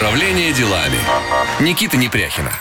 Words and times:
Управление 0.00 0.50
делами. 0.54 0.96
Никита 1.60 1.98
Непряхина. 1.98 2.52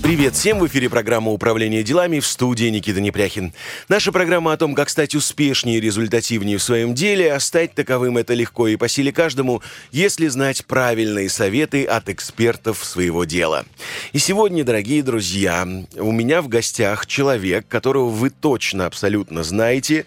Привет 0.00 0.36
всем! 0.36 0.60
В 0.60 0.66
эфире 0.68 0.88
программа 0.88 1.32
«Управление 1.32 1.82
делами» 1.82 2.20
в 2.20 2.26
студии 2.28 2.66
Никита 2.66 3.00
Непряхин. 3.00 3.52
Наша 3.88 4.12
программа 4.12 4.52
о 4.52 4.56
том, 4.56 4.76
как 4.76 4.90
стать 4.90 5.16
успешнее 5.16 5.78
и 5.78 5.80
результативнее 5.80 6.58
в 6.58 6.62
своем 6.62 6.94
деле, 6.94 7.32
а 7.32 7.40
стать 7.40 7.74
таковым 7.74 8.16
это 8.16 8.34
легко 8.34 8.68
и 8.68 8.76
по 8.76 8.86
силе 8.86 9.10
каждому, 9.10 9.60
если 9.90 10.28
знать 10.28 10.64
правильные 10.66 11.28
советы 11.28 11.84
от 11.84 12.08
экспертов 12.08 12.84
своего 12.84 13.24
дела. 13.24 13.66
И 14.12 14.20
сегодня, 14.20 14.62
дорогие 14.62 15.02
друзья, 15.02 15.66
у 15.96 16.12
меня 16.12 16.42
в 16.42 16.48
гостях 16.48 17.08
человек, 17.08 17.66
которого 17.66 18.08
вы 18.08 18.30
точно 18.30 18.86
абсолютно 18.86 19.42
знаете, 19.42 20.06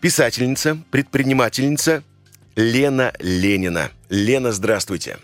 писательница, 0.00 0.78
предпринимательница 0.90 2.02
Лена 2.56 3.12
Ленина. 3.20 3.92
Лена, 4.10 4.50
здравствуйте. 4.50 5.18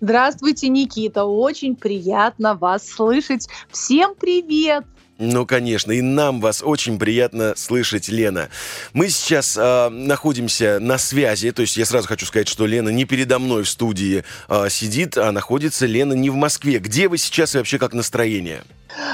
Здравствуйте, 0.00 0.68
Никита. 0.68 1.24
Очень 1.24 1.74
приятно 1.74 2.54
вас 2.54 2.88
слышать. 2.88 3.48
Всем 3.70 4.14
привет! 4.14 4.84
Ну, 5.18 5.44
конечно, 5.46 5.90
и 5.90 6.00
нам 6.00 6.40
вас 6.40 6.62
очень 6.64 6.96
приятно 6.96 7.54
слышать, 7.56 8.08
Лена. 8.08 8.50
Мы 8.92 9.08
сейчас 9.08 9.56
э, 9.56 9.88
находимся 9.88 10.78
на 10.80 10.96
связи, 10.96 11.50
то 11.50 11.62
есть 11.62 11.76
я 11.76 11.84
сразу 11.86 12.06
хочу 12.06 12.24
сказать, 12.24 12.46
что 12.46 12.66
Лена 12.66 12.90
не 12.90 13.04
передо 13.04 13.40
мной 13.40 13.64
в 13.64 13.68
студии 13.68 14.22
э, 14.48 14.68
сидит, 14.70 15.18
а 15.18 15.32
находится 15.32 15.86
Лена 15.86 16.12
не 16.12 16.30
в 16.30 16.36
Москве. 16.36 16.78
Где 16.78 17.08
вы 17.08 17.18
сейчас 17.18 17.56
и 17.56 17.58
вообще 17.58 17.78
как 17.78 17.94
настроение? 17.94 18.62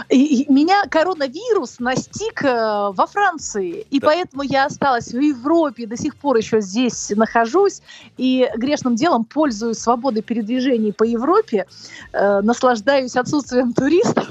И, 0.08 0.46
меня 0.48 0.84
коронавирус 0.88 1.78
настиг 1.80 2.44
э, 2.44 2.90
во 2.92 3.06
Франции, 3.06 3.86
и 3.90 3.98
да. 3.98 4.08
поэтому 4.08 4.42
я 4.42 4.66
осталась 4.66 5.12
в 5.12 5.18
Европе, 5.18 5.86
до 5.86 5.96
сих 5.96 6.16
пор 6.16 6.36
еще 6.36 6.60
здесь 6.60 7.10
нахожусь, 7.16 7.82
и 8.16 8.48
грешным 8.56 8.94
делом 8.94 9.24
пользуюсь 9.24 9.78
свободой 9.78 10.22
передвижений 10.22 10.92
по 10.92 11.04
Европе, 11.04 11.66
э, 12.12 12.40
наслаждаюсь 12.40 13.16
отсутствием 13.16 13.72
туристов 13.72 14.28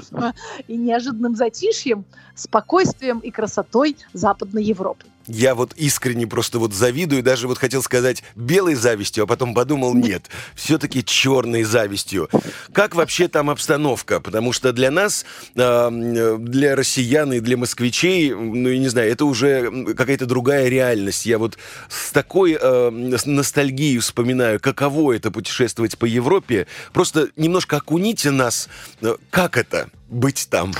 и 0.66 0.76
неожиданным 0.76 1.36
затишьем, 1.36 2.04
спокойствием 2.34 3.18
и 3.20 3.30
красотой 3.30 3.96
Западной 4.12 4.64
Европы. 4.64 5.04
Я 5.26 5.54
вот 5.54 5.72
искренне 5.76 6.26
просто 6.26 6.58
вот 6.58 6.74
завидую, 6.74 7.22
даже 7.22 7.48
вот 7.48 7.56
хотел 7.56 7.82
сказать 7.82 8.22
белой 8.34 8.74
завистью, 8.74 9.24
а 9.24 9.26
потом 9.26 9.54
подумал, 9.54 9.94
нет, 9.94 10.28
все-таки 10.54 11.02
черной 11.02 11.62
завистью. 11.62 12.28
Как 12.74 12.94
вообще 12.94 13.28
там 13.28 13.48
обстановка? 13.48 14.20
Потому 14.20 14.52
что 14.52 14.72
для 14.72 14.90
нас, 14.90 15.24
для 15.54 16.76
россиян 16.76 17.32
и 17.32 17.40
для 17.40 17.56
москвичей, 17.56 18.34
ну, 18.34 18.68
я 18.68 18.78
не 18.78 18.88
знаю, 18.88 19.10
это 19.10 19.24
уже 19.24 19.94
какая-то 19.94 20.26
другая 20.26 20.68
реальность. 20.68 21.24
Я 21.24 21.38
вот 21.38 21.56
с 21.88 22.10
такой 22.12 22.58
ностальгией 22.90 24.00
вспоминаю, 24.00 24.60
каково 24.60 25.12
это 25.12 25.30
путешествовать 25.30 25.96
по 25.96 26.04
Европе. 26.04 26.66
Просто 26.92 27.28
немножко 27.36 27.78
окуните 27.78 28.30
нас, 28.30 28.68
э, 29.00 29.16
как 29.30 29.56
это 29.56 29.88
быть 30.10 30.48
там? 30.50 30.74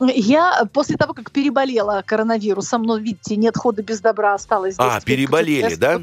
Я 0.00 0.64
после 0.72 0.96
того, 0.96 1.12
как 1.14 1.30
переболела 1.30 2.02
коронавирусом, 2.06 2.82
но, 2.82 2.96
видите, 2.96 3.36
нет 3.36 3.56
хода 3.56 3.82
без 3.82 4.00
добра, 4.00 4.34
осталось 4.34 4.74
здесь. 4.74 4.86
А, 4.86 5.00
переболели, 5.00 5.74
да? 5.74 6.02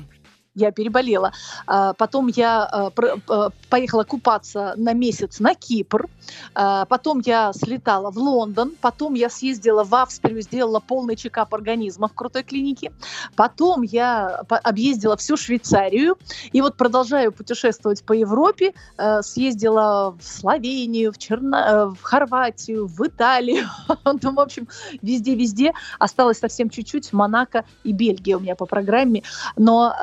Я 0.58 0.72
переболела. 0.72 1.32
А, 1.68 1.94
потом 1.94 2.28
я 2.28 2.64
а, 2.64 2.92
а, 3.30 3.50
поехала 3.70 4.04
купаться 4.04 4.74
на 4.76 4.94
месяц 4.94 5.40
на 5.40 5.54
Кипр. 5.54 6.08
Потом 6.54 7.22
я 7.24 7.54
слетала 7.54 8.12
в 8.12 8.18
Лондон. 8.18 8.74
Потом 8.82 9.14
я 9.14 9.30
съездила 9.30 9.86
в 9.86 9.96
Австрию, 9.96 10.42
сделала 10.42 10.82
полный 10.82 11.16
чекап 11.16 11.54
организма 11.54 12.10
в 12.10 12.14
крутой 12.14 12.44
клинике. 12.44 12.92
Потом 13.36 13.82
я 13.84 14.42
объездила 14.50 15.16
всю 15.16 15.38
Швейцарию. 15.38 16.18
И 16.52 16.62
вот 16.62 16.76
продолжаю 16.76 17.32
путешествовать 17.32 18.04
по 18.04 18.12
Европе. 18.12 18.74
Съездила 19.22 20.18
в 20.20 20.24
Словению, 20.24 21.14
в, 21.14 21.18
Черно... 21.18 21.96
в 21.98 22.02
Хорватию, 22.02 22.88
в 22.88 23.08
Италию. 23.08 23.66
Ну, 24.22 24.34
в 24.34 24.40
общем, 24.40 24.68
везде-везде. 25.02 25.74
Осталось 26.00 26.40
совсем 26.40 26.70
чуть-чуть 26.70 27.14
Монако 27.14 27.64
и 27.84 27.94
Бельгия 27.94 28.36
у 28.36 28.40
меня 28.40 28.56
по 28.56 28.66
программе. 28.66 29.24
Но 29.56 29.94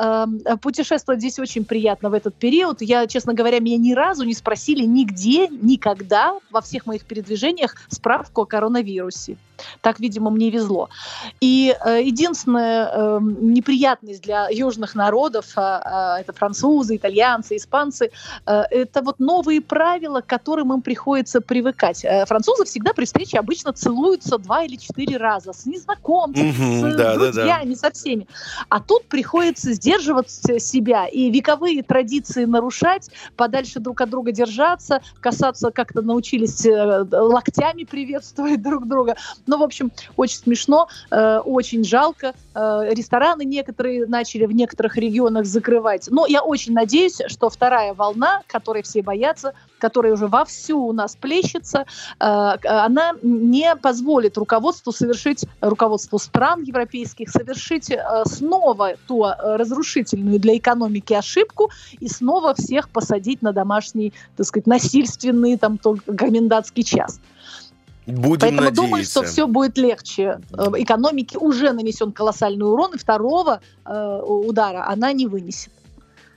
путешествовать 0.60 1.21
здесь 1.21 1.38
очень 1.38 1.65
приятно 1.65 2.10
в 2.10 2.15
этот 2.15 2.34
период. 2.34 2.82
Я, 2.82 3.06
честно 3.06 3.34
говоря, 3.34 3.60
меня 3.60 3.77
ни 3.77 3.93
разу 3.93 4.25
не 4.25 4.34
спросили 4.34 4.84
нигде, 4.84 5.49
никогда 5.49 6.38
во 6.50 6.60
всех 6.60 6.87
моих 6.87 7.05
передвижениях 7.05 7.77
справку 7.88 8.43
о 8.43 8.47
коронавирусе. 8.47 9.37
Так, 9.81 10.00
видимо, 10.00 10.31
мне 10.31 10.50
везло. 10.50 10.88
И 11.41 11.75
э, 11.84 12.03
единственная 12.03 12.91
э, 12.92 13.19
неприятность 13.22 14.22
для 14.22 14.48
южных 14.50 14.94
народов, 14.94 15.47
э, 15.56 15.60
э, 15.60 16.20
это 16.20 16.32
французы, 16.32 16.97
итальянцы, 16.97 17.56
испанцы, 17.56 18.10
э, 18.47 18.62
это 18.70 19.03
вот 19.03 19.19
новые 19.19 19.60
правила, 19.60 20.20
к 20.20 20.26
которым 20.26 20.72
им 20.72 20.82
приходится 20.82 21.41
привыкать. 21.41 22.04
Э, 22.04 22.25
французы 22.26 22.65
всегда 22.65 22.92
при 22.92 23.04
встрече 23.04 23.38
обычно 23.38 23.72
целуются 23.72 24.38
два 24.38 24.65
или 24.65 24.76
четыре 24.76 25.16
раза 25.16 25.53
с 25.53 25.66
незнакомцами, 25.66 26.50
mm-hmm, 26.50 26.92
с 26.92 26.97
да, 26.97 27.15
друзьями, 27.15 27.75
да, 27.75 27.81
да. 27.82 27.88
со 27.88 27.91
всеми. 27.92 28.26
А 28.69 28.81
тут 28.81 29.04
приходится 29.06 29.72
сдерживать 29.72 30.31
себя 30.31 31.06
и 31.06 31.31
вековые 31.31 31.82
традиции 31.82 32.44
нарушать, 32.44 33.10
подальше 33.36 33.81
друг 33.81 34.00
от 34.00 34.10
друга 34.10 34.32
держаться, 34.32 35.00
касаться 35.21 35.71
как-то 35.71 36.03
научились 36.03 36.65
э, 36.66 37.04
локтями 37.10 37.84
приветствовать 37.84 38.62
друг 38.62 38.86
друга. 38.86 39.16
Ну, 39.47 39.59
в 39.59 39.62
общем, 39.62 39.93
очень 40.16 40.38
смешно, 40.38 40.88
э, 41.10 41.38
очень 41.38 41.84
жалко. 41.84 42.34
Э, 42.55 42.88
рестораны 42.91 43.44
некоторые 43.44 44.06
начали 44.06 44.47
в 44.47 44.53
некоторых 44.53 44.97
регионах 44.97 45.47
закрывать. 45.47 46.09
Но 46.10 46.27
я 46.27 46.43
очень 46.43 46.72
надеюсь, 46.72 47.21
что 47.28 47.49
вторая 47.49 47.94
волна, 47.94 48.43
которой 48.47 48.83
все 48.83 49.03
боятся, 49.03 49.54
которая 49.78 50.15
уже 50.15 50.27
вовсю 50.27 50.81
у 50.81 50.93
нас 50.93 51.15
плещется, 51.15 51.84
она 52.19 53.12
не 53.22 53.77
позволит 53.77 54.38
руководству 54.38 54.93
совершить, 54.93 55.44
руководству 55.60 56.19
стран 56.19 56.62
европейских 56.62 57.28
совершить 57.28 57.93
снова 58.25 58.94
ту 59.06 59.27
разрушительную 59.27 60.25
сильную 60.34 60.41
для 60.41 60.56
экономики 60.56 61.12
ошибку 61.12 61.71
и 62.00 62.09
снова 62.09 62.54
всех 62.54 62.88
посадить 62.88 63.43
на 63.43 63.53
домашний, 63.53 64.12
так 64.37 64.47
сказать, 64.47 64.66
насильственный 64.66 65.56
там 65.56 65.78
только 65.78 66.16
комендантский 66.16 66.83
час. 66.83 67.21
Будем 68.06 68.41
Поэтому 68.41 68.60
надеяться. 68.60 68.82
думаю, 68.82 69.04
что 69.04 69.22
все 69.22 69.47
будет 69.47 69.78
легче. 69.78 70.41
Э, 70.53 70.70
экономике 70.76 71.38
уже 71.38 71.72
нанесен 71.72 72.12
колоссальный 72.12 72.66
урон, 72.66 72.94
и 72.94 72.98
второго 72.98 73.60
э, 73.84 74.20
удара 74.22 74.87
она 74.88 75.12
не 75.12 75.26
вынесет. 75.26 75.72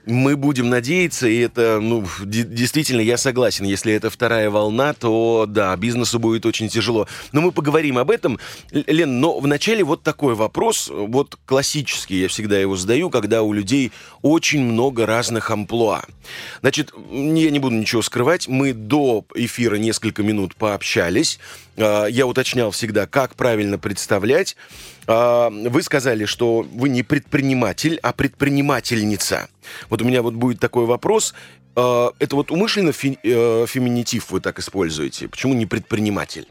Мы 0.08 0.38
будем 0.38 0.70
надеяться, 0.70 1.28
и 1.28 1.38
это, 1.40 1.80
ну, 1.82 2.02
действительно, 2.24 3.02
я 3.02 3.18
согласен. 3.18 3.66
Если 3.66 3.92
это 3.92 4.08
вторая 4.08 4.48
волна, 4.48 4.94
то, 4.94 5.44
да, 5.46 5.76
бизнесу 5.76 6.18
будет 6.18 6.46
очень 6.46 6.70
тяжело. 6.70 7.06
Но 7.32 7.42
мы 7.42 7.52
поговорим 7.52 7.98
об 7.98 8.10
этом. 8.10 8.38
Лен, 8.72 9.20
но 9.20 9.38
вначале 9.38 9.84
вот 9.84 10.02
такой 10.02 10.34
вопрос, 10.34 10.90
вот 10.90 11.36
классический, 11.44 12.22
я 12.22 12.28
всегда 12.28 12.58
его 12.58 12.74
задаю, 12.74 13.10
когда 13.10 13.42
у 13.42 13.52
людей 13.52 13.92
очень 14.22 14.64
много 14.64 15.04
разных 15.04 15.50
амплуа. 15.50 16.02
Значит, 16.62 16.94
я 17.10 17.50
не 17.50 17.58
буду 17.58 17.76
ничего 17.76 18.00
скрывать, 18.00 18.48
мы 18.48 18.72
до 18.72 19.26
эфира 19.34 19.76
несколько 19.76 20.22
минут 20.22 20.56
пообщались, 20.56 21.38
я 22.08 22.26
уточнял 22.26 22.70
всегда, 22.70 23.06
как 23.06 23.34
правильно 23.34 23.78
представлять. 23.78 24.56
А, 25.06 25.50
вы 25.50 25.82
сказали, 25.82 26.24
что 26.24 26.66
вы 26.72 26.88
не 26.88 27.02
предприниматель, 27.02 27.98
а 28.02 28.12
предпринимательница. 28.12 29.48
Вот 29.88 30.02
у 30.02 30.04
меня 30.04 30.22
вот 30.22 30.34
будет 30.34 30.60
такой 30.60 30.86
вопрос. 30.86 31.34
А, 31.76 32.12
это 32.18 32.36
вот 32.36 32.50
умышленно 32.50 32.90
э, 32.90 33.66
феминитив 33.66 34.30
вы 34.30 34.40
так 34.40 34.58
используете? 34.58 35.28
Почему 35.28 35.54
не 35.54 35.66
предприниматель? 35.66 36.48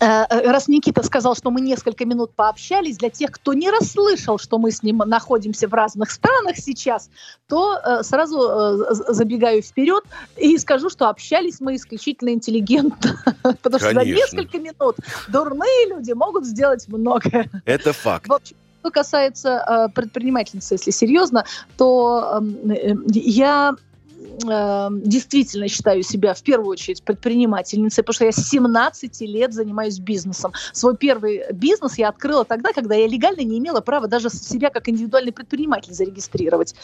Э, 0.00 0.24
э, 0.30 0.50
раз 0.50 0.68
Никита 0.68 1.02
сказал, 1.02 1.36
что 1.36 1.50
мы 1.50 1.60
несколько 1.60 2.06
минут 2.06 2.32
пообщались, 2.34 2.96
для 2.96 3.10
тех, 3.10 3.30
кто 3.30 3.52
не 3.52 3.70
расслышал, 3.70 4.38
что 4.38 4.58
мы 4.58 4.70
с 4.70 4.82
ним 4.82 4.98
находимся 4.98 5.68
в 5.68 5.74
разных 5.74 6.10
странах 6.10 6.56
сейчас, 6.56 7.10
то 7.48 7.78
э, 7.78 8.02
сразу 8.02 8.40
э, 8.40 8.94
забегаю 9.12 9.62
вперед 9.62 10.04
и 10.36 10.56
скажу, 10.58 10.88
что 10.88 11.08
общались 11.08 11.60
мы 11.60 11.76
исключительно 11.76 12.30
интеллигентно. 12.30 13.22
Потому 13.42 13.78
что 13.78 13.92
за 13.92 14.04
несколько 14.04 14.58
минут 14.58 14.96
дурные 15.28 15.88
люди 15.88 16.12
могут 16.12 16.46
сделать 16.46 16.86
многое. 16.88 17.50
Это 17.66 17.92
факт. 17.92 18.26
В 18.26 18.32
общем, 18.32 18.56
что 18.80 18.90
касается 18.90 19.48
э, 19.48 19.94
предпринимательницы, 19.94 20.74
если 20.74 20.90
серьезно, 20.90 21.44
то 21.76 22.38
эм, 22.38 22.70
э, 22.70 22.94
я 23.12 23.74
э, 24.20 24.88
действительно 24.92 25.68
считаю 25.68 26.02
себя 26.02 26.34
в 26.34 26.42
первую 26.42 26.70
очередь 26.70 27.02
предпринимательницей, 27.02 28.02
потому 28.02 28.14
что 28.14 28.24
я 28.24 28.32
с 28.32 28.48
17 28.48 29.20
лет 29.22 29.52
занимаюсь 29.52 29.98
бизнесом. 29.98 30.52
Свой 30.72 30.96
первый 30.96 31.44
бизнес 31.52 31.98
я 31.98 32.08
открыла 32.08 32.44
тогда, 32.44 32.72
когда 32.72 32.94
я 32.94 33.06
легально 33.06 33.40
не 33.40 33.58
имела 33.58 33.80
права 33.80 34.06
даже 34.08 34.30
себя 34.30 34.70
как 34.70 34.88
индивидуальный 34.88 35.32
предприниматель 35.32 35.92
зарегистрировать. 35.92 36.74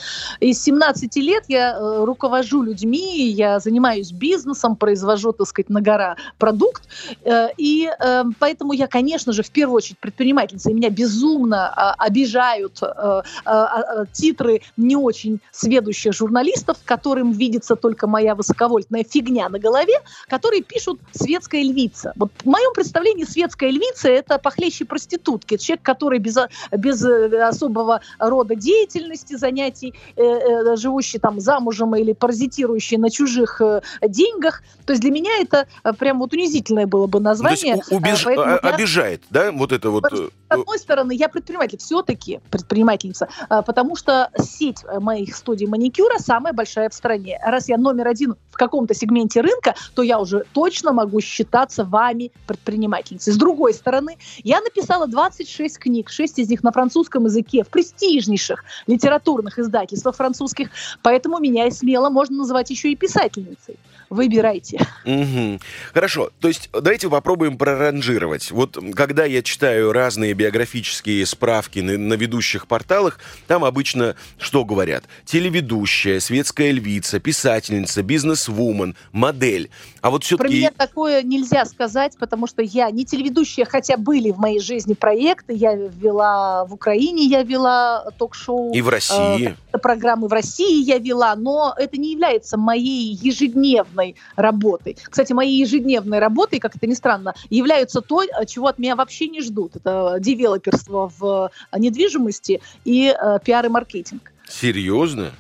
И 0.41 0.53
с 0.53 0.63
17 0.63 1.17
лет 1.17 1.45
я 1.49 1.77
э, 1.77 2.05
руковожу 2.05 2.63
людьми, 2.63 3.29
я 3.29 3.61
занимаюсь 3.61 4.13
бизнесом, 4.13 4.77
произвожу, 4.77 5.33
так 5.33 5.47
сказать, 5.47 5.71
на 5.71 5.81
гора 5.81 6.17
продукт. 6.39 6.83
Э, 7.25 7.49
и 7.57 7.89
э, 7.89 8.25
поэтому 8.39 8.73
я, 8.73 8.87
конечно 8.87 9.33
же, 9.33 9.43
в 9.43 9.51
первую 9.51 9.77
очередь 9.77 9.99
предпринимательница. 9.99 10.71
И 10.71 10.75
меня 10.75 10.91
безумно 10.91 11.73
э, 11.77 12.05
обижают 12.05 12.79
э, 12.83 13.23
э, 13.45 13.51
э, 13.51 14.05
титры 14.13 14.63
не 14.77 14.97
очень 14.97 15.41
сведущих 15.51 16.13
журналистов, 16.13 16.79
которым, 17.27 17.33
видится 17.33 17.77
только 17.77 18.07
моя 18.07 18.35
высоковольтная 18.35 19.05
фигня 19.05 19.49
на 19.49 19.59
голове, 19.59 19.95
которые 20.29 20.63
пишут 20.63 21.01
«светская 21.13 21.63
львица». 21.63 22.13
Вот 22.17 22.31
в 22.43 22.47
моем 22.47 22.73
представлении 22.75 23.25
светская 23.25 23.71
львица– 23.71 24.09
это 24.11 24.39
похлеще 24.39 24.85
проститутки. 24.85 25.57
Человек, 25.57 25.85
который 25.85 26.19
без, 26.19 26.37
без 26.73 27.05
э, 27.05 27.49
особого 27.49 28.01
рода 28.19 28.55
деятельности, 28.55 29.37
занятий, 29.37 29.95
э, 30.17 30.23
э, 30.23 30.77
живущий 30.77 31.19
там 31.19 31.41
замужем 31.41 31.95
или 31.97 32.13
паразитирующий 32.13 32.97
на 32.97 33.11
чужих 33.11 33.61
э, 33.61 33.81
деньгах. 34.03 34.63
То 34.85 34.93
есть 34.93 35.03
для 35.03 35.11
меня 35.11 35.31
это 35.41 35.67
прям 35.99 36.19
вот 36.19 36.33
унизительное 36.33 36.87
было 36.87 37.07
бы 37.07 37.21
название. 37.21 37.75
То 37.75 37.81
есть 37.81 37.93
убеж... 37.93 38.27
а, 38.27 38.57
обижает, 38.59 39.23
да, 39.31 39.53
вот 39.53 39.73
это 39.73 39.91
вот... 39.91 40.05
С 40.07 40.31
одной 40.49 40.79
стороны, 40.79 41.13
я 41.13 41.29
предприниматель, 41.29 41.79
все-таки 41.79 42.41
предпринимательница, 42.51 43.29
потому 43.49 43.97
что 43.97 44.31
сеть 44.39 44.85
моих 45.01 45.35
студий 45.35 45.67
маникюра 45.67 46.19
самая 46.19 46.53
большая 46.53 46.89
в 46.89 46.95
стране. 46.95 47.16
Раз 47.45 47.69
я 47.69 47.77
номер 47.77 48.09
один 48.09 48.37
в 48.51 48.57
каком-то 48.57 48.95
сегменте 48.95 49.41
рынка, 49.41 49.75
то 49.95 50.03
я 50.03 50.19
уже 50.19 50.45
точно 50.53 50.93
могу 50.93 51.21
считаться 51.21 51.85
вами 51.85 52.33
предпринимательницей. 52.47 53.33
С 53.33 53.37
другой 53.37 53.75
стороны, 53.75 54.17
я 54.43 54.61
написала 54.61 55.07
26 55.07 55.79
книг, 55.79 56.11
6 56.11 56.39
из 56.39 56.49
них 56.49 56.63
на 56.63 56.73
французском 56.73 57.25
языке, 57.25 57.65
в 57.65 57.69
престижнейших 57.69 58.65
литературных 58.87 59.59
издательствах 59.59 60.17
французских, 60.17 60.71
поэтому 61.03 61.39
меня 61.39 61.67
и 61.67 61.71
смело 61.71 62.09
можно 62.09 62.39
называть 62.39 62.71
еще 62.71 62.91
и 62.93 62.97
писательницей 62.97 63.79
выбирайте. 64.11 64.87
Угу. 65.05 65.61
Хорошо, 65.95 66.31
то 66.41 66.49
есть 66.49 66.69
давайте 66.73 67.09
попробуем 67.09 67.59
проранжировать. 67.59 68.51
Вот 68.51 68.79
когда 68.95 69.25
я 69.25 69.43
читаю 69.43 69.93
разные 69.93 70.35
биографические 70.35 71.25
справки 71.27 71.81
на, 71.81 71.99
на 71.99 72.15
ведущих 72.15 72.67
порталах, 72.67 73.19
там 73.47 73.65
обычно 73.65 74.17
что 74.39 74.65
говорят? 74.65 75.05
Телеведущая, 75.25 76.21
светская 76.21 76.71
львица, 76.71 77.21
писательница, 77.21 78.03
бизнес-вумен, 78.03 78.97
модель. 79.13 79.71
А 80.01 80.11
вот 80.11 80.25
все-таки... 80.25 80.49
Про 80.49 80.57
меня 80.57 80.71
такое 80.71 81.23
нельзя 81.23 81.65
сказать, 81.65 82.17
потому 82.19 82.47
что 82.47 82.63
я 82.63 82.91
не 82.91 83.05
телеведущая, 83.05 83.65
хотя 83.65 83.97
были 83.97 84.31
в 84.31 84.39
моей 84.39 84.61
жизни 84.61 84.95
проекты. 84.95 85.53
Я 85.55 85.75
вела 85.75 86.65
в 86.65 86.75
Украине, 86.75 87.25
я 87.25 87.43
вела 87.43 88.11
ток-шоу. 88.19 88.73
И 88.73 88.81
в 88.81 88.89
России. 88.89 89.57
Э, 89.73 89.79
программы 89.79 90.29
в 90.29 90.33
России 90.33 90.83
я 90.83 90.99
вела, 90.99 91.35
но 91.37 91.75
это 91.77 91.97
не 91.97 92.13
является 92.13 92.57
моей 92.57 93.15
ежедневной 93.15 93.96
ежедневной 93.97 94.17
работой. 94.37 94.97
Кстати, 95.03 95.33
моей 95.33 95.59
ежедневной 95.59 96.19
работой, 96.19 96.59
как 96.59 96.77
это 96.77 96.87
ни 96.87 96.95
странно, 96.95 97.35
являются 97.51 98.01
то, 98.01 98.23
чего 98.47 98.69
от 98.69 98.79
меня 98.79 98.97
вообще 98.97 99.29
не 99.29 99.41
ждут. 99.41 99.77
Это 99.77 100.17
девелоперство 100.21 101.11
в 101.19 101.51
недвижимости 101.77 102.61
и 102.85 103.15
э, 103.19 103.39
пиар 103.45 103.67
и 103.67 103.69
маркетинг. 103.69 104.33
Серьезно? 104.49 105.33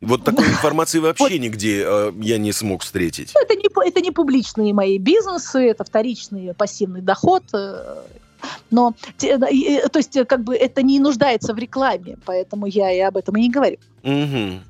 Вот 0.00 0.24
такой 0.24 0.46
информации 0.46 1.00
вообще 1.00 1.38
нигде 1.38 1.82
э, 1.84 2.12
я 2.20 2.38
не 2.38 2.52
смог 2.52 2.82
встретить. 2.82 3.32
Это 3.34 3.54
не, 3.54 3.88
это 3.88 4.00
не 4.00 4.10
публичные 4.10 4.72
мои 4.72 4.98
бизнесы, 4.98 5.70
это 5.70 5.84
вторичный 5.84 6.54
пассивный 6.54 7.00
доход. 7.00 7.42
Э, 7.52 7.96
но, 8.70 8.94
э, 9.22 9.88
то 9.88 9.98
есть, 9.98 10.16
как 10.28 10.44
бы 10.44 10.54
это 10.54 10.82
не 10.82 11.00
нуждается 11.00 11.52
в 11.52 11.58
рекламе, 11.58 12.16
поэтому 12.24 12.66
я 12.66 12.92
и 12.92 13.00
об 13.00 13.16
этом 13.16 13.36
и 13.36 13.40
не 13.40 13.50
говорю. 13.50 13.78
Угу. 14.04 14.60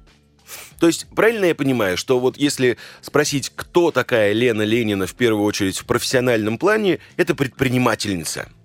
То 0.79 0.87
есть, 0.87 1.07
правильно 1.15 1.47
я 1.47 1.55
понимаю, 1.55 1.97
что 1.97 2.19
вот 2.19 2.37
если 2.37 2.77
спросить, 3.01 3.53
кто 3.55 3.91
такая 3.91 4.33
Лена 4.33 4.63
Ленина 4.63 5.07
в 5.07 5.15
первую 5.15 5.45
очередь 5.45 5.79
в 5.79 5.85
профессиональном 5.85 6.59
плане, 6.59 6.99
это 7.17 7.35
предпринимательница– 7.35 8.49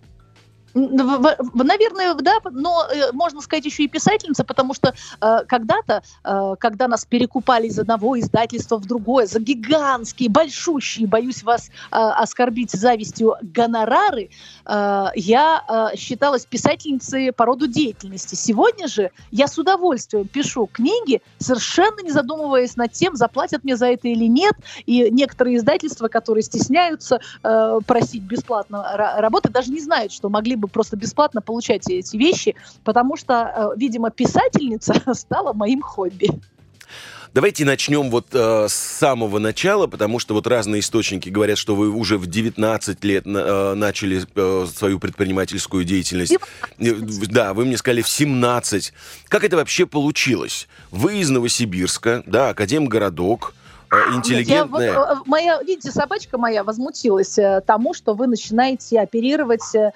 Наверное, 0.74 2.16
да, 2.16 2.38
но 2.52 2.88
э, 2.92 3.12
можно 3.12 3.42
сказать 3.42 3.66
еще 3.66 3.84
и 3.84 3.88
писательница, 3.88 4.44
потому 4.44 4.74
что 4.74 4.94
э, 5.22 5.38
когда-то, 5.48 6.04
э, 6.24 6.56
когда 6.60 6.88
нас 6.88 7.06
перекупали 7.06 7.68
из 7.68 7.78
одного 7.78 8.20
издательства 8.20 8.78
в 8.78 8.86
другое 8.86 9.28
за 9.28 9.40
гигантские, 9.40 10.30
большущие, 10.30 11.08
боюсь 11.08 11.44
вас 11.44 11.70
э, 11.70 11.96
оскорбить 11.96 12.72
завистью, 12.72 13.36
гонорары, 13.42 14.30
э, 14.66 15.06
я 15.16 15.92
э, 15.94 15.96
считалась 15.96 16.46
писательницей 16.46 17.32
по 17.32 17.46
роду 17.46 17.68
деятельности. 17.68 18.34
Сегодня 18.34 18.88
же 18.88 19.12
я 19.30 19.48
с 19.48 19.58
удовольствием 19.60 20.28
пишу 20.28 20.68
книги, 20.72 21.22
совершенно 21.38 22.02
не 22.02 22.12
задумываясь 22.12 22.76
над 22.78 22.94
тем, 22.94 23.16
заплатят 23.16 23.64
мне 23.64 23.78
за 23.78 23.88
это 23.88 24.08
или 24.08 24.26
нет. 24.26 24.54
И 24.88 25.10
некоторые 25.12 25.58
издательства, 25.58 26.08
которые 26.08 26.44
стесняются 26.44 27.20
э, 27.44 27.80
просить 27.86 28.24
бесплатно 28.24 28.84
работы, 29.18 29.50
даже 29.50 29.72
не 29.72 29.80
знают, 29.80 30.12
что 30.12 30.30
могли 30.30 30.56
бы 30.56 30.63
бы 30.68 30.72
просто 30.72 30.98
бесплатно 30.98 31.42
получать 31.42 31.90
эти 31.90 32.18
вещи, 32.18 32.56
потому 32.84 33.18
что, 33.18 33.74
э, 33.76 33.80
видимо, 33.80 34.12
писательница 34.12 34.94
стала 35.14 35.54
моим 35.54 35.82
хобби. 35.82 36.30
Давайте 37.34 37.66
начнем 37.66 38.12
вот 38.12 38.28
э, 38.34 38.68
с 38.70 38.74
самого 38.74 39.40
начала, 39.40 39.88
потому 39.88 40.20
что 40.20 40.36
вот 40.36 40.46
разные 40.46 40.82
источники 40.82 41.30
говорят, 41.30 41.58
что 41.58 41.76
вы 41.76 41.90
уже 41.90 42.20
в 42.20 42.28
19 42.28 43.04
лет 43.04 43.26
э, 43.26 43.74
начали 43.74 44.24
э, 44.36 44.68
свою 44.72 45.00
предпринимательскую 45.00 45.84
деятельность. 45.84 46.38
19. 46.78 47.32
Да, 47.32 47.56
вы 47.56 47.66
мне 47.66 47.78
сказали 47.78 48.04
в 48.04 48.08
17. 48.08 48.94
Как 49.30 49.44
это 49.44 49.56
вообще 49.56 49.88
получилось? 49.88 50.68
Вы 50.92 51.22
из 51.22 51.32
Новосибирска, 51.32 52.22
да, 52.28 52.50
Академгородок, 52.50 53.56
Э, 53.56 53.63
интеллигентная. 54.16 54.92
Я, 54.92 55.00
вот, 55.00 55.18
э, 55.18 55.22
моя, 55.26 55.62
видите, 55.62 55.92
собачка 55.92 56.38
моя 56.38 56.64
возмутилась 56.64 57.38
э, 57.38 57.62
тому, 57.66 57.94
что 57.94 58.14
вы 58.14 58.28
начинаете 58.28 59.00
оперировать 59.00 59.76
э, 59.76 59.92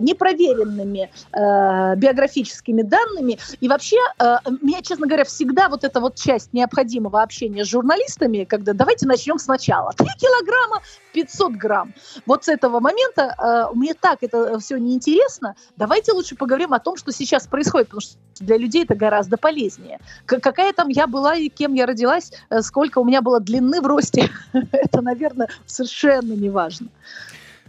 непроверенными 0.00 1.10
э, 1.32 1.96
биографическими 1.96 2.82
данными. 2.82 3.38
И 3.60 3.68
вообще, 3.68 3.96
э, 4.18 4.36
меня, 4.62 4.82
честно 4.82 5.06
говоря, 5.06 5.24
всегда 5.24 5.68
вот 5.68 5.84
эта 5.84 6.00
вот 6.00 6.16
часть 6.16 6.52
необходимого 6.52 7.22
общения 7.22 7.64
с 7.64 7.68
журналистами, 7.68 8.44
когда 8.44 8.72
давайте 8.72 9.06
начнем 9.06 9.38
сначала. 9.38 9.92
Три 9.92 10.08
килограмма 10.18 10.82
500 11.12 11.52
грамм. 11.52 11.94
Вот 12.26 12.44
с 12.44 12.48
этого 12.48 12.80
момента 12.80 13.34
э, 13.38 13.74
мне 13.74 13.94
так 13.94 14.18
это 14.22 14.58
все 14.58 14.78
неинтересно. 14.78 15.56
Давайте 15.76 16.12
лучше 16.12 16.36
поговорим 16.36 16.72
о 16.72 16.78
том, 16.78 16.96
что 16.96 17.12
сейчас 17.12 17.46
происходит, 17.46 17.88
потому 17.88 18.00
что 18.00 18.16
для 18.40 18.56
людей 18.56 18.84
это 18.84 18.94
гораздо 18.94 19.36
полезнее. 19.36 20.00
Какая 20.26 20.72
там 20.72 20.88
я 20.88 21.06
была 21.06 21.36
и 21.36 21.48
кем 21.48 21.74
я 21.74 21.86
родилась, 21.86 22.32
сколько 22.62 22.98
у 22.98 23.04
меня 23.04 23.22
было 23.22 23.33
длины 23.40 23.80
в 23.80 23.86
росте, 23.86 24.30
это, 24.72 25.00
наверное, 25.02 25.48
совершенно 25.66 26.32
не 26.32 26.50
важно. 26.50 26.88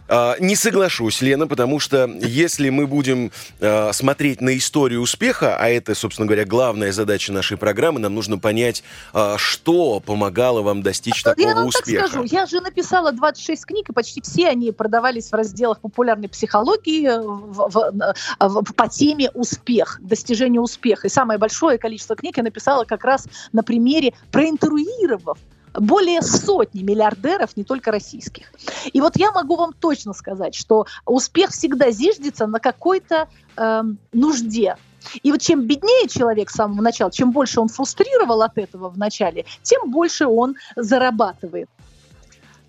А, 0.08 0.36
не 0.38 0.54
соглашусь, 0.54 1.20
Лена, 1.20 1.46
потому 1.46 1.80
что 1.80 2.08
если 2.20 2.68
мы 2.70 2.86
будем 2.86 3.32
э, 3.58 3.92
смотреть 3.92 4.40
на 4.40 4.56
историю 4.56 5.00
успеха, 5.00 5.56
а 5.56 5.68
это, 5.68 5.94
собственно 5.94 6.26
говоря, 6.26 6.44
главная 6.44 6.92
задача 6.92 7.32
нашей 7.32 7.56
программы, 7.56 7.98
нам 7.98 8.14
нужно 8.14 8.38
понять, 8.38 8.84
э, 9.12 9.34
что 9.36 10.00
помогало 10.00 10.62
вам 10.62 10.82
достичь 10.82 11.22
такого 11.22 11.48
я 11.48 11.54
вам 11.54 11.66
успеха. 11.66 12.02
Так 12.02 12.10
скажу, 12.10 12.28
я 12.30 12.46
же 12.46 12.60
написала 12.60 13.10
26 13.12 13.66
книг, 13.66 13.90
и 13.90 13.92
почти 13.92 14.20
все 14.20 14.48
они 14.48 14.70
продавались 14.70 15.30
в 15.30 15.34
разделах 15.34 15.80
популярной 15.80 16.28
психологии 16.28 17.08
в, 17.08 17.68
в, 17.68 18.62
в, 18.62 18.72
по 18.74 18.88
теме 18.88 19.30
успех, 19.34 19.98
достижение 20.02 20.60
успеха. 20.60 21.08
И 21.08 21.10
самое 21.10 21.38
большое 21.38 21.78
количество 21.78 22.14
книг 22.14 22.36
я 22.36 22.44
написала 22.44 22.84
как 22.84 23.04
раз 23.04 23.26
на 23.52 23.64
примере, 23.64 24.14
проинтервьюировав 24.30 25.38
более 25.78 26.22
сотни 26.22 26.82
миллиардеров, 26.82 27.56
не 27.56 27.64
только 27.64 27.90
российских. 27.90 28.52
И 28.92 29.00
вот 29.00 29.16
я 29.16 29.32
могу 29.32 29.56
вам 29.56 29.72
точно 29.72 30.12
сказать, 30.12 30.54
что 30.54 30.86
успех 31.04 31.50
всегда 31.50 31.90
зиждется 31.90 32.46
на 32.46 32.60
какой-то 32.60 33.28
э, 33.56 33.82
нужде. 34.12 34.76
И 35.22 35.30
вот 35.30 35.40
чем 35.40 35.66
беднее 35.66 36.08
человек 36.08 36.50
с 36.50 36.54
самого 36.54 36.82
начала, 36.82 37.10
чем 37.10 37.30
больше 37.30 37.60
он 37.60 37.68
фрустрировал 37.68 38.42
от 38.42 38.58
этого 38.58 38.88
в 38.88 38.98
начале, 38.98 39.44
тем 39.62 39.90
больше 39.90 40.26
он 40.26 40.56
зарабатывает 40.74 41.68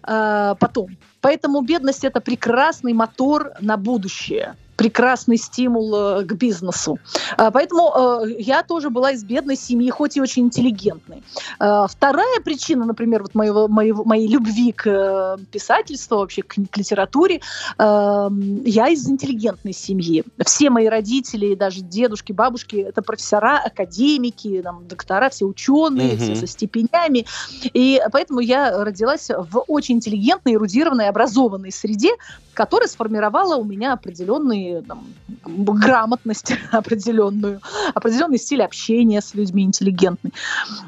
э, 0.03 0.55
потом. 0.59 0.97
Поэтому 1.21 1.61
бедность 1.61 2.03
это 2.03 2.21
прекрасный 2.21 2.93
мотор 2.93 3.51
на 3.59 3.77
будущее 3.77 4.55
прекрасный 4.77 5.37
стимул 5.37 5.93
э, 5.95 6.23
к 6.23 6.33
бизнесу. 6.33 6.99
А, 7.35 7.51
поэтому 7.51 8.23
э, 8.23 8.35
я 8.39 8.63
тоже 8.63 8.89
была 8.89 9.11
из 9.11 9.23
бедной 9.23 9.57
семьи, 9.57 9.89
хоть 9.89 10.15
и 10.15 10.21
очень 10.21 10.43
интеллигентной. 10.43 11.23
А, 11.59 11.87
вторая 11.87 12.39
причина, 12.45 12.85
например, 12.85 13.23
вот 13.23 13.33
моего, 13.35 13.67
моего, 13.67 14.03
моей 14.05 14.27
любви 14.27 14.71
к 14.71 14.85
э, 14.85 15.37
писательству, 15.51 16.17
вообще 16.17 16.43
к, 16.43 16.55
к 16.71 16.77
литературе, 16.77 17.41
я 17.79 18.87
из 18.89 19.09
интеллигентной 19.09 19.73
семьи. 19.73 20.23
Все 20.45 20.69
мои 20.69 20.87
родители, 20.87 21.55
даже 21.55 21.81
дедушки, 21.81 22.31
бабушки, 22.31 22.75
это 22.75 23.01
профессора, 23.01 23.59
академики, 23.65 24.61
там, 24.63 24.87
доктора, 24.87 25.29
все 25.29 25.45
ученые, 25.45 26.13
mm-hmm. 26.13 26.17
все 26.19 26.35
со 26.35 26.47
степенями. 26.47 27.25
И 27.63 27.99
поэтому 28.11 28.39
я 28.39 28.83
родилась 28.83 29.29
в 29.29 29.63
очень 29.67 29.95
интеллигентной, 29.95 30.53
эрудированной, 30.53 31.09
образованной 31.09 31.71
среде, 31.71 32.11
которая 32.53 32.87
сформировала 32.87 33.55
у 33.55 33.63
меня 33.63 33.93
определенные 33.93 34.66
там, 34.87 35.05
грамотность 35.45 36.53
определенную, 36.71 37.61
определенный 37.93 38.37
стиль 38.37 38.63
общения 38.63 39.21
с 39.21 39.33
людьми 39.33 39.63
интеллигентный. 39.63 40.33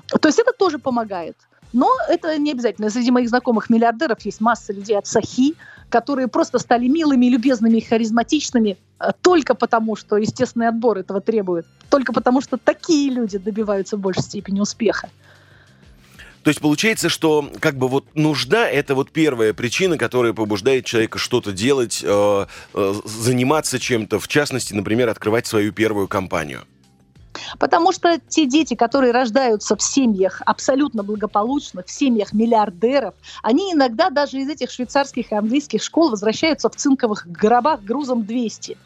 То 0.07 0.27
есть 0.27 0.39
это 0.39 0.53
тоже 0.53 0.79
помогает. 0.79 1.35
Но 1.73 1.89
это 2.07 2.37
не 2.37 2.51
обязательно. 2.51 2.89
Среди 2.89 3.11
моих 3.11 3.29
знакомых 3.29 3.69
миллиардеров 3.69 4.19
есть 4.25 4.41
масса 4.41 4.73
людей 4.73 4.97
от 4.97 5.05
Сахи, 5.05 5.55
которые 5.89 6.27
просто 6.27 6.59
стали 6.59 6.87
милыми, 6.87 7.27
любезными 7.27 7.77
и 7.77 7.81
харизматичными 7.81 8.77
э, 8.99 9.11
только 9.21 9.55
потому, 9.55 9.95
что 9.95 10.17
естественный 10.17 10.67
отбор 10.67 10.97
этого 10.97 11.21
требует. 11.21 11.65
Только 11.89 12.13
потому, 12.13 12.41
что 12.41 12.57
такие 12.57 13.11
люди 13.11 13.37
добиваются 13.37 13.97
в 13.97 13.99
большей 13.99 14.23
степени 14.23 14.59
успеха. 14.59 15.09
То 16.43 16.49
есть 16.49 16.61
получается, 16.61 17.09
что 17.09 17.49
как 17.59 17.77
бы 17.77 17.87
вот 17.87 18.05
нужда 18.15 18.67
это 18.67 18.95
вот 18.95 19.11
первая 19.11 19.53
причина, 19.53 19.97
которая 19.97 20.33
побуждает 20.33 20.85
человека 20.85 21.17
что-то 21.17 21.51
делать, 21.51 22.01
э, 22.03 22.45
э, 22.73 22.93
заниматься 23.05 23.79
чем-то, 23.79 24.19
в 24.19 24.27
частности, 24.27 24.73
например, 24.73 25.09
открывать 25.09 25.47
свою 25.47 25.73
первую 25.73 26.07
компанию. 26.07 26.65
Потому 27.59 27.91
что 27.91 28.19
те 28.27 28.45
дети, 28.45 28.75
которые 28.75 29.11
рождаются 29.11 29.75
в 29.75 29.81
семьях 29.81 30.41
абсолютно 30.45 31.03
благополучных, 31.03 31.85
в 31.85 31.91
семьях 31.91 32.33
миллиардеров, 32.33 33.13
они 33.43 33.73
иногда 33.73 34.09
даже 34.09 34.39
из 34.39 34.49
этих 34.49 34.71
швейцарских 34.71 35.31
и 35.31 35.35
английских 35.35 35.83
школ 35.83 36.09
возвращаются 36.09 36.69
в 36.69 36.75
цинковых 36.75 37.27
гробах 37.27 37.81
грузом 37.83 38.25
200. 38.25 38.77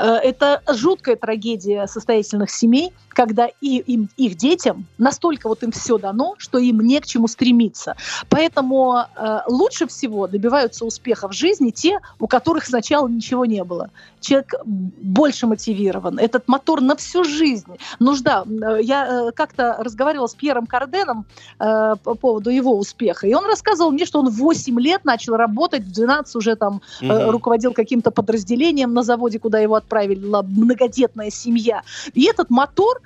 Э, 0.00 0.14
это 0.22 0.62
жуткая 0.66 1.16
трагедия 1.16 1.86
состоятельных 1.86 2.50
семей, 2.50 2.92
когда 3.10 3.48
и 3.60 3.78
им, 3.78 4.08
их 4.16 4.36
детям 4.36 4.86
настолько 4.98 5.48
вот 5.48 5.62
им 5.62 5.72
все 5.72 5.98
дано, 5.98 6.36
что 6.38 6.58
им 6.58 6.80
не 6.80 7.00
к 7.00 7.06
чему 7.06 7.28
стремиться. 7.28 7.96
Поэтому 8.28 8.96
э, 8.98 9.38
лучше 9.46 9.86
всего 9.86 10.26
добиваются 10.26 10.84
успеха 10.86 11.28
в 11.28 11.32
жизни 11.32 11.70
те, 11.70 11.98
у 12.18 12.26
которых 12.26 12.64
сначала 12.64 13.08
ничего 13.08 13.44
не 13.44 13.62
было. 13.62 13.90
Человек 14.20 14.54
больше 14.64 15.46
мотивирован. 15.46 16.18
Этот 16.18 16.48
мотор 16.48 16.80
на 16.80 16.96
всю 16.96 17.24
жизнь. 17.24 17.76
Нужда. 17.98 18.44
Я 18.80 19.06
э, 19.06 19.32
как-то 19.32 19.76
разговаривала 19.78 20.26
с 20.26 20.34
Пьером 20.34 20.66
Карденом 20.66 21.26
э, 21.58 21.96
по 22.02 22.14
поводу 22.14 22.50
его 22.50 22.78
успеха, 22.78 23.26
и 23.26 23.34
он 23.34 23.44
рассказывал 23.44 23.90
мне, 23.90 24.06
что 24.06 24.20
он 24.20 24.30
в 24.30 24.36
8 24.36 24.80
лет 24.80 25.04
начал 25.04 25.36
работать, 25.36 25.82
в 25.82 25.92
12 25.92 26.36
уже 26.36 26.56
там 26.56 26.80
э, 27.00 27.30
руководил 27.30 27.72
каким-то 27.72 28.10
подразделением 28.10 28.94
на 28.94 29.02
заводе, 29.02 29.38
куда 29.38 29.58
его 29.58 29.74
отправила 29.90 30.42
многодетная 30.42 31.30
семья. 31.30 31.82
И 32.14 32.24
этот 32.26 32.48
мотор 32.50 33.00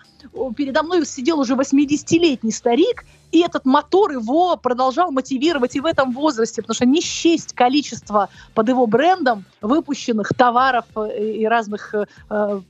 передо 0.57 0.83
мной 0.83 1.07
сидел 1.07 1.41
уже 1.41 1.55
80-летний 1.55 2.53
старик, 2.53 3.05
и 3.35 3.41
этот 3.41 3.67
мотор 3.67 4.13
его 4.13 4.57
продолжал 4.57 5.11
мотивировать 5.11 5.75
и 5.75 5.81
в 5.81 5.87
этом 5.87 6.13
возрасте, 6.13 6.63
потому 6.63 6.75
что 6.75 6.87
не 6.87 7.01
счесть 7.01 7.53
количество 7.53 8.29
под 8.55 8.69
его 8.69 8.87
брендом 8.87 9.45
выпущенных 9.61 10.29
товаров 10.37 10.85
э, 10.95 11.41
и 11.41 11.45
разных, 11.45 11.93
э, 11.95 12.07
э, 12.31 12.61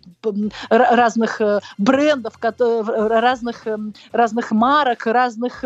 разных 0.70 1.40
брендов, 1.76 2.38
разных, 2.40 3.66
разных 4.12 4.50
марок, 4.52 5.06
разных 5.06 5.64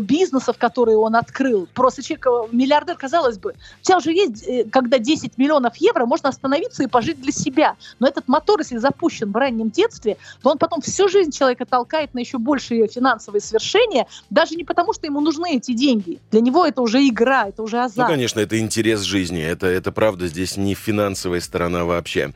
бизнесов, 0.00 0.58
которые 0.58 0.98
он 0.98 1.14
открыл. 1.14 1.68
Просто 1.72 2.02
человек, 2.02 2.52
миллиардер, 2.52 2.96
казалось 2.96 3.38
бы, 3.38 3.52
у 3.52 3.84
тебя 3.84 3.98
уже 3.98 4.10
есть, 4.10 4.70
когда 4.72 4.98
10 4.98 5.38
миллионов 5.38 5.76
евро, 5.76 6.06
можно 6.06 6.30
остановиться 6.30 6.82
и 6.82 6.88
пожить 6.88 7.20
для 7.20 7.30
себя. 7.30 7.76
Но 8.00 8.08
этот 8.08 8.26
мотор, 8.26 8.58
если 8.58 8.78
запущен 8.78 9.30
в 9.30 9.36
раннем 9.36 9.70
детстве, 9.70 10.16
то 10.42 10.50
он 10.50 10.58
потом 10.58 10.80
всю 10.80 11.08
жизнь 11.08 11.30
человека 11.30 11.66
толкает 11.66 12.14
на 12.14 12.18
еще 12.18 12.38
большие 12.38 12.88
финансовые 12.88 13.40
свершения, 13.40 14.08
даже 14.30 14.54
не 14.54 14.64
потому, 14.64 14.92
что 14.92 15.06
ему 15.06 15.20
нужны 15.20 15.56
эти 15.56 15.72
деньги. 15.72 16.18
Для 16.30 16.40
него 16.40 16.66
это 16.66 16.82
уже 16.82 17.06
игра, 17.06 17.48
это 17.48 17.62
уже 17.62 17.78
азарт. 17.82 18.08
Ну, 18.08 18.14
конечно, 18.14 18.40
это 18.40 18.58
интерес 18.58 19.00
жизни. 19.00 19.42
Это, 19.42 19.66
это 19.66 19.92
правда, 19.92 20.26
здесь 20.26 20.56
не 20.56 20.74
финансовая 20.74 21.40
сторона 21.40 21.84
вообще. 21.84 22.32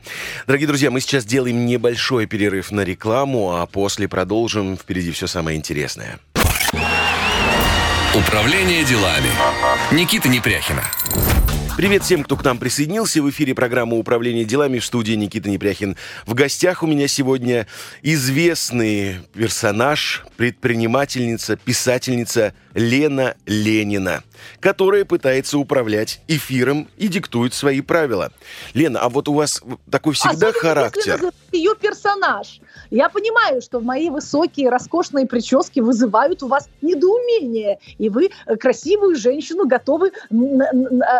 Дорогие 0.47 0.67
друзья, 0.67 0.91
мы 0.91 1.01
сейчас 1.01 1.25
делаем 1.25 1.65
небольшой 1.65 2.25
перерыв 2.25 2.71
на 2.71 2.81
рекламу, 2.81 3.55
а 3.55 3.65
после 3.65 4.07
продолжим. 4.07 4.77
Впереди 4.77 5.11
все 5.11 5.27
самое 5.27 5.57
интересное. 5.57 6.19
Управление 8.15 8.83
делами. 8.83 9.29
Никита 9.91 10.29
Непряхина. 10.29 10.83
Привет 11.79 12.03
всем, 12.03 12.25
кто 12.25 12.35
к 12.35 12.43
нам 12.43 12.57
присоединился. 12.57 13.23
В 13.23 13.29
эфире 13.29 13.55
программа 13.55 13.95
«Управление 13.95 14.43
делами» 14.43 14.79
в 14.79 14.85
студии 14.85 15.13
Никита 15.13 15.49
Непряхин. 15.49 15.95
В 16.25 16.33
гостях 16.33 16.83
у 16.83 16.87
меня 16.87 17.07
сегодня 17.07 17.67
известный 18.01 19.19
персонаж, 19.33 20.25
предпринимательница, 20.35 21.55
писательница 21.55 22.53
Лена 22.73 23.35
Ленина, 23.45 24.23
которая 24.59 25.05
пытается 25.05 25.57
управлять 25.57 26.21
эфиром 26.27 26.87
и 26.97 27.07
диктует 27.07 27.53
свои 27.53 27.81
правила. 27.81 28.31
Лена, 28.73 28.99
а 28.99 29.09
вот 29.09 29.27
у 29.27 29.33
вас 29.33 29.61
такой 29.89 30.13
всегда 30.13 30.49
Особенно, 30.49 30.59
характер. 30.59 31.31
Ее 31.51 31.75
персонаж. 31.75 32.61
Я 32.91 33.09
понимаю, 33.09 33.61
что 33.61 33.79
мои 33.79 34.09
высокие, 34.09 34.69
роскошные 34.69 35.25
прически 35.25 35.79
вызывают 35.79 36.43
у 36.43 36.47
вас 36.47 36.69
недоумение, 36.81 37.79
и 37.97 38.09
вы 38.09 38.29
красивую 38.59 39.15
женщину 39.15 39.67
готовы 39.67 40.11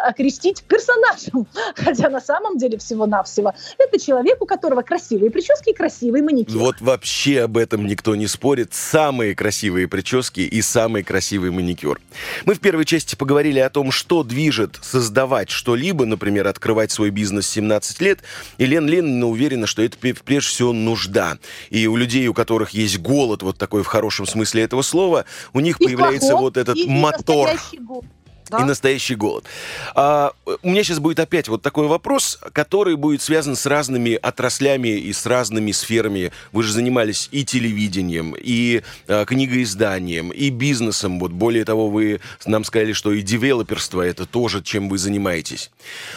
окрестить 0.08 0.30
окрестить 0.30 0.64
персонажем. 0.64 1.48
Хотя 1.76 2.10
на 2.10 2.22
самом 2.22 2.58
деле 2.58 2.78
всего-навсего 2.78 3.54
это 3.78 4.00
человек, 4.00 4.42
у 4.42 4.46
которого 4.46 4.82
красивые 4.82 5.32
прически 5.32 5.70
и 5.70 5.74
красивый 5.74 6.22
маникюр. 6.22 6.58
Вот 6.58 6.82
вообще 6.82 7.42
об 7.42 7.58
этом 7.58 7.86
никто 7.86 8.16
не 8.16 8.28
спорит. 8.28 8.74
Самые 8.74 9.36
красивые 9.36 9.88
прически 9.88 10.42
и 10.42 10.62
самый 10.62 11.04
красивый 11.04 11.39
маникюр. 11.48 12.00
Мы 12.46 12.54
в 12.54 12.60
первой 12.60 12.86
части 12.86 13.16
поговорили 13.16 13.60
о 13.60 13.70
том, 13.70 13.92
что 13.92 14.24
движет 14.24 14.80
создавать 14.82 15.50
что-либо, 15.50 16.06
например, 16.06 16.48
открывать 16.48 16.92
свой 16.92 17.10
бизнес 17.10 17.48
17 17.48 18.02
лет. 18.02 18.20
И 18.58 18.66
Лен 18.66 18.88
Ленина 18.88 19.28
уверена, 19.28 19.66
что 19.66 19.82
это 19.82 19.98
прежде 19.98 20.50
всего 20.50 20.74
нужда. 20.74 21.38
И 21.70 21.88
у 21.88 21.96
людей, 21.96 22.28
у 22.28 22.34
которых 22.34 22.72
есть 22.72 23.00
голод, 23.00 23.42
вот 23.42 23.58
такой 23.58 23.84
в 23.84 23.88
хорошем 23.88 24.26
смысле 24.26 24.64
этого 24.64 24.82
слова, 24.82 25.26
у 25.54 25.62
них 25.62 25.80
и 25.80 25.86
появляется 25.86 26.30
плохом, 26.30 26.42
вот 26.42 26.58
этот 26.58 26.78
мотор. 26.86 27.50
Голод 27.80 28.06
да? 28.50 28.60
и 28.60 28.64
настоящий 28.64 29.16
голод. 29.16 29.46
А, 29.96 30.34
у 30.64 30.70
меня 30.70 30.84
сейчас 30.84 31.00
будет 31.00 31.20
опять 31.20 31.48
вот 31.48 31.62
такой 31.62 31.88
вопрос, 31.88 32.40
который 32.54 32.96
будет 32.96 33.22
связан 33.22 33.56
с 33.56 33.66
разными 33.66 34.14
отраслями 34.14 34.90
и 34.90 35.14
с 35.14 35.26
разными 35.26 35.72
сферами. 35.72 36.32
Вы 36.52 36.64
же 36.64 36.74
занимались 36.74 37.30
и 37.32 37.46
телевидением, 37.46 38.36
и 38.38 38.84
а, 39.08 39.26
книгоизданием, 39.26 40.32
и 40.32 40.50
бизнесом. 40.50 41.20
Вот 41.20 41.32
более 41.32 41.66
того, 41.66 41.90
вы 41.90 42.22
нам 42.46 42.64
сказали, 42.64 42.94
что 42.94 43.12
и 43.12 43.22
девелоперство 43.22 44.02
это 44.02 44.26
тоже, 44.26 44.62
чем 44.64 44.90
вы 44.90 44.98
занимаетесь. 44.98 45.72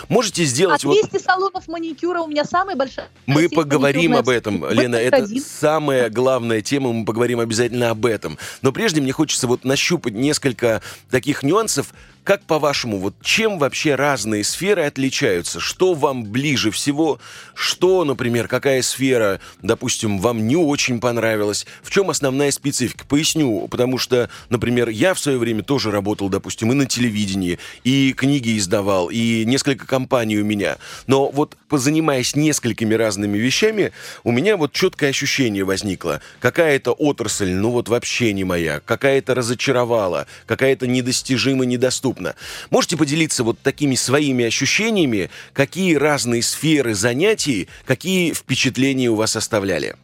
Можете 0.09 0.45
сделать... 0.45 0.85
А 0.85 0.89
200 0.89 1.09
вот... 1.13 1.23
салонов 1.23 1.69
маникюра 1.69 2.21
у 2.21 2.29
меня 2.29 2.45
самая 2.45 2.77
большая... 2.77 3.09
Мы 3.27 3.49
поговорим 3.49 4.15
об 4.15 4.29
этом, 4.29 4.69
Лена. 4.71 4.97
Это 4.97 5.27
самая 5.41 6.11
главная 6.11 6.63
тема, 6.63 6.93
мы 6.93 7.05
поговорим 7.05 7.41
обязательно 7.41 7.91
об 7.91 8.07
этом. 8.07 8.39
Но 8.63 8.73
прежде 8.73 9.01
мне 9.01 9.13
хочется 9.13 9.47
вот 9.47 9.65
нащупать 9.65 10.15
несколько 10.15 10.83
таких 11.11 11.43
нюансов, 11.43 11.93
как 12.25 12.45
по-вашему, 12.45 12.99
вот 12.99 13.15
чем 13.21 13.59
вообще 13.59 13.97
разные 13.97 14.45
сферы 14.45 14.85
отличаются? 14.85 15.59
Что 15.59 15.93
вам 15.95 16.25
ближе 16.25 16.71
всего? 16.71 17.19
Что, 17.55 18.05
например, 18.05 18.47
какая 18.47 18.83
сфера, 18.83 19.41
допустим, 19.61 20.19
вам 20.19 20.47
не 20.47 20.55
очень 20.55 21.01
понравилась? 21.01 21.67
В 21.83 21.91
чем 21.91 22.11
основная 22.11 22.53
специфика? 22.53 23.05
Поясню, 23.07 23.67
потому 23.69 23.99
что, 23.99 24.31
например, 24.51 24.89
я 24.89 25.15
в 25.15 25.19
свое 25.19 25.37
время 25.37 25.65
тоже 25.65 25.91
работал, 25.91 26.29
допустим, 26.29 26.71
и 26.71 26.77
на 26.77 26.87
телевидении, 26.87 27.59
и 27.83 28.13
книги 28.13 28.57
издавал, 28.57 29.09
и 29.11 29.45
несколько 29.45 29.87
компаний 29.87 30.39
у 30.39 30.45
меня. 30.45 30.77
Но 31.09 31.29
вот 31.29 31.57
позанимаясь 31.69 32.37
несколькими 32.37 32.95
разными 32.95 33.37
вещами, 33.39 33.93
у 34.23 34.31
меня 34.31 34.57
вот 34.57 34.73
четкое 34.73 35.11
ощущение 35.11 35.65
возникло. 35.65 36.21
Какая-то 36.39 36.93
отрасль, 36.93 37.51
ну 37.51 37.71
вот 37.71 37.89
вообще 37.89 38.33
не 38.33 38.45
моя, 38.45 38.81
какая-то 38.81 39.35
разочаровала, 39.35 40.27
какая-то 40.47 40.87
недостижима, 40.87 41.65
недоступна 41.65 42.12
доступно. 42.13 42.35
Можете 42.71 42.97
поделиться 42.97 43.45
вот 43.45 43.59
такими 43.59 43.95
своими 43.95 44.45
ощущениями, 44.45 45.31
какие 45.53 45.95
разные 45.95 46.43
сферы 46.43 46.95
занятий, 46.95 47.69
какие 47.87 48.33
впечатления 48.33 49.09
у 49.09 49.17
вас 49.17 49.37
оставляли? 49.37 49.97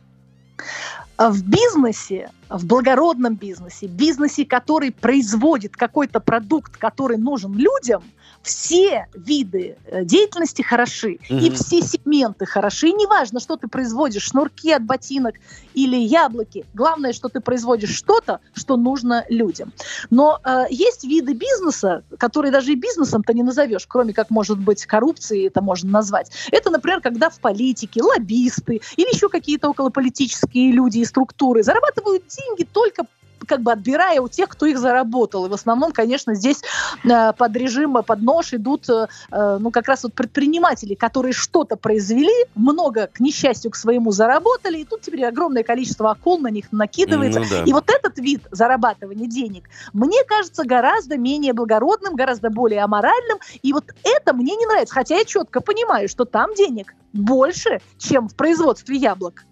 В 1.19 1.43
бизнесе, 1.43 2.31
в 2.49 2.67
благородном 2.67 3.35
бизнесе, 3.35 3.87
бизнесе, 3.87 4.45
который 4.45 4.93
производит 4.93 5.77
какой-то 5.77 6.21
продукт, 6.21 6.77
который 6.77 7.17
нужен 7.17 7.55
людям– 7.55 8.03
все 8.43 9.07
виды 9.15 9.77
э, 9.87 10.05
деятельности 10.05 10.63
хороши, 10.63 11.19
угу. 11.29 11.39
и 11.39 11.51
все 11.51 11.83
сегменты 11.83 12.47
хороши. 12.47 12.89
И 12.89 12.93
неважно, 12.93 13.41
что 13.41 13.57
ты 13.57 13.69
производишь, 13.69 14.23
шнурки 14.23 14.73
от 14.73 14.85
ботинок 14.85 15.35
или 15.75 15.97
яблоки. 15.97 16.65
Главное, 16.75 17.13
что 17.13 17.29
ты 17.29 17.41
производишь 17.41 17.95
что-то, 17.95 18.41
что 18.55 18.77
нужно 18.77 19.25
людям. 19.29 19.73
Но 20.11 20.41
э, 20.45 20.65
есть 20.71 21.05
виды 21.05 21.35
бизнеса, 21.35 22.03
которые 22.19 22.53
даже 22.53 22.73
и 22.73 22.77
бизнесом-то 22.77 23.33
не 23.33 23.43
назовешь, 23.43 23.87
кроме 23.87 24.15
как, 24.15 24.31
может 24.31 24.59
быть, 24.59 24.87
коррупции 24.87 25.47
это 25.47 25.61
можно 25.61 25.91
назвать. 25.91 26.31
Это, 26.51 26.71
например, 26.71 27.01
когда 27.01 27.31
в 27.31 27.39
политике 27.41 28.03
лоббисты 28.03 28.81
или 28.97 29.15
еще 29.15 29.29
какие-то 29.29 29.69
околополитические 29.69 30.73
люди 30.73 30.99
и 30.99 31.05
структуры 31.05 31.63
зарабатывают 31.63 32.27
деньги 32.39 32.65
только 32.65 33.05
как 33.49 33.63
бы 33.63 33.73
отбирая 33.73 34.21
у 34.21 34.29
тех, 34.29 34.49
кто 34.49 34.67
их 34.67 34.79
заработал. 34.79 35.47
И 35.47 35.49
в 35.49 35.53
основном, 35.53 35.93
конечно, 35.93 36.35
здесь 36.35 36.63
э, 37.05 37.33
под 37.33 37.57
режим, 37.57 37.95
под 38.05 38.23
нож 38.23 38.53
идут, 38.53 38.89
э, 38.89 39.09
э, 39.31 39.59
ну, 39.59 39.71
как 39.71 39.89
раз 39.89 40.05
вот 40.05 40.15
предприниматели, 40.15 40.95
которые 40.95 41.33
что-то 41.33 41.77
произвели, 41.77 42.47
много, 42.55 43.09
к 43.09 43.21
несчастью, 43.21 43.71
к 43.71 43.77
своему 43.77 44.13
заработали, 44.13 44.79
и 44.79 44.85
тут 44.85 45.01
теперь 45.01 45.25
огромное 45.25 45.63
количество 45.63 46.11
акул 46.11 46.39
на 46.39 46.49
них 46.49 46.67
накидывается. 46.73 47.41
Ну, 47.41 47.47
да. 47.51 47.65
И 47.65 47.73
вот 47.73 47.91
этот 47.91 48.19
вид 48.19 48.43
зарабатывания 48.51 49.27
денег, 49.27 49.65
мне 49.93 50.23
кажется, 50.25 50.65
гораздо 50.65 51.17
менее 51.17 51.53
благородным, 51.53 52.15
гораздо 52.15 52.51
более 52.51 52.83
аморальным, 52.83 53.39
и 53.63 53.73
вот 53.73 53.85
это 54.05 54.35
мне 54.35 54.55
не 54.57 54.67
нравится, 54.67 54.95
хотя 54.95 55.17
я 55.17 55.25
четко 55.25 55.61
понимаю, 55.61 56.09
что 56.09 56.25
там 56.25 56.55
денег 56.55 56.95
больше, 57.13 57.81
чем 57.99 58.29
в 58.29 58.35
производстве 58.35 58.97
яблок. 58.97 59.45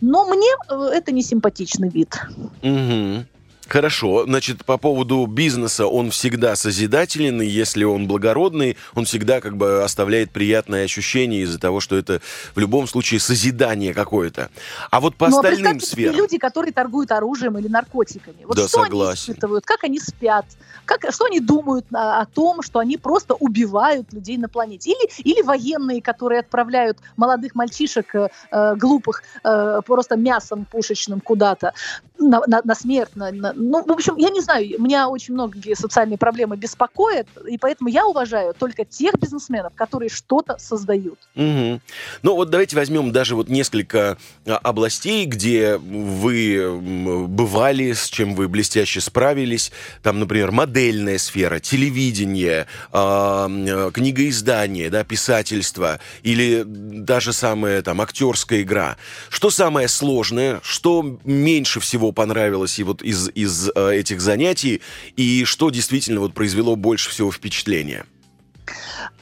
Но 0.00 0.26
мне 0.26 0.48
это 0.92 1.12
не 1.12 1.22
симпатичный 1.22 1.88
вид. 1.88 2.14
Угу. 2.62 3.24
Хорошо, 3.68 4.24
значит, 4.26 4.64
по 4.64 4.76
поводу 4.76 5.24
бизнеса 5.26 5.86
он 5.86 6.10
всегда 6.10 6.54
созидателен, 6.54 7.40
и 7.40 7.46
если 7.46 7.84
он 7.84 8.06
благородный, 8.06 8.76
он 8.94 9.06
всегда 9.06 9.40
как 9.40 9.56
бы 9.56 9.82
оставляет 9.82 10.30
приятное 10.30 10.84
ощущение 10.84 11.42
из-за 11.42 11.58
того, 11.58 11.80
что 11.80 11.96
это 11.96 12.20
в 12.54 12.58
любом 12.58 12.86
случае 12.86 13.20
созидание 13.20 13.94
какое-то. 13.94 14.50
А 14.90 15.00
вот 15.00 15.16
по 15.16 15.28
Ну, 15.28 15.36
а 15.36 15.40
остальным 15.40 15.72
представьте 15.72 15.86
сферам... 15.86 16.16
люди, 16.16 16.38
которые 16.38 16.72
торгуют 16.72 17.10
оружием 17.10 17.56
или 17.58 17.68
наркотиками. 17.68 18.44
Вот 18.44 18.56
Да, 18.56 18.68
что 18.68 18.82
согласен. 18.82 19.22
они 19.30 19.32
испытывают, 19.32 19.64
как 19.64 19.84
они 19.84 19.98
спят, 19.98 20.44
как, 20.84 21.00
что 21.10 21.24
они 21.24 21.40
думают 21.40 21.86
о, 21.92 22.20
о 22.20 22.26
том, 22.26 22.62
что 22.62 22.80
они 22.80 22.98
просто 22.98 23.34
убивают 23.34 24.12
людей 24.12 24.36
на 24.36 24.48
планете. 24.48 24.90
Или, 24.90 25.10
или 25.22 25.42
военные, 25.42 26.02
которые 26.02 26.40
отправляют 26.40 26.98
молодых 27.16 27.54
мальчишек 27.54 28.14
э, 28.14 28.28
э, 28.50 28.76
глупых 28.76 29.22
э, 29.42 29.80
просто 29.86 30.16
мясом 30.16 30.66
пушечным 30.70 31.20
куда-то 31.20 31.72
на, 32.18 32.42
на- 32.46 32.60
на 32.62 32.74
смерть. 32.74 33.16
на- 33.16 33.30
на- 33.32 33.53
ну, 33.54 33.84
в 33.84 33.90
общем, 33.90 34.16
я 34.16 34.30
не 34.30 34.40
знаю, 34.40 34.80
меня 34.80 35.08
очень 35.08 35.34
многие 35.34 35.74
социальные 35.74 36.18
проблемы 36.18 36.56
беспокоят, 36.56 37.26
и 37.48 37.58
поэтому 37.58 37.88
я 37.88 38.06
уважаю 38.06 38.54
только 38.54 38.84
тех 38.84 39.14
бизнесменов, 39.18 39.74
которые 39.74 40.08
что-то 40.08 40.58
создают. 40.58 41.18
Мгм. 41.34 41.80
Ну 42.22 42.34
вот 42.34 42.50
давайте 42.50 42.76
возьмем 42.76 43.12
даже 43.12 43.34
вот 43.34 43.48
несколько 43.48 44.18
а, 44.46 44.56
областей, 44.58 45.26
где 45.26 45.76
вы 45.76 47.26
бывали, 47.28 47.92
с 47.92 48.08
чем 48.08 48.34
вы 48.34 48.48
блестяще 48.48 49.00
справились. 49.00 49.72
Там, 50.02 50.20
например, 50.20 50.50
модельная 50.50 51.18
сфера, 51.18 51.60
телевидение, 51.60 52.66
а, 52.92 53.48
э, 53.48 53.90
книгоиздание, 53.92 54.90
да, 54.90 55.04
писательство 55.04 56.00
или 56.22 56.64
даже 56.64 57.32
самая 57.32 57.82
там 57.82 58.00
актерская 58.00 58.62
игра. 58.62 58.96
Что 59.28 59.50
самое 59.50 59.88
сложное, 59.88 60.60
что 60.62 61.18
меньше 61.24 61.80
всего 61.80 62.12
понравилось 62.12 62.78
и 62.78 62.82
вот 62.82 63.02
из, 63.02 63.28
из 63.34 63.43
э, 63.74 63.96
этих 63.96 64.20
занятий, 64.20 64.80
и 65.16 65.44
что 65.44 65.70
действительно 65.70 66.20
вот 66.20 66.34
произвело 66.34 66.76
больше 66.76 67.10
всего 67.10 67.30
впечатления? 67.32 68.06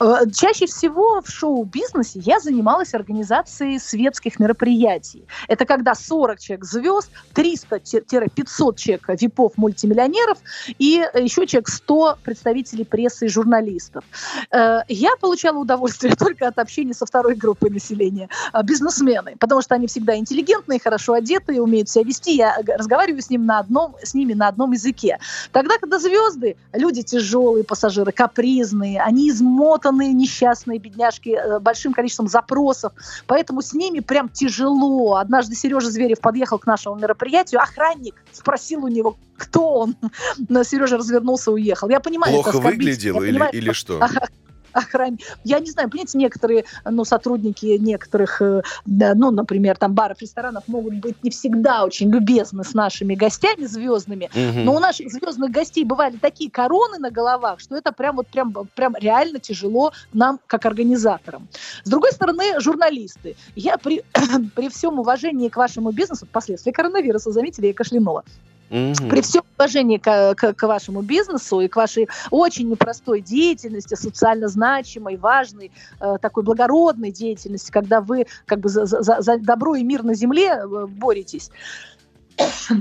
Э, 0.00 0.25
Чаще 0.34 0.66
всего 0.66 1.20
в 1.20 1.28
шоу-бизнесе 1.28 2.20
я 2.20 2.40
занималась 2.40 2.94
организацией 2.94 3.78
светских 3.78 4.38
мероприятий. 4.38 5.25
Это 5.49 5.64
когда 5.64 5.94
40 5.94 6.38
человек 6.38 6.64
звезд, 6.64 7.11
300-500 7.34 8.76
человек 8.76 9.02
випов 9.20 9.52
мультимиллионеров 9.56 10.38
и 10.78 11.04
еще 11.14 11.46
человек 11.46 11.68
100 11.68 12.18
представителей 12.22 12.84
прессы 12.84 13.26
и 13.26 13.28
журналистов. 13.28 14.04
Э, 14.50 14.80
Я 14.88 15.16
получала 15.20 15.58
удовольствие 15.58 16.14
только 16.18 16.49
от 16.49 16.58
общения 16.58 16.94
со 16.94 17.06
второй 17.06 17.34
группой 17.34 17.70
населения, 17.70 18.28
э, 18.52 18.62
бизнесмены, 18.62 19.37
потому 19.38 19.62
что 19.62 19.75
они 19.75 19.87
всегда 19.87 20.16
интеллигентные, 20.16 20.80
хорошо 20.80 21.14
одетые, 21.14 21.62
умеют 21.62 21.88
себя 21.88 22.04
вести. 22.04 22.37
Я 22.37 22.56
разговариваю 22.76 23.22
с, 23.22 23.30
ним 23.30 23.46
на 23.46 23.58
одном, 23.58 23.96
с 24.02 24.14
ними 24.14 24.34
на 24.34 24.49
одном 24.49 24.72
языке. 24.72 25.18
Тогда, 25.52 25.78
когда 25.78 25.99
звезды, 25.99 26.56
люди 26.72 27.02
тяжелые 27.02 27.64
пассажиры, 27.64 28.12
капризные, 28.12 29.00
они 29.00 29.31
измотанные, 29.32 30.12
несчастные 30.12 30.78
бедняжки, 30.78 31.30
э, 31.30 31.58
большим 31.58 31.92
количеством 31.92 32.28
запросов, 32.28 32.92
поэтому 33.26 33.62
с 33.62 33.72
ними 33.72 34.00
прям 34.00 34.28
тяжело. 34.28 35.16
Однажды 35.16 35.56
Сережа 35.56 35.90
Зверев 35.90 36.20
подъехал 36.20 36.58
к 36.58 36.66
нашему 36.66 36.96
мероприятию, 36.96 37.60
охранник 37.60 38.14
спросил 38.32 38.84
у 38.84 38.88
него, 38.88 39.16
кто 39.36 39.68
он. 39.70 39.96
Сережа 40.64 40.96
развернулся 40.96 41.50
и 41.50 41.54
уехал. 41.54 41.88
Я 41.88 42.00
понимаю, 42.00 42.32
Плохо 42.34 42.50
оскорбительно. 42.50 42.84
выглядел 42.84 43.14
Я 43.14 43.20
или, 43.20 43.32
понимаю, 43.32 43.52
или 43.52 43.72
что? 43.72 44.00
охране. 44.73 45.19
Я 45.45 45.59
не 45.61 45.71
знаю, 45.71 45.88
понимаете, 45.91 46.19
некоторые, 46.19 46.64
ну, 46.85 47.05
сотрудники 47.05 47.67
некоторых, 47.79 48.41
э, 48.43 48.62
ну, 48.87 49.31
например, 49.31 49.76
там 49.76 49.95
баров, 49.95 50.21
ресторанов 50.21 50.64
могут 50.69 50.95
быть 50.95 51.23
не 51.23 51.31
всегда 51.31 51.85
очень 51.85 52.11
любезны 52.11 52.64
с 52.64 52.75
нашими 52.75 53.14
гостями 53.14 53.67
звездными, 53.67 54.31
Мгм. 54.35 54.64
но 54.64 54.75
у 54.75 54.79
наших 54.79 55.11
звездных 55.11 55.50
гостей 55.50 55.85
бывали 55.85 56.17
такие 56.17 56.50
короны 56.50 56.99
на 56.99 57.11
головах, 57.11 57.61
что 57.61 57.76
это 57.76 57.93
прям 57.93 58.17
вот 58.17 58.26
прям, 58.28 58.52
прям 58.75 58.95
реально 58.97 59.39
тяжело 59.39 59.93
нам, 60.13 60.39
как 60.47 60.67
организаторам. 60.67 61.49
С 61.85 61.91
другой 61.91 62.13
стороны, 62.13 62.61
журналисты. 62.61 63.37
Я 63.54 63.78
при, 63.78 64.02
при 64.54 64.69
всем 64.69 64.99
уважении 64.99 65.49
к 65.49 65.56
вашему 65.56 65.93
бизнесу, 65.93 66.26
последствия 66.30 66.73
коронавируса, 66.73 67.30
заметили, 67.32 67.67
я 67.69 67.75
кашлянула. 67.75 68.25
Мгм. 68.73 69.11
При 69.11 69.21
всем 69.21 69.43
уважении 69.58 69.99
к, 69.99 70.35
к- 70.35 70.54
к 70.54 70.63
вашему 70.67 71.02
бизнесу 71.02 71.61
и 71.61 71.69
к 71.69 71.76
вашей 71.76 72.08
очень 72.30 72.71
непростой 72.71 73.21
деятельности, 73.21 73.95
социально 73.95 74.49
значимой, 74.49 75.19
важной, 75.19 75.71
э, 76.00 76.17
такой 76.23 76.43
благородной 76.43 77.11
деятельности, 77.13 77.71
когда 77.71 78.00
вы 78.00 78.26
как 78.47 78.61
бы 78.61 78.71
за, 78.71 78.87
за- 78.87 79.21
за 79.21 79.37
добро 79.37 79.75
и 79.75 79.85
мир 79.85 80.02
на 80.04 80.15
земле 80.15 80.47
э, 80.63 80.87
боретесь, 80.87 81.50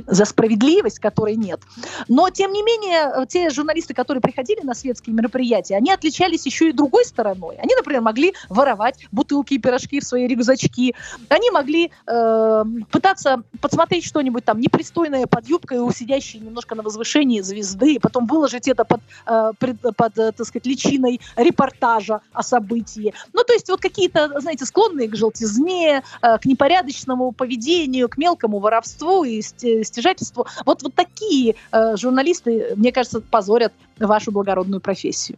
за 0.08 0.26
справедливость, 0.26 1.00
которой 1.00 1.36
нет. 1.36 1.62
Но, 2.08 2.30
тем 2.30 2.52
не 2.52 2.64
менее, 2.64 3.26
те 3.28 3.50
журналисты, 3.50 3.94
которые 3.94 4.22
приходили 4.22 4.62
на 4.62 4.74
светские 4.74 5.16
мероприятия, 5.16 5.76
они 5.76 5.92
отличались 5.92 6.46
еще 6.46 6.70
и 6.70 6.74
другой 6.74 7.06
стороной. 7.06 7.58
Они, 7.58 7.76
например, 7.76 8.02
могли 8.02 8.34
воровать 8.50 9.08
бутылки 9.12 9.56
и 9.56 9.58
пирожки 9.58 10.00
в 10.00 10.04
свои 10.04 10.28
рюкзачки. 10.28 10.96
Они 11.30 11.52
могли 11.52 11.92
э, 12.08 12.64
пытаться 12.92 13.44
подсмотреть 13.60 14.06
что-нибудь 14.06 14.46
там 14.46 14.60
непристойное 14.60 15.28
под 15.28 15.48
юбкой 15.48 15.80
у 15.80 15.92
сидящей 15.92 16.40
немножко 16.40 16.76
на 16.76 16.84
возвышении 16.84 17.42
звезды, 17.42 17.96
и 17.96 18.00
потом 18.00 18.28
выложить 18.28 18.68
это 18.68 18.86
под, 18.86 19.02
э, 19.26 19.52
пред- 19.60 19.96
под 19.96 20.18
э, 20.18 20.32
так 20.32 20.48
сказать, 20.48 20.66
личиной 20.66 21.20
репортажа 21.36 22.22
о 22.34 22.44
событии. 22.44 23.14
Ну, 23.34 23.44
то 23.44 23.54
есть 23.54 23.70
вот 23.70 23.82
какие-то, 23.82 24.40
знаете, 24.40 24.66
склонные 24.66 25.10
к 25.10 25.16
желтизне, 25.16 26.04
э, 26.22 26.38
к 26.38 26.46
непорядочному 26.46 27.32
поведению, 27.32 28.10
к 28.10 28.18
мелкому 28.18 28.60
воровству 28.60 29.24
и 29.24 29.42
стяжательству. 29.58 30.46
Вот, 30.66 30.84
вот 30.84 30.94
такие 30.96 31.56
э, 31.72 31.96
журналисты, 31.98 32.74
мне 32.76 32.92
кажется, 32.92 33.22
позорят 33.22 33.74
вашу 34.00 34.32
благородную 34.32 34.82
профессию. 34.82 35.38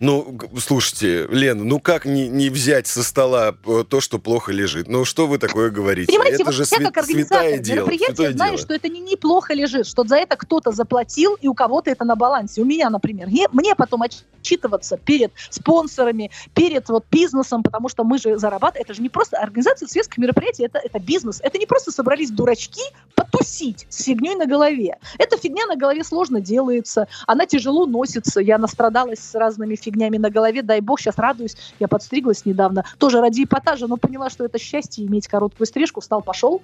Ну, 0.00 0.38
слушайте, 0.58 1.26
Лена, 1.30 1.64
ну 1.64 1.80
как 1.80 2.04
не, 2.04 2.28
не 2.28 2.50
взять 2.50 2.86
со 2.86 3.02
стола 3.02 3.54
э, 3.66 3.84
то, 3.88 4.00
что 4.00 4.18
плохо 4.18 4.52
лежит? 4.52 4.88
Ну 4.88 5.04
что 5.04 5.26
вы 5.26 5.38
такое 5.38 5.70
говорите? 5.70 6.12
Понимаете, 6.12 6.36
это 6.36 6.44
вот 6.46 6.54
же 6.54 6.64
я 6.70 6.78
свя- 6.78 6.84
как 6.84 6.98
организатор 6.98 7.58
дело. 7.58 7.76
мероприятия 7.76 8.32
знаю, 8.32 8.52
дело. 8.52 8.58
что 8.58 8.74
это 8.74 8.88
не 8.88 9.00
неплохо 9.00 9.54
лежит, 9.54 9.86
что 9.86 10.04
за 10.04 10.16
это 10.16 10.36
кто-то 10.36 10.72
заплатил, 10.72 11.36
и 11.40 11.48
у 11.48 11.54
кого-то 11.54 11.90
это 11.90 12.04
на 12.04 12.16
балансе. 12.16 12.60
У 12.62 12.64
меня, 12.64 12.90
например. 12.90 13.28
Мне, 13.28 13.46
мне 13.52 13.74
потом 13.74 14.02
отчитываться 14.02 14.96
перед 14.96 15.32
спонсорами, 15.50 16.30
перед 16.54 16.88
вот 16.88 17.04
бизнесом, 17.10 17.62
потому 17.62 17.88
что 17.88 18.04
мы 18.04 18.18
же 18.18 18.36
зарабатываем. 18.36 18.84
Это 18.84 18.94
же 18.94 19.02
не 19.02 19.08
просто 19.08 19.38
организация 19.38 19.88
светских 19.88 20.18
мероприятий, 20.18 20.64
это, 20.64 20.80
это 20.82 20.98
бизнес. 20.98 21.40
Это 21.42 21.58
не 21.58 21.66
просто 21.66 21.92
собрались 21.92 22.30
дурачки 22.30 22.82
потусить 23.14 23.86
с 23.88 24.02
фигней 24.04 24.34
на 24.34 24.46
голове. 24.46 24.98
Эта 25.18 25.36
фигня 25.36 25.66
на 25.66 25.76
голове 25.76 26.04
сложно 26.04 26.40
делается, 26.40 27.08
она 27.26 27.46
тяжело 27.46 27.86
носится. 27.86 28.40
Я 28.40 28.58
настрадалась 28.58 29.20
с 29.20 29.34
разными 29.34 29.76
фигнями 29.84 30.18
на 30.18 30.30
голове, 30.30 30.62
дай 30.62 30.80
бог, 30.80 31.00
сейчас 31.00 31.18
радуюсь. 31.18 31.56
Я 31.78 31.88
подстриглась 31.88 32.44
недавно, 32.44 32.84
тоже 32.98 33.20
ради 33.20 33.44
эпатажа, 33.44 33.86
но 33.86 33.96
поняла, 33.96 34.30
что 34.30 34.44
это 34.44 34.58
счастье 34.58 35.06
иметь 35.06 35.28
короткую 35.28 35.66
стрижку, 35.66 36.00
встал, 36.00 36.22
пошел. 36.22 36.62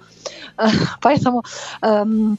Э, 0.57 0.67
Поэтому, 1.01 1.43
эм, 1.81 2.37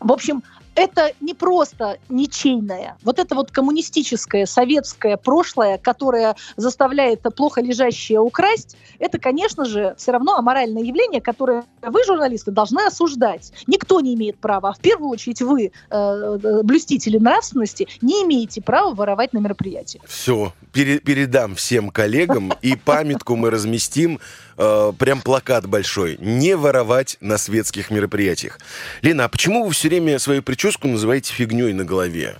в 0.00 0.12
общем, 0.12 0.42
это 0.76 1.12
не 1.20 1.34
просто 1.34 1.98
ничейное, 2.08 2.96
вот 3.02 3.18
это 3.18 3.34
вот 3.34 3.50
коммунистическое, 3.50 4.46
советское 4.46 5.16
прошлое, 5.16 5.78
которое 5.78 6.36
заставляет 6.56 7.22
плохо 7.34 7.62
лежащее 7.62 8.20
украсть, 8.20 8.76
это, 8.98 9.18
конечно 9.18 9.64
же, 9.64 9.94
все 9.98 10.12
равно 10.12 10.36
аморальное 10.36 10.82
явление, 10.82 11.20
которое 11.20 11.64
вы, 11.82 12.04
журналисты, 12.04 12.50
должны 12.50 12.82
осуждать. 12.82 13.52
Никто 13.66 14.00
не 14.00 14.14
имеет 14.14 14.38
права, 14.38 14.70
а 14.70 14.72
в 14.74 14.78
первую 14.78 15.10
очередь 15.10 15.40
вы, 15.40 15.64
э, 15.64 15.70
э, 15.90 16.62
блюстители 16.62 17.18
нравственности, 17.18 17.88
не 18.02 18.22
имеете 18.24 18.60
права 18.60 18.94
воровать 18.94 19.32
на 19.32 19.38
мероприятии. 19.38 20.00
Все, 20.06 20.52
передам 20.72 21.54
всем 21.54 21.90
коллегам, 21.90 22.52
и 22.60 22.76
памятку 22.76 23.34
мы 23.36 23.50
разместим, 23.50 24.20
э, 24.58 24.92
прям 24.98 25.22
плакат 25.22 25.66
большой. 25.66 26.18
Не 26.20 26.54
воровать 26.54 27.16
на 27.20 27.38
светских 27.38 27.90
мероприятиях. 27.90 28.58
Лена, 29.00 29.24
а 29.24 29.28
почему 29.28 29.64
вы 29.64 29.72
все 29.72 29.88
время 29.88 30.18
свою 30.18 30.42
прическу 30.42 30.65
называете 30.88 31.32
фигней 31.32 31.72
на 31.72 31.84
голове? 31.84 32.36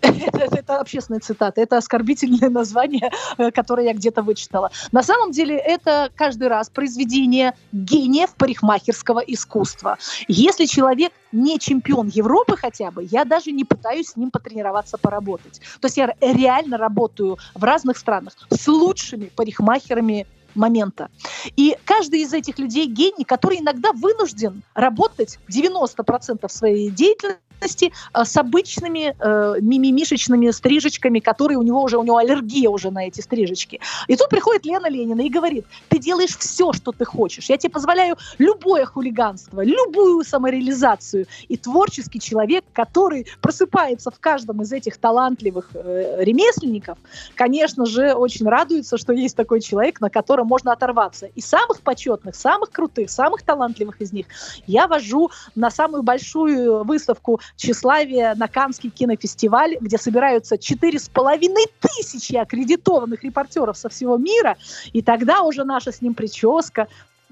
Это, 0.00 0.38
это- 0.38 0.56
это 0.56 0.80
общественная 0.80 1.20
цитата, 1.20 1.60
это 1.60 1.76
оскорбительное 1.76 2.48
название, 2.48 3.10
э, 3.38 3.50
которое 3.50 3.86
я 3.86 3.92
где-то 3.92 4.22
вычитала. 4.22 4.70
На 4.92 5.02
самом 5.02 5.30
деле 5.30 5.56
это 5.56 6.10
каждый 6.14 6.48
раз 6.48 6.70
произведение 6.70 7.54
гениев 7.72 8.34
парикмахерского 8.34 9.20
искусства. 9.20 9.98
Если 10.28 10.66
человек 10.66 11.12
не 11.32 11.58
чемпион 11.58 12.08
Европы 12.08 12.56
хотя 12.56 12.90
бы, 12.90 13.06
я 13.10 13.24
даже 13.24 13.52
не 13.52 13.64
пытаюсь 13.64 14.08
с 14.08 14.16
ним 14.16 14.30
потренироваться, 14.30 14.98
поработать. 14.98 15.60
То 15.80 15.86
есть 15.86 15.96
я 15.96 16.14
реально 16.20 16.76
работаю 16.76 17.38
в 17.54 17.62
разных 17.62 17.98
странах 17.98 18.34
с 18.50 18.66
лучшими 18.68 19.26
парикмахерами 19.36 20.26
момента. 20.54 21.08
И 21.56 21.76
каждый 21.84 22.22
из 22.22 22.32
этих 22.32 22.58
людей 22.58 22.86
гений, 22.86 23.24
который 23.24 23.60
иногда 23.60 23.92
вынужден 23.92 24.62
работать 24.74 25.38
90% 25.48 26.48
своей 26.48 26.90
деятельности 26.90 27.38
действительности 27.60 27.92
э, 28.14 28.24
с 28.24 28.36
обычными 28.36 29.14
э, 29.18 29.60
мимимишечными 29.60 30.50
стрижечками, 30.50 31.20
которые 31.20 31.58
у 31.58 31.62
него 31.62 31.82
уже, 31.82 31.98
у 31.98 32.02
него 32.02 32.16
аллергия 32.16 32.70
уже 32.70 32.90
на 32.90 33.06
эти 33.06 33.20
стрижечки. 33.20 33.80
И 34.08 34.16
тут 34.16 34.28
приходит 34.28 34.64
Лена 34.64 34.88
Ленина 34.88 35.20
и 35.20 35.28
говорит, 35.28 35.66
ты 35.88 35.98
делаешь 35.98 36.36
все, 36.36 36.72
что 36.72 36.92
ты 36.92 37.04
хочешь. 37.04 37.48
Я 37.48 37.56
тебе 37.56 37.70
позволяю 37.70 38.16
любое 38.38 38.84
хулиганство, 38.84 39.62
любую 39.64 40.24
самореализацию. 40.24 41.26
И 41.48 41.56
творческий 41.56 42.20
человек, 42.20 42.64
который 42.72 43.26
просыпается 43.40 44.10
в 44.10 44.18
каждом 44.18 44.62
из 44.62 44.72
этих 44.72 44.96
талантливых 44.96 45.70
э, 45.74 46.24
ремесленников, 46.24 46.98
конечно 47.34 47.86
же, 47.86 48.14
очень 48.14 48.46
радуется, 48.46 48.98
что 48.98 49.12
есть 49.12 49.36
такой 49.36 49.60
человек, 49.60 50.00
на 50.00 50.10
котором 50.10 50.46
можно 50.46 50.72
оторваться. 50.72 51.26
И 51.26 51.40
самых 51.40 51.80
почетных, 51.82 52.34
самых 52.34 52.70
крутых, 52.70 53.10
самых 53.10 53.42
талантливых 53.42 54.00
из 54.00 54.12
них 54.12 54.26
я 54.66 54.86
вожу 54.86 55.30
на 55.54 55.70
самую 55.70 56.02
большую 56.02 56.84
выставку 56.84 57.40
тщеславия 57.56 58.34
на 58.34 58.48
Каннский 58.48 58.90
кинофестиваль, 58.90 59.76
где 59.80 59.98
собираются 59.98 60.58
четыре 60.58 60.98
с 60.98 61.08
половиной 61.08 61.66
тысячи 61.80 62.34
аккредитованных 62.36 63.22
репортеров 63.24 63.76
со 63.76 63.88
всего 63.88 64.16
мира, 64.16 64.56
и 64.92 65.02
тогда 65.02 65.42
уже 65.42 65.64
наша 65.64 65.92
с 65.92 66.00
ним 66.00 66.14
прическа 66.14 66.88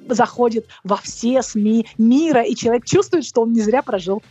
заходит 0.08 0.66
во 0.84 0.96
все 0.96 1.42
СМИ 1.42 1.86
мира, 1.98 2.42
и 2.42 2.54
человек 2.54 2.84
чувствует, 2.84 3.24
что 3.24 3.42
он 3.42 3.52
не 3.52 3.60
зря 3.60 3.82
прожил. 3.82 4.22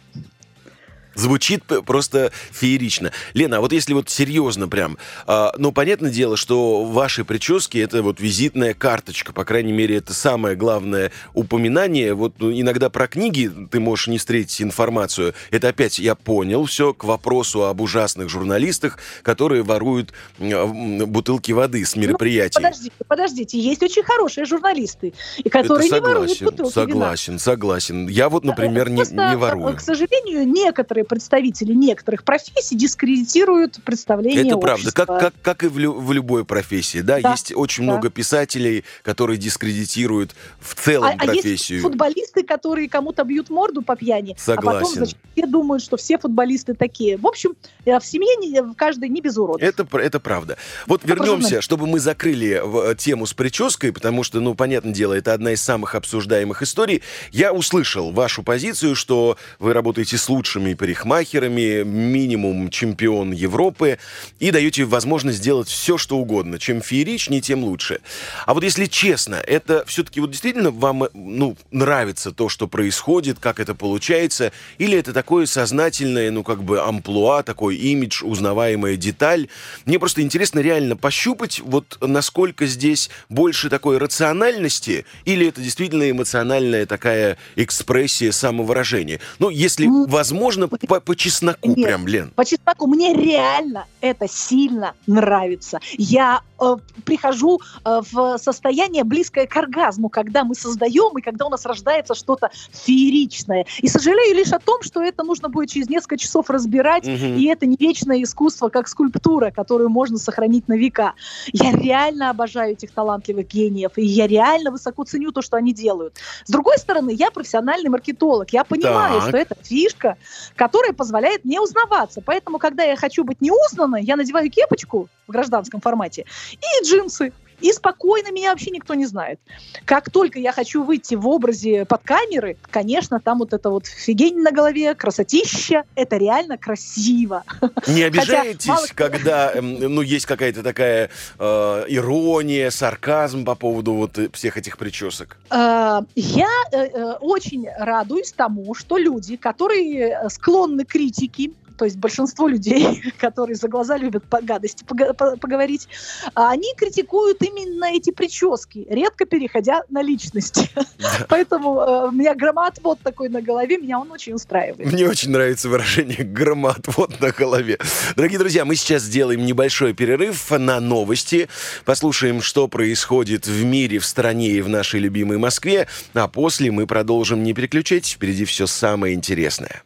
Звучит 1.18 1.64
просто 1.86 2.32
феерично. 2.52 3.12
Лена, 3.34 3.58
а 3.58 3.60
вот 3.60 3.74
если 3.74 3.94
вот 3.94 4.08
серьезно 4.10 4.68
прям, 4.68 4.98
э, 5.26 5.48
ну, 5.58 5.72
понятное 5.72 6.12
дело, 6.12 6.38
что 6.38 6.86
ваши 6.86 7.26
прически— 7.26 7.78
это 7.80 8.04
вот 8.04 8.20
визитная 8.20 8.76
карточка, 8.76 9.34
по 9.34 9.44
крайней 9.44 9.74
мере, 9.74 9.98
это 9.98 10.14
самое 10.14 10.56
главное 10.56 11.12
упоминание. 11.34 12.14
Вот 12.14 12.36
ну, 12.38 12.52
иногда 12.52 12.92
про 12.92 13.08
книги 13.08 13.52
ты 13.72 13.80
можешь 13.80 14.08
не 14.08 14.20
встретить 14.20 14.62
информацию. 14.62 15.34
Это 15.50 15.70
опять, 15.70 15.98
я 15.98 16.14
понял, 16.14 16.66
все 16.66 16.94
к 16.94 17.04
вопросу 17.04 17.66
об 17.66 17.82
ужасных 17.82 18.30
журналистах, 18.30 19.00
которые 19.24 19.64
воруют 19.64 20.14
э, 20.38 20.66
бутылки 21.06 21.52
воды 21.52 21.84
с 21.84 21.96
ну, 21.96 22.04
мероприятий. 22.04 22.60
Ну, 22.60 22.68
подождите, 22.68 22.96
подождите, 23.08 23.60
есть 23.60 23.82
очень 23.82 24.04
хорошие 24.04 24.46
журналисты, 24.46 25.14
и 25.40 25.50
которые 25.50 25.90
согласен, 25.90 26.08
не 26.08 26.14
воруют 26.14 26.42
бутылки 26.44 26.74
Согласен, 26.74 27.34
вина. 27.34 27.40
согласен. 27.40 28.08
Я 28.08 28.30
вот, 28.30 28.44
например, 28.44 28.92
не, 28.92 29.02
не 29.02 29.36
ворую. 29.36 29.76
К 29.76 29.82
сожалению, 29.82 30.48
некоторые 30.48 31.07
представители 31.08 31.74
некоторых 31.74 32.24
профессий 32.24 32.76
дискредитируют 32.76 33.80
представление 33.84 34.46
Это 34.48 34.58
правда, 34.58 34.92
как, 34.92 35.08
как, 35.08 35.34
как 35.42 35.64
и 35.64 35.68
в, 35.68 35.78
лю, 35.78 35.94
в 35.94 36.12
любой 36.12 36.46
профессии, 36.46 37.00
да? 37.00 37.20
да 37.20 37.32
есть 37.32 37.54
очень 37.56 37.86
да. 37.86 37.94
много 37.94 38.10
писателей, 38.10 38.84
которые 39.04 39.38
дискредитируют 39.38 40.36
в 40.60 40.76
целом 40.76 41.12
а, 41.14 41.26
профессию. 41.26 41.78
А 41.78 41.80
есть 41.80 41.82
футболисты, 41.82 42.44
которые 42.44 42.90
кому-то 42.90 43.24
бьют 43.24 43.50
морду 43.50 43.82
по 43.82 43.96
пьяни, 43.96 44.36
Согласен. 44.38 44.70
а 44.70 44.82
потом, 44.82 44.94
значит, 44.96 45.18
все 45.34 45.46
думают, 45.48 45.84
что 45.84 45.98
все 45.98 46.18
футболисты 46.18 46.74
такие. 46.74 47.18
В 47.18 47.28
общем, 47.28 47.56
э, 47.86 48.00
в 48.00 48.06
семье 48.06 48.36
не, 48.36 48.74
каждый 48.76 49.10
не 49.10 49.22
без 49.22 49.38
уродов. 49.38 49.62
Это, 49.62 49.88
это 49.98 50.20
правда. 50.20 50.58
Вот 50.86 51.04
это 51.04 51.14
вернемся, 51.14 51.62
чтобы 51.62 51.88
мы 51.88 52.00
закрыли 52.00 52.62
э, 52.64 52.96
тему 52.96 53.26
с 53.26 53.34
прической, 53.34 53.92
потому 53.92 54.24
что, 54.24 54.40
ну, 54.40 54.56
понятное 54.56 54.94
дело, 54.94 55.14
это 55.14 55.34
одна 55.34 55.52
из 55.52 55.62
самых 55.62 55.96
обсуждаемых 55.96 56.62
историй. 56.62 57.02
Я 57.32 57.54
услышал 57.54 58.12
вашу 58.12 58.44
позицию, 58.44 58.96
что 58.96 59.38
вы 59.60 59.74
работаете 59.74 60.18
с 60.18 60.30
лучшими 60.30 60.74
парикмахерами, 60.74 60.97
парикмахерами, 60.98 61.84
минимум 61.84 62.70
чемпион 62.70 63.32
Европы, 63.32 64.00
и 64.40 64.52
даете 64.52 64.84
возможность 64.86 65.40
сделать 65.40 65.68
все, 65.68 65.98
что 65.98 66.18
угодно. 66.18 66.60
Чем 66.60 66.82
фееричнее, 66.82 67.42
тем 67.42 67.64
лучше. 67.64 68.00
А 68.46 68.54
вот 68.54 68.64
если 68.64 68.86
честно, 68.86 69.36
это 69.36 69.84
все-таки 69.88 70.20
вот 70.20 70.32
действительно 70.32 70.72
вам 70.72 71.08
ну, 71.14 71.56
нравится 71.72 72.32
то, 72.32 72.50
что 72.50 72.68
происходит, 72.68 73.40
как 73.40 73.60
это 73.60 73.76
получается, 73.76 74.52
или 74.78 74.98
это 74.98 75.14
такое 75.14 75.46
сознательное, 75.46 76.32
ну, 76.32 76.44
как 76.44 76.64
бы 76.64 76.82
амплуа, 76.82 77.44
такой 77.44 77.76
имидж, 77.76 78.24
узнаваемая 78.24 78.96
деталь? 78.96 79.48
Мне 79.86 80.00
просто 80.00 80.22
интересно 80.22 80.60
реально 80.60 80.96
пощупать, 80.96 81.62
вот 81.64 81.98
насколько 82.02 82.66
здесь 82.66 83.10
больше 83.30 83.70
такой 83.70 83.98
рациональности, 83.98 85.06
или 85.26 85.48
это 85.48 85.62
действительно 85.62 86.10
эмоциональная 86.10 86.86
такая 86.86 87.38
экспрессия 87.56 88.32
самовыражения? 88.32 89.20
Ну, 89.40 89.50
если 89.50 89.88
возможно, 90.08 90.68
по, 90.88 91.00
по 91.00 91.16
чесноку 91.16 91.70
Нет, 91.70 91.86
прям, 91.86 92.08
Лен. 92.08 92.32
По 92.36 92.46
чесноку. 92.46 92.88
Мне 92.88 93.14
реально 93.14 93.86
это 94.02 94.28
сильно 94.28 94.94
нравится. 95.06 95.80
Я 95.98 96.42
э, 96.60 96.76
прихожу 97.06 97.60
э, 97.84 98.02
в 98.12 98.38
состояние 98.38 99.04
близкое 99.04 99.46
к 99.48 99.56
оргазму, 99.56 100.10
когда 100.10 100.44
мы 100.44 100.56
создаем 100.56 101.18
и 101.18 101.22
когда 101.22 101.46
у 101.46 101.50
нас 101.50 101.66
рождается 101.66 102.16
что-то 102.16 102.50
фееричное. 102.72 103.66
И 103.80 103.88
сожалею 103.88 104.36
лишь 104.36 104.52
о 104.52 104.60
том, 104.60 104.82
что 104.82 105.02
это 105.02 105.24
нужно 105.24 105.50
будет 105.50 105.70
через 105.70 105.90
несколько 105.90 106.18
часов 106.18 106.50
разбирать, 106.50 107.06
угу. 107.06 107.16
и 107.16 107.46
это 107.46 107.66
не 107.66 107.76
вечное 107.78 108.24
искусство, 108.24 108.70
как 108.70 108.88
скульптура, 108.88 109.52
которую 109.52 109.90
можно 109.90 110.18
сохранить 110.18 110.68
на 110.68 110.74
века. 110.74 111.14
Я 111.52 111.74
реально 111.74 112.30
обожаю 112.30 112.74
этих 112.74 112.92
талантливых 112.92 113.48
гениев, 113.48 113.92
и 113.98 114.06
я 114.06 114.28
реально 114.28 114.72
высоко 114.72 115.04
ценю 115.04 115.32
то, 115.32 115.42
что 115.42 115.58
они 115.58 115.74
делают. 115.74 116.16
С 116.46 116.52
другой 116.52 116.78
стороны, 116.78 117.12
я 117.12 117.32
профессиональный 117.32 117.90
маркетолог. 117.90 118.50
Я 118.52 118.64
понимаю, 118.64 119.20
так. 119.20 119.30
что 119.30 119.38
это 119.38 119.56
фишка, 119.62 120.18
которая 120.56 120.67
позволяет 120.94 121.46
мне 121.46 121.62
узнаваться. 121.62 122.22
Поэтому, 122.26 122.60
когда 122.60 122.84
я 122.84 122.96
хочу 122.96 123.24
быть 123.24 123.42
неузнанной, 123.42 124.04
я 124.04 124.16
надеваю 124.16 124.50
кепочку 124.50 125.10
в 125.28 125.32
гражданском 125.32 125.82
формате 125.82 126.26
и 126.52 126.86
джинсы. 126.86 127.34
И 127.62 127.72
спокойно 127.72 128.32
меня 128.32 128.52
вообще 128.52 128.72
никто 128.72 128.94
не 128.94 129.06
знает. 129.06 129.40
Как 129.86 130.12
только 130.12 130.40
я 130.40 130.52
хочу 130.52 130.84
выйти 130.84 131.16
в 131.16 131.28
образе 131.28 131.86
под 131.86 132.04
камеры, 132.04 132.58
конечно, 132.70 133.20
там 133.20 133.40
вот 133.40 133.54
это 133.54 133.70
вот 133.70 133.88
фигень 133.88 134.42
на 134.42 134.52
голове, 134.52 134.94
красотища, 134.94 135.84
это 135.96 136.18
реально 136.18 136.58
красиво. 136.58 137.44
Не 137.88 138.04
обижаетесь, 138.04 138.70
Хотя, 138.70 138.94
когда 138.94 139.52
эм, 139.54 139.80
ну, 139.80 140.02
есть 140.02 140.26
какая-то 140.26 140.62
такая 140.62 141.10
э, 141.40 141.86
ирония, 141.88 142.70
сарказм 142.70 143.44
по 143.46 143.56
поводу 143.56 143.94
вот 143.94 144.20
всех 144.34 144.58
этих 144.58 144.78
причесок? 144.78 145.38
Э, 145.50 146.02
я 146.16 146.50
э, 146.72 146.78
э, 146.78 147.12
очень 147.22 147.68
радуюсь 147.78 148.34
тому, 148.34 148.76
что 148.76 148.98
люди, 148.98 149.36
которые 149.36 150.30
склонны 150.30 150.86
к 150.86 150.90
критике, 150.90 151.52
то 151.78 151.86
есть 151.86 151.98
большинство 151.98 152.48
людей, 152.48 153.04
которые 153.18 153.56
за 153.56 153.68
глаза 153.68 153.98
любят 153.98 154.24
по 154.26 154.42
гадости 154.42 154.84
поговорить, 154.84 155.88
а 156.34 156.52
они 156.52 156.74
критикуют 156.76 157.42
именно 157.42 157.86
эти 157.86 158.12
прически, 158.12 158.86
редко 158.90 159.26
переходя 159.26 159.84
на 159.90 160.02
личности. 160.02 160.70
Поэтому 161.30 161.80
э, 161.80 162.08
у 162.08 162.12
меня 162.12 162.36
громоотвод 162.36 163.00
такой 163.02 163.30
на 163.30 163.42
голове, 163.42 163.78
меня 163.78 164.00
он 164.00 164.12
очень 164.12 164.34
устраивает. 164.34 164.92
Мне 164.92 165.08
очень 165.08 165.32
нравится 165.32 165.70
выражение 165.70 166.24
«громоотвод 166.24 167.20
на 167.22 167.32
голове». 167.32 167.78
Дорогие 168.16 168.40
друзья, 168.40 168.66
мы 168.66 168.76
сейчас 168.76 169.04
сделаем 169.04 169.46
небольшой 169.46 169.94
перерыв 169.94 170.50
на 170.52 170.80
новости, 170.80 171.48
послушаем, 171.86 172.42
что 172.42 172.68
происходит 172.68 173.48
в 173.48 173.64
мире, 173.64 174.00
в 174.00 174.06
стране 174.06 174.50
и 174.50 174.62
в 174.62 174.70
нашей 174.70 175.00
любимой 175.00 175.38
Москве, 175.38 175.88
а 176.14 176.28
после 176.28 176.72
мы 176.72 176.88
продолжим. 176.88 177.44
Не 177.44 177.54
переключайтесь, 177.54 178.14
впереди 178.14 178.46
все 178.46 178.68
самое 178.68 179.14
интересное. 179.14 179.84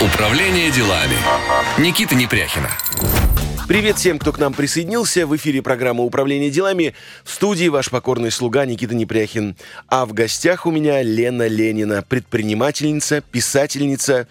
Управление 0.00 0.70
делами. 0.70 1.16
Никита 1.76 2.14
Непряхина. 2.14 2.70
Привет 3.66 3.96
всем, 3.96 4.20
кто 4.20 4.32
к 4.32 4.38
нам 4.38 4.54
присоединился. 4.54 5.26
В 5.26 5.34
эфире 5.34 5.60
программа 5.60 6.04
«Управление 6.04 6.50
делами». 6.50 6.94
В 7.24 7.32
студии 7.32 7.66
ваш 7.66 7.90
покорный 7.90 8.30
слуга 8.30 8.64
Никита 8.64 8.94
Непряхин. 8.94 9.56
А 9.88 10.06
в 10.06 10.12
гостях 10.12 10.66
у 10.66 10.70
меня 10.70 11.02
Лена 11.02 11.48
Ленина, 11.48 12.04
предпринимательница, 12.08 13.22
писательница 13.22 14.28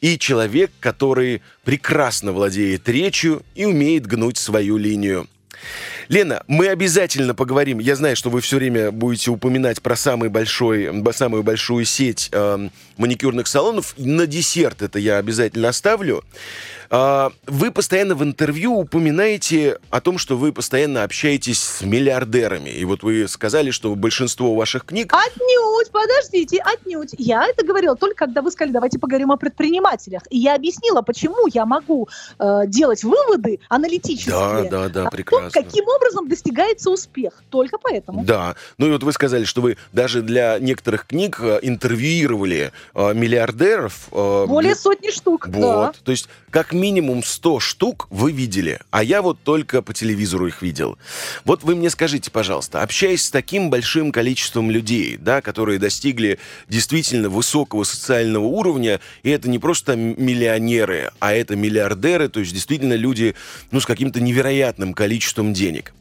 и 0.00 0.18
человек, 0.18 0.70
который 0.80 1.42
прекрасно 1.62 2.32
владеет 2.32 2.88
речью 2.88 3.42
и 3.54 3.66
умеет 3.66 4.06
гнуть 4.06 4.38
свою 4.38 4.78
линию. 4.78 5.28
Лена, 6.08 6.42
мы 6.46 6.68
обязательно 6.68 7.34
поговорим. 7.34 7.78
Я 7.78 7.96
знаю, 7.96 8.16
что 8.16 8.30
вы 8.30 8.40
все 8.40 8.56
время 8.56 8.90
будете 8.90 9.30
упоминать 9.30 9.80
про 9.82 9.96
самый 9.96 10.28
большой, 10.28 10.90
самую 11.12 11.42
большую 11.42 11.84
сеть 11.84 12.28
э, 12.32 12.68
маникюрных 13.02 13.48
салонов. 13.48 13.94
На 13.98 14.26
десерт 14.26 14.80
это 14.82 14.98
я 14.98 15.18
обязательно 15.18 15.68
оставлю. 15.68 16.22
А, 16.94 17.32
вы 17.46 17.70
постоянно 17.70 18.14
в 18.14 18.22
интервью 18.22 18.74
упоминаете 18.74 19.78
о 19.90 20.00
том, 20.00 20.18
что 20.18 20.36
вы 20.36 20.52
постоянно 20.52 21.04
общаетесь 21.04 21.58
с 21.58 21.82
миллиардерами. 21.82 22.68
И 22.68 22.84
вот 22.84 23.02
вы 23.02 23.26
сказали, 23.28 23.70
что 23.70 23.94
большинство 23.94 24.54
ваших 24.54 24.84
книг... 24.84 25.12
Отнюдь, 25.12 25.90
подождите, 25.90 26.58
отнюдь. 26.58 27.14
Я 27.16 27.46
это 27.46 27.64
говорила 27.64 27.96
только 27.96 28.22
когда 28.22 28.42
вы 28.42 28.50
сказали, 28.50 28.72
давайте 28.72 28.98
поговорим 28.98 29.32
о 29.32 29.36
предпринимателях. 29.36 30.22
И 30.30 30.38
я 30.38 30.54
объяснила, 30.54 31.02
почему 31.02 31.48
я 31.52 31.66
могу 31.66 32.08
э, 32.38 32.66
делать 32.66 33.02
выводы 33.02 33.58
аналитические. 33.68 34.68
Да, 34.70 34.88
да, 34.88 34.88
да, 34.88 35.10
прекрасно. 35.10 35.50
каким 35.50 35.88
образом 35.88 36.28
достигается 36.28 36.90
успех. 36.90 37.42
Только 37.50 37.78
поэтому. 37.78 38.22
Да. 38.24 38.54
Ну 38.78 38.86
и 38.86 38.90
вот 38.90 39.02
вы 39.02 39.12
сказали, 39.12 39.44
что 39.44 39.60
вы 39.60 39.76
даже 39.92 40.22
для 40.22 40.58
некоторых 40.60 41.06
книг 41.06 41.40
э, 41.40 41.58
интервьюировали 41.62 42.72
миллиардеров. 42.94 44.08
Э, 44.12 44.46
Более 44.46 44.74
сотни 44.74 45.10
штук. 45.10 45.48
Вот. 45.48 45.52
Да. 45.52 45.92
То 46.04 46.12
есть 46.12 46.28
как 46.50 46.72
минимум 46.72 47.22
100 47.24 47.60
штук 47.60 48.06
вы 48.10 48.32
видели, 48.32 48.80
а 48.90 49.02
я 49.02 49.22
вот 49.22 49.38
только 49.42 49.80
по 49.80 49.94
телевизору 49.94 50.46
их 50.46 50.60
видел. 50.60 50.98
Вот 51.44 51.62
вы 51.62 51.74
мне 51.74 51.88
скажите, 51.88 52.30
пожалуйста, 52.30 52.82
общаясь 52.82 53.24
с 53.24 53.30
таким 53.30 53.70
большим 53.70 54.12
количеством 54.12 54.70
людей, 54.70 55.16
да, 55.16 55.40
которые 55.40 55.78
достигли 55.78 56.38
действительно 56.68 57.30
высокого 57.30 57.84
социального 57.84 58.44
уровня, 58.44 59.00
и 59.22 59.30
это 59.30 59.48
не 59.48 59.58
просто 59.58 59.96
миллионеры, 59.96 61.10
а 61.20 61.32
это 61.32 61.56
миллиардеры, 61.56 62.28
то 62.28 62.40
есть 62.40 62.52
действительно 62.52 62.94
люди, 62.94 63.34
ну, 63.70 63.80
с 63.80 63.86
каким-то 63.86 64.20
невероятным 64.20 64.92
количеством 64.92 65.54
денег. 65.54 65.94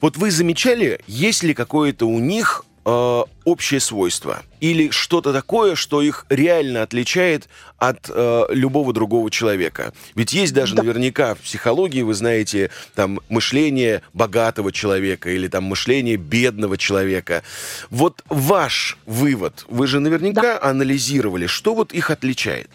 Вот 0.00 0.16
вы 0.16 0.30
замечали, 0.30 1.00
есть 1.06 1.42
ли 1.42 1.52
какое-то 1.52 2.06
у 2.06 2.18
них 2.18 2.64
э, 2.84 3.22
общее 3.44 3.80
свойство 3.80 4.42
или 4.60 4.90
что-то 4.90 5.32
такое, 5.32 5.74
что 5.74 6.02
их 6.02 6.26
реально 6.28 6.82
отличает 6.82 7.48
от 7.78 8.10
э, 8.10 8.44
любого 8.50 8.92
другого 8.92 9.30
человека. 9.30 9.92
Ведь 10.14 10.32
есть 10.32 10.52
даже 10.52 10.74
да. 10.74 10.82
наверняка 10.82 11.34
в 11.34 11.38
психологии, 11.38 12.02
вы 12.02 12.14
знаете, 12.14 12.70
там 12.94 13.20
мышление 13.28 14.02
богатого 14.12 14.72
человека 14.72 15.30
или 15.30 15.48
там 15.48 15.64
мышление 15.64 16.16
бедного 16.16 16.76
человека. 16.76 17.42
Вот 17.90 18.22
ваш 18.28 18.98
вывод, 19.06 19.64
вы 19.68 19.86
же 19.86 20.00
наверняка 20.00 20.42
да. 20.42 20.60
анализировали, 20.62 21.46
что 21.46 21.74
вот 21.74 21.92
их 21.92 22.10
отличает. 22.10 22.70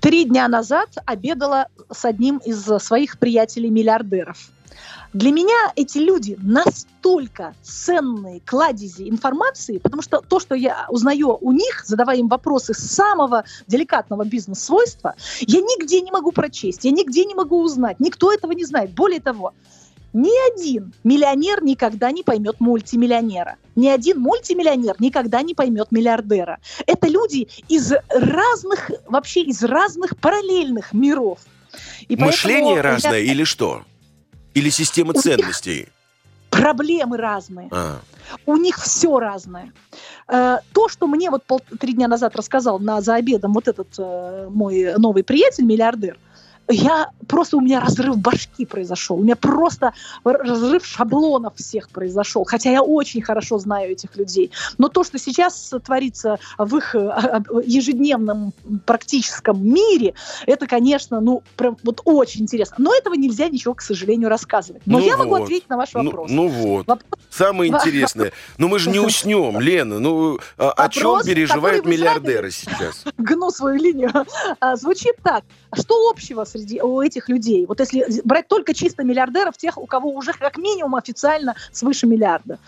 Три 0.00 0.24
дня 0.24 0.48
назад 0.48 0.90
обедала 1.04 1.66
с 1.92 2.04
одним 2.04 2.38
из 2.38 2.62
своих 2.82 3.18
приятелей-миллиардеров. 3.18 4.38
Для 5.12 5.30
меня 5.30 5.72
эти 5.74 5.98
люди 5.98 6.36
настолько 6.40 7.54
ценные 7.62 8.40
кладези 8.44 9.08
информации, 9.08 9.78
потому 9.78 10.02
что 10.02 10.20
то, 10.20 10.38
что 10.38 10.54
я 10.54 10.86
узнаю 10.90 11.38
у 11.40 11.52
них, 11.52 11.84
задавая 11.86 12.18
им 12.18 12.28
вопросы 12.28 12.74
самого 12.74 13.44
деликатного 13.66 14.24
бизнес-свойства, 14.24 15.14
я 15.40 15.60
нигде 15.60 16.00
не 16.02 16.10
могу 16.10 16.30
прочесть, 16.32 16.84
я 16.84 16.90
нигде 16.90 17.24
не 17.24 17.34
могу 17.34 17.62
узнать, 17.62 18.00
никто 18.00 18.32
этого 18.32 18.52
не 18.52 18.64
знает. 18.64 18.92
Более 18.92 19.20
того, 19.20 19.54
ни 20.12 20.52
один 20.52 20.92
миллионер 21.04 21.62
никогда 21.62 22.10
не 22.10 22.22
поймет 22.22 22.56
мультимиллионера. 22.60 23.56
Ни 23.76 23.88
один 23.88 24.20
мультимиллионер 24.20 24.96
никогда 24.98 25.42
не 25.42 25.54
поймет 25.54 25.90
миллиардера. 25.90 26.58
Это 26.86 27.08
люди 27.08 27.48
из 27.68 27.92
разных, 28.08 28.90
вообще 29.06 29.42
из 29.42 29.62
разных 29.62 30.16
параллельных 30.18 30.92
миров. 30.92 31.38
И 32.08 32.16
Мышление 32.16 32.80
разное 32.80 33.20
я... 33.20 33.32
или 33.32 33.44
что? 33.44 33.84
Или 34.58 34.70
система 34.70 35.12
у 35.14 35.20
ценностей? 35.20 35.88
Проблемы 36.50 37.16
разные. 37.16 37.68
А. 37.70 38.00
У 38.44 38.56
них 38.56 38.78
все 38.82 39.20
разное. 39.20 39.72
Э, 40.26 40.58
то, 40.72 40.88
что 40.88 41.06
мне 41.06 41.30
вот 41.30 41.44
пол, 41.44 41.60
три 41.78 41.92
дня 41.92 42.08
назад 42.08 42.34
рассказал 42.34 42.80
на, 42.80 43.00
за 43.00 43.14
обедом 43.14 43.52
вот 43.52 43.68
этот 43.68 43.88
э, 43.98 44.48
мой 44.50 44.94
новый 44.98 45.22
приятель, 45.22 45.64
миллиардер, 45.64 46.18
я 46.68 47.10
просто 47.26 47.56
у 47.56 47.60
меня 47.60 47.80
разрыв 47.80 48.18
башки 48.18 48.66
произошел, 48.66 49.16
у 49.16 49.22
меня 49.22 49.36
просто 49.36 49.92
разрыв 50.24 50.84
шаблонов 50.84 51.56
всех 51.56 51.88
произошел, 51.90 52.44
хотя 52.44 52.70
я 52.70 52.82
очень 52.82 53.22
хорошо 53.22 53.58
знаю 53.58 53.92
этих 53.92 54.16
людей. 54.16 54.50
Но 54.76 54.88
то, 54.88 55.04
что 55.04 55.18
сейчас 55.18 55.72
творится 55.84 56.38
в 56.56 56.76
их 56.76 56.94
э, 56.94 57.42
ежедневном 57.64 58.52
практическом 58.86 59.64
мире, 59.64 60.14
это, 60.46 60.66
конечно, 60.66 61.20
ну, 61.20 61.42
прям 61.56 61.76
вот 61.82 62.00
очень 62.04 62.42
интересно. 62.42 62.76
Но 62.78 62.94
этого 62.94 63.14
нельзя 63.14 63.48
ничего, 63.48 63.74
к 63.74 63.82
сожалению, 63.82 64.28
рассказывать. 64.28 64.82
Но 64.86 64.98
ну 64.98 65.04
я 65.04 65.16
вот. 65.16 65.26
могу 65.26 65.42
ответить 65.42 65.68
на 65.68 65.76
ваш 65.76 65.92
ну, 65.94 66.04
вопрос. 66.04 66.30
Ну, 66.30 66.42
ну 66.42 66.48
вот. 66.48 66.86
Вопрос... 66.86 67.20
Самое 67.30 67.70
интересное. 67.70 68.32
Ну 68.56 68.68
мы 68.68 68.78
же 68.78 68.90
не 68.90 68.98
уснем, 68.98 69.60
Лена. 69.60 69.98
Ну 69.98 70.38
а, 70.56 70.70
о 70.70 70.88
чем 70.88 71.22
переживают 71.22 71.86
миллиардеры 71.86 72.50
сейчас? 72.50 73.04
Гну 73.18 73.50
свою 73.50 73.76
линию. 73.76 74.12
А, 74.60 74.76
звучит 74.76 75.14
так. 75.22 75.44
Что 75.72 76.08
общего 76.08 76.44
среди 76.44 76.80
у 76.80 77.00
этих 77.00 77.28
людей. 77.28 77.66
Вот 77.66 77.80
если 77.80 78.22
брать 78.24 78.48
только 78.48 78.74
чисто 78.74 79.04
миллиардеров, 79.04 79.56
тех, 79.56 79.76
у 79.76 79.86
кого 79.86 80.10
уже 80.10 80.32
как 80.32 80.56
минимум 80.56 80.94
официально 80.94 81.54
свыше 81.72 82.06
миллиарда. 82.06 82.58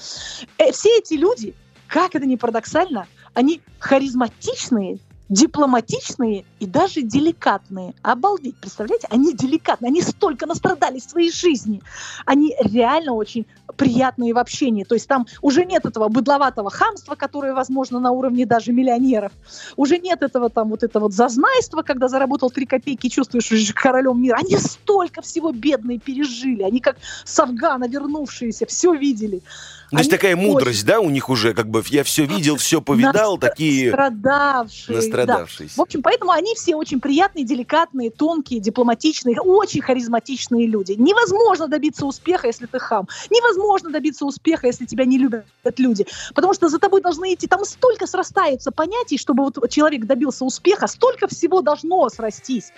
Э, 0.59 0.73
все 0.73 0.99
эти 0.99 1.15
люди, 1.15 1.55
как 1.89 2.15
это 2.15 2.27
ни 2.27 2.37
парадоксально, 2.37 3.07
они 3.35 3.63
харизматичные, 3.79 4.99
дипломатичные 5.31 6.45
и 6.59 6.67
даже 6.67 7.03
деликатные. 7.03 7.95
Обалдеть, 8.03 8.57
представляете? 8.57 9.07
Они 9.11 9.33
деликатные, 9.33 9.89
они 9.89 10.03
столько 10.03 10.45
настрадались 10.45 11.07
в 11.07 11.11
своей 11.11 11.33
жизни. 11.33 11.81
Они 12.27 12.55
реально 12.61 13.13
очень 13.13 13.47
приятные 13.77 14.35
в 14.35 14.39
общении. 14.39 14.83
То 14.85 14.95
есть 14.95 15.09
там 15.09 15.27
уже 15.41 15.65
нет 15.65 15.87
этого 15.87 16.09
быдловатого 16.09 16.69
хамства, 16.69 17.15
которое, 17.15 17.55
возможно, 17.55 18.01
на 18.01 18.11
уровне 18.11 18.45
даже 18.45 18.73
миллионеров. 18.73 19.33
Уже 19.77 19.99
нет 19.99 20.23
этого 20.23 20.51
там 20.51 20.69
вот 20.69 20.83
этого 20.83 21.05
вот 21.05 21.13
зазнайства, 21.13 21.83
когда 21.83 22.09
заработал 22.09 22.51
три 22.51 22.67
копейки 22.67 23.07
и 23.07 23.11
чувствуешь 23.11 23.45
что 23.45 23.73
королем 23.75 24.21
мира. 24.21 24.37
Они 24.37 24.57
столько 24.57 25.23
всего 25.23 25.53
бедные 25.53 26.01
пережили. 26.01 26.65
Они 26.65 26.81
как 26.81 26.97
с 27.25 27.39
Афгана 27.39 27.87
вернувшиеся, 27.87 28.67
все 28.67 28.93
видели. 28.95 29.43
То 29.91 29.99
есть 29.99 30.11
такая 30.11 30.37
мудрость, 30.37 30.85
да, 30.87 31.01
у 31.01 31.11
них 31.11 31.29
уже, 31.29 31.53
как 31.53 31.69
бы, 31.69 31.83
я 31.89 32.05
все 32.05 32.25
видел, 32.25 32.57
все 32.57 32.81
повидал, 32.81 33.39
такие... 33.39 33.91
Настрадавшие. 33.91 34.97
Настрадавшиеся. 34.97 35.75
Да. 35.77 35.81
В 35.81 35.83
общем, 35.83 36.03
поэтому 36.03 36.31
они 36.31 36.55
все 36.55 36.77
очень 36.77 37.01
приятные, 37.01 37.45
деликатные, 37.45 38.11
тонкие, 38.11 38.61
дипломатичные, 38.61 39.41
очень 39.41 39.83
харизматичные 39.83 40.67
люди. 40.67 40.93
Невозможно 40.93 41.67
добиться 41.67 42.07
успеха, 42.07 42.47
если 42.47 42.67
ты 42.67 42.79
хам. 42.79 43.09
Невозможно 43.31 43.91
добиться 43.91 44.25
успеха, 44.27 44.69
если 44.69 44.85
тебя 44.85 45.05
не 45.05 45.19
любят 45.19 45.45
люди. 45.79 46.07
Потому 46.35 46.55
что 46.55 46.69
за 46.69 46.79
тобой 46.79 47.01
должны 47.01 47.35
идти, 47.35 47.47
там 47.47 47.65
столько 47.65 48.07
срастается 48.07 48.71
понятий, 48.71 49.19
чтобы 49.19 49.45
вот 49.45 49.71
человек 49.71 50.05
добился 50.05 50.45
успеха, 50.45 50.87
столько 50.87 51.27
всего 51.27 51.63
должно 51.63 52.09
срастись, 52.11 52.73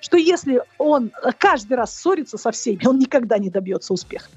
что 0.00 0.16
если 0.16 0.62
он 0.76 1.12
каждый 1.38 1.74
раз 1.74 1.96
ссорится 1.96 2.36
со 2.36 2.50
всеми, 2.50 2.86
он 2.86 2.98
никогда 2.98 3.38
не 3.38 3.48
добьется 3.50 3.92
успеха. 3.94 4.28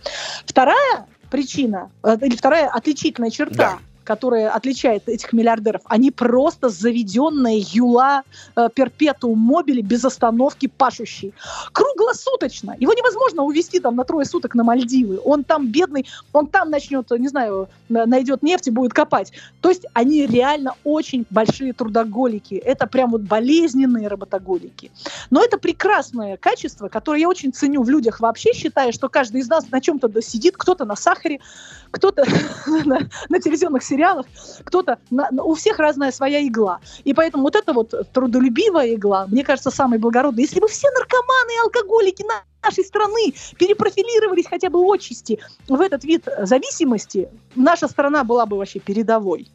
Вторая 0.46 1.08
причина, 1.32 1.90
э, 2.04 2.18
или 2.22 2.36
вторая 2.36 2.70
отличительная 2.70 3.32
черта. 3.32 3.56
Да 3.56 3.80
которая 4.04 4.50
отличает 4.50 5.08
этих 5.08 5.34
миллиардеров, 5.34 5.82
они 5.86 6.12
просто 6.12 6.70
заведенные 6.70 7.60
юла 7.60 8.24
э, 8.56 8.70
перпетуум 8.74 9.40
мобили 9.40 9.82
без 9.82 10.04
остановки 10.06 10.68
пашущие. 10.68 11.34
Круглосуточно. 11.72 12.76
Его 12.80 12.94
невозможно 12.94 13.44
увезти 13.44 13.80
там 13.80 13.96
на 13.96 14.04
трое 14.04 14.26
суток 14.26 14.56
на 14.56 14.64
Мальдивы. 14.64 15.20
Он 15.24 15.44
там 15.44 15.68
бедный, 15.68 16.08
он 16.34 16.48
там 16.48 16.70
начнет, 16.70 17.10
не 17.12 17.28
знаю, 17.28 17.70
найдет 17.90 18.44
нефть 18.44 18.68
и 18.68 18.72
будет 18.72 18.94
копать. 18.94 19.32
То 19.62 19.70
есть 19.70 19.86
они 19.94 20.26
реально 20.26 20.74
очень 20.84 21.26
большие 21.30 21.74
трудоголики. 21.74 22.56
Это 22.56 22.88
прям 22.88 23.12
вот 23.12 23.22
болезненные 23.22 24.08
работоголики. 24.08 24.92
Но 25.30 25.44
это 25.44 25.58
прекрасное 25.58 26.38
качество, 26.38 26.88
которое 26.88 27.22
я 27.22 27.30
очень 27.30 27.54
ценю 27.54 27.84
в 27.84 27.90
людях 27.90 28.20
вообще, 28.20 28.54
считаю, 28.54 28.94
что 28.94 29.10
каждый 29.10 29.42
из 29.42 29.48
нас 29.48 29.70
на 29.70 29.82
чем-то 29.82 30.08
досидит, 30.08 30.56
кто-то 30.58 30.86
на 30.86 30.96
сахаре, 30.96 31.40
кто-то 31.92 32.26
на 33.30 33.40
телевизионных 33.40 33.84
сериалах, 33.84 34.01
кто-то, 34.64 35.00
на, 35.10 35.30
у 35.44 35.54
всех 35.56 35.80
разная 35.80 36.12
своя 36.12 36.46
игла. 36.46 36.80
И 37.04 37.14
поэтому 37.14 37.44
вот 37.44 37.56
эта 37.56 37.74
вот 37.74 37.94
трудолюбивая 38.14 38.96
игла, 38.96 39.28
мне 39.28 39.44
кажется, 39.44 39.72
самая 39.72 40.00
благородная. 40.00 40.44
Если 40.44 40.60
бы 40.60 40.68
все 40.68 40.90
наркоманы 40.92 41.52
и 41.56 41.64
алкоголики 41.64 42.26
нашей 42.64 42.84
страны 42.84 43.34
перепрофилировались 43.58 44.48
хотя 44.48 44.70
бы 44.70 44.80
отчасти 44.80 45.40
в 45.68 45.80
этот 45.80 46.04
вид 46.04 46.28
зависимости, 46.40 47.30
наша 47.56 47.88
страна 47.88 48.24
была 48.24 48.46
бы 48.46 48.58
вообще 48.58 48.80
передовой. 48.80 49.50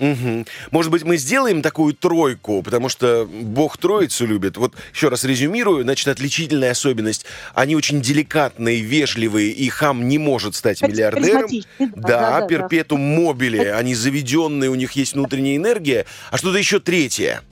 Угу. 0.00 0.46
Может 0.70 0.90
быть, 0.90 1.04
мы 1.04 1.18
сделаем 1.18 1.60
такую 1.60 1.94
тройку, 1.94 2.62
потому 2.62 2.88
что 2.88 3.26
Бог 3.26 3.76
троицу 3.76 4.26
любит. 4.26 4.56
Вот 4.56 4.74
еще 4.94 5.08
раз 5.08 5.24
резюмирую. 5.24 5.84
Значит, 5.84 6.08
отличительная 6.08 6.70
особенность. 6.70 7.26
Они 7.54 7.76
очень 7.76 8.00
деликатные, 8.00 8.80
вежливые, 8.80 9.50
и 9.50 9.68
хам 9.68 10.08
не 10.08 10.18
может 10.18 10.56
стать 10.56 10.80
миллиардером. 10.80 11.50
Да, 11.78 12.40
да, 12.40 12.46
перпетум 12.46 12.98
да. 12.98 13.20
мобили. 13.20 13.58
Они 13.58 13.94
заведенные, 13.94 14.70
у 14.70 14.74
них 14.74 14.92
есть 14.92 15.12
внутренняя 15.12 15.56
энергия. 15.56 16.06
А 16.30 16.38
что-то 16.38 16.56
еще 16.56 16.80
третье. 16.80 17.42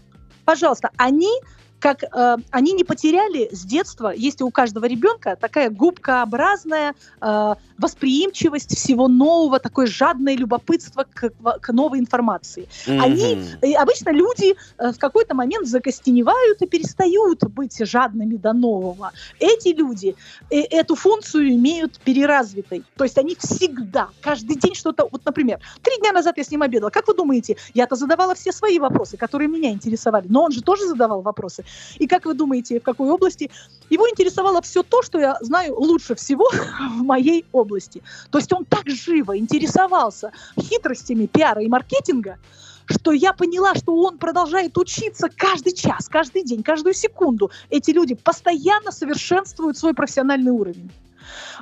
Пожалуйста, 0.46 0.88
они 0.96 1.30
как 1.78 2.02
э, 2.02 2.36
они 2.50 2.72
не 2.72 2.84
потеряли 2.84 3.48
с 3.52 3.64
детства, 3.64 4.12
есть 4.14 4.42
у 4.42 4.50
каждого 4.50 4.84
ребенка 4.86 5.36
такая 5.40 5.70
губкообразная 5.70 6.94
э, 7.20 7.54
восприимчивость 7.78 8.76
всего 8.76 9.08
нового, 9.08 9.58
такое 9.58 9.86
жадное 9.86 10.36
любопытство 10.36 11.06
к, 11.12 11.30
к 11.60 11.72
новой 11.72 12.00
информации. 12.00 12.68
Mm-hmm. 12.86 13.00
Они, 13.00 13.38
э, 13.62 13.72
обычно 13.74 14.10
люди 14.10 14.56
э, 14.78 14.92
в 14.92 14.98
какой-то 14.98 15.34
момент 15.34 15.68
закостеневают 15.68 16.62
и 16.62 16.66
перестают 16.66 17.44
быть 17.44 17.78
жадными 17.78 18.36
до 18.36 18.52
нового. 18.52 19.12
Эти 19.38 19.68
люди 19.68 20.16
э, 20.50 20.60
эту 20.60 20.96
функцию 20.96 21.50
имеют 21.50 21.98
переразвитой. 22.00 22.84
То 22.96 23.04
есть 23.04 23.18
они 23.18 23.36
всегда, 23.36 24.08
каждый 24.20 24.56
день 24.56 24.74
что-то... 24.74 25.08
Вот, 25.10 25.24
например, 25.24 25.60
три 25.82 25.98
дня 25.98 26.12
назад 26.12 26.36
я 26.38 26.44
с 26.44 26.50
ним 26.50 26.62
обедала. 26.62 26.90
Как 26.90 27.06
вы 27.06 27.14
думаете, 27.14 27.56
я-то 27.74 27.96
задавала 27.96 28.34
все 28.34 28.52
свои 28.52 28.78
вопросы, 28.78 29.16
которые 29.16 29.48
меня 29.48 29.70
интересовали, 29.70 30.26
но 30.28 30.44
он 30.44 30.52
же 30.52 30.62
тоже 30.62 30.86
задавал 30.86 31.22
вопросы. 31.22 31.64
И 31.98 32.06
как 32.06 32.24
вы 32.24 32.34
думаете, 32.34 32.80
в 32.80 32.82
какой 32.82 33.10
области? 33.10 33.50
Его 33.90 34.08
интересовало 34.08 34.60
все 34.62 34.82
то, 34.82 35.02
что 35.02 35.18
я 35.18 35.36
знаю 35.40 35.78
лучше 35.78 36.14
всего 36.14 36.48
в 36.98 37.02
моей 37.02 37.44
области. 37.52 38.02
То 38.30 38.38
есть 38.38 38.52
он 38.52 38.64
так 38.64 38.88
живо 38.88 39.36
интересовался 39.38 40.32
хитростями 40.60 41.26
пиара 41.26 41.62
и 41.62 41.68
маркетинга, 41.68 42.38
что 42.86 43.12
я 43.12 43.32
поняла, 43.32 43.74
что 43.74 43.94
он 43.94 44.18
продолжает 44.18 44.76
учиться 44.78 45.28
каждый 45.34 45.74
час, 45.74 46.08
каждый 46.08 46.42
день, 46.44 46.62
каждую 46.62 46.94
секунду. 46.94 47.50
Эти 47.70 47.90
люди 47.90 48.14
постоянно 48.14 48.92
совершенствуют 48.92 49.76
свой 49.76 49.94
профессиональный 49.94 50.52
уровень. 50.52 50.90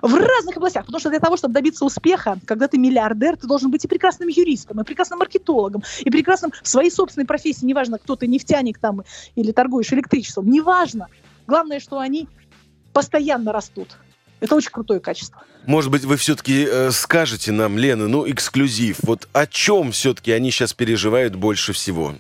В 0.02 0.14
разных 0.14 0.56
областях. 0.56 0.84
Потому 0.86 1.00
что 1.00 1.10
для 1.10 1.20
того, 1.20 1.36
чтобы 1.36 1.54
добиться 1.54 1.84
успеха, 1.84 2.38
когда 2.44 2.68
ты 2.68 2.78
миллиардер, 2.78 3.36
ты 3.36 3.46
должен 3.46 3.70
быть 3.70 3.84
и 3.84 3.88
прекрасным 3.88 4.28
юристом, 4.28 4.80
и 4.80 4.84
прекрасным 4.84 5.18
маркетологом, 5.18 5.82
и 6.00 6.10
прекрасным 6.10 6.52
в 6.62 6.68
своей 6.68 6.90
собственной 6.90 7.26
профессии. 7.26 7.64
Неважно, 7.64 7.98
кто 7.98 8.16
ты, 8.16 8.26
нефтяник 8.26 8.78
там 8.78 9.02
или 9.34 9.52
торгуешь 9.52 9.92
электричеством. 9.92 10.50
Неважно. 10.50 11.08
Главное, 11.46 11.80
что 11.80 11.98
они 11.98 12.28
постоянно 12.92 13.52
растут. 13.52 13.96
Это 14.40 14.54
очень 14.54 14.70
крутое 14.70 15.00
качество. 15.00 15.42
Может 15.66 15.90
быть, 15.90 16.04
вы 16.04 16.16
все-таки 16.16 16.66
э, 16.68 16.90
скажете 16.90 17.52
нам, 17.52 17.78
Лена, 17.78 18.06
ну, 18.06 18.30
эксклюзив. 18.30 18.98
Вот 19.02 19.28
о 19.32 19.46
чем 19.46 19.92
все-таки 19.92 20.32
они 20.32 20.50
сейчас 20.50 20.74
переживают 20.74 21.34
больше 21.34 21.72
всего? 21.72 22.14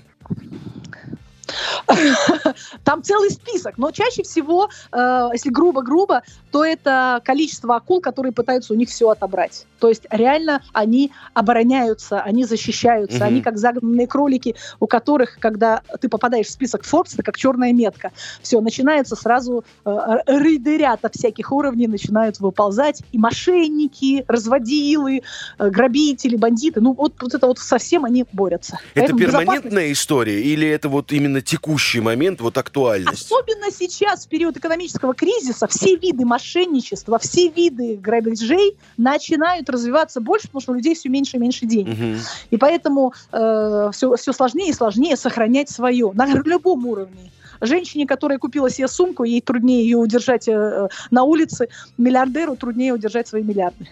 Там 2.84 3.02
целый 3.02 3.30
список, 3.30 3.78
но 3.78 3.90
чаще 3.90 4.22
всего, 4.22 4.68
э, 4.92 5.28
если 5.32 5.50
грубо-грубо, 5.50 6.22
то 6.50 6.64
это 6.64 7.20
количество 7.24 7.76
акул, 7.76 8.00
которые 8.00 8.32
пытаются 8.32 8.72
у 8.72 8.76
них 8.76 8.88
все 8.88 9.10
отобрать. 9.10 9.66
То 9.78 9.88
есть 9.88 10.06
реально 10.10 10.62
они 10.72 11.12
обороняются, 11.34 12.20
они 12.20 12.44
защищаются, 12.44 13.18
угу. 13.18 13.24
они 13.24 13.42
как 13.42 13.58
загнанные 13.58 14.06
кролики, 14.06 14.56
у 14.80 14.86
которых, 14.86 15.38
когда 15.38 15.82
ты 16.00 16.08
попадаешь 16.08 16.46
в 16.46 16.50
список 16.50 16.82
Forbes, 16.82 17.14
это 17.14 17.22
как 17.22 17.36
черная 17.36 17.72
метка. 17.72 18.12
Все, 18.42 18.60
начинается 18.60 19.16
сразу 19.16 19.64
э, 19.84 19.90
ряды 20.26 20.78
ряда 20.78 21.10
всяких 21.12 21.52
уровней 21.52 21.86
начинают 21.86 22.40
выползать, 22.40 23.02
и 23.12 23.18
мошенники, 23.18 24.24
разводилы, 24.28 25.22
э, 25.58 25.70
грабители, 25.70 26.36
бандиты, 26.36 26.80
ну 26.80 26.92
вот, 26.92 27.14
вот 27.20 27.34
это 27.34 27.46
вот 27.46 27.58
совсем 27.58 28.04
они 28.04 28.24
борются. 28.32 28.78
Это 28.94 29.14
Поэтому 29.14 29.18
перманентная 29.18 29.92
история 29.92 30.42
или 30.42 30.66
это 30.66 30.88
вот 30.88 31.12
именно 31.12 31.35
текущий 31.42 32.00
момент, 32.00 32.40
вот 32.40 32.58
актуальность? 32.58 33.26
Особенно 33.26 33.70
сейчас, 33.70 34.26
в 34.26 34.28
период 34.28 34.56
экономического 34.56 35.14
кризиса, 35.14 35.66
все 35.66 35.96
виды 35.96 36.24
мошенничества, 36.24 37.18
все 37.18 37.48
виды 37.48 37.96
грабежей 37.96 38.76
начинают 38.96 39.68
развиваться 39.70 40.20
больше, 40.20 40.48
потому 40.48 40.60
что 40.60 40.72
у 40.72 40.74
людей 40.74 40.94
все 40.94 41.08
меньше 41.08 41.36
и 41.36 41.40
меньше 41.40 41.66
денег. 41.66 41.94
Угу. 41.94 42.22
И 42.50 42.56
поэтому 42.56 43.12
э, 43.32 43.90
все, 43.92 44.16
все 44.16 44.32
сложнее 44.32 44.70
и 44.70 44.72
сложнее 44.72 45.16
сохранять 45.16 45.70
свое 45.70 46.12
на 46.12 46.26
любом 46.44 46.86
уровне. 46.86 47.30
Женщине, 47.60 48.06
которая 48.06 48.38
купила 48.38 48.70
себе 48.70 48.88
сумку, 48.88 49.24
ей 49.24 49.40
труднее 49.40 49.82
ее 49.82 49.96
удержать 49.96 50.48
э, 50.48 50.88
на 51.10 51.22
улице. 51.24 51.68
Миллиардеру 51.98 52.56
труднее 52.56 52.92
удержать 52.92 53.28
свои 53.28 53.42
миллиарды. 53.42 53.88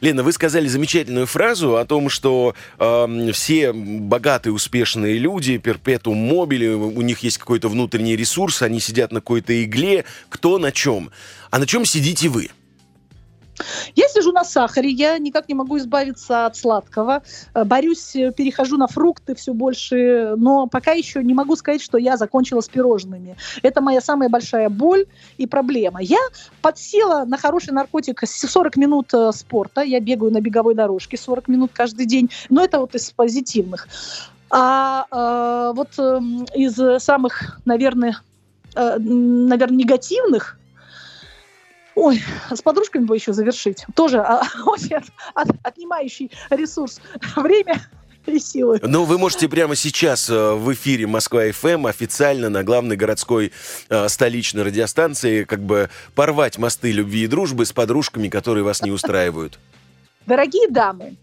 Лена, 0.00 0.22
вы 0.22 0.32
сказали 0.32 0.66
замечательную 0.66 1.26
фразу 1.26 1.76
о 1.76 1.84
том, 1.84 2.08
что 2.08 2.54
э, 2.78 3.30
все 3.32 3.72
богатые, 3.72 4.52
успешные 4.52 5.18
люди, 5.18 5.58
перпетум 5.58 6.16
мобили, 6.16 6.68
у 6.68 7.02
них 7.02 7.20
есть 7.20 7.38
какой-то 7.38 7.68
внутренний 7.68 8.16
ресурс, 8.16 8.62
они 8.62 8.80
сидят 8.80 9.12
на 9.12 9.20
какой-то 9.20 9.64
игле, 9.64 10.04
кто 10.28 10.58
на 10.58 10.72
чем. 10.72 11.10
А 11.50 11.58
на 11.58 11.66
чем 11.66 11.84
сидите 11.84 12.28
вы? 12.28 12.50
Я 13.94 14.08
сижу 14.08 14.32
на 14.32 14.44
сахаре, 14.44 14.90
я 14.90 15.18
никак 15.18 15.48
не 15.48 15.54
могу 15.54 15.78
избавиться 15.78 16.46
от 16.46 16.56
сладкого. 16.56 17.22
Э, 17.54 17.64
борюсь, 17.64 18.16
э, 18.16 18.32
перехожу 18.32 18.76
на 18.76 18.86
фрукты 18.86 19.34
все 19.34 19.52
больше, 19.52 20.34
но 20.36 20.66
пока 20.66 20.92
еще 20.92 21.22
не 21.22 21.34
могу 21.34 21.56
сказать, 21.56 21.82
что 21.82 21.98
я 21.98 22.16
закончила 22.16 22.60
с 22.60 22.68
пирожными. 22.68 23.36
Это 23.62 23.80
моя 23.80 24.00
самая 24.00 24.28
большая 24.28 24.68
боль 24.68 25.06
и 25.38 25.46
проблема. 25.46 26.00
Я 26.00 26.20
подсела 26.60 27.24
на 27.24 27.36
хороший 27.36 27.72
наркотик 27.72 28.22
40 28.26 28.76
минут 28.76 29.14
э, 29.14 29.32
спорта. 29.32 29.82
Я 29.82 30.00
бегаю 30.00 30.32
на 30.32 30.40
беговой 30.40 30.74
дорожке 30.74 31.16
40 31.16 31.48
минут 31.48 31.70
каждый 31.72 32.06
день. 32.06 32.30
Но 32.48 32.64
это 32.64 32.78
вот 32.80 32.94
из 32.94 33.10
позитивных. 33.10 33.88
А 34.50 35.06
э, 35.10 35.72
вот 35.74 35.88
э, 35.98 36.20
из 36.54 37.02
самых, 37.02 37.58
наверное, 37.64 38.20
э, 38.74 38.98
наверное, 38.98 39.78
негативных 39.78 40.58
Ой, 41.94 42.22
с 42.50 42.62
подружками 42.62 43.04
бы 43.04 43.14
еще 43.14 43.32
завершить. 43.32 43.84
Тоже 43.94 44.18
а, 44.18 44.42
очень 44.66 44.94
от, 44.94 45.04
от, 45.34 45.48
отнимающий 45.62 46.30
ресурс 46.50 47.00
время 47.36 47.82
и 48.26 48.38
силы. 48.38 48.80
Ну, 48.82 49.04
вы 49.04 49.18
можете 49.18 49.48
прямо 49.48 49.74
сейчас 49.74 50.30
э, 50.30 50.54
в 50.54 50.72
эфире 50.72 51.06
Москва-ФМ 51.06 51.86
официально 51.86 52.48
на 52.48 52.62
главной 52.62 52.96
городской 52.96 53.52
э, 53.88 54.08
столичной 54.08 54.62
радиостанции 54.62 55.44
как 55.44 55.60
бы 55.60 55.90
порвать 56.14 56.58
мосты 56.58 56.92
любви 56.92 57.24
и 57.24 57.26
дружбы 57.26 57.66
с 57.66 57.72
подружками, 57.72 58.28
которые 58.28 58.64
вас 58.64 58.82
не 58.82 58.90
устраивают. 58.90 59.58
Дорогие 60.26 60.68
дамы, 60.68 61.16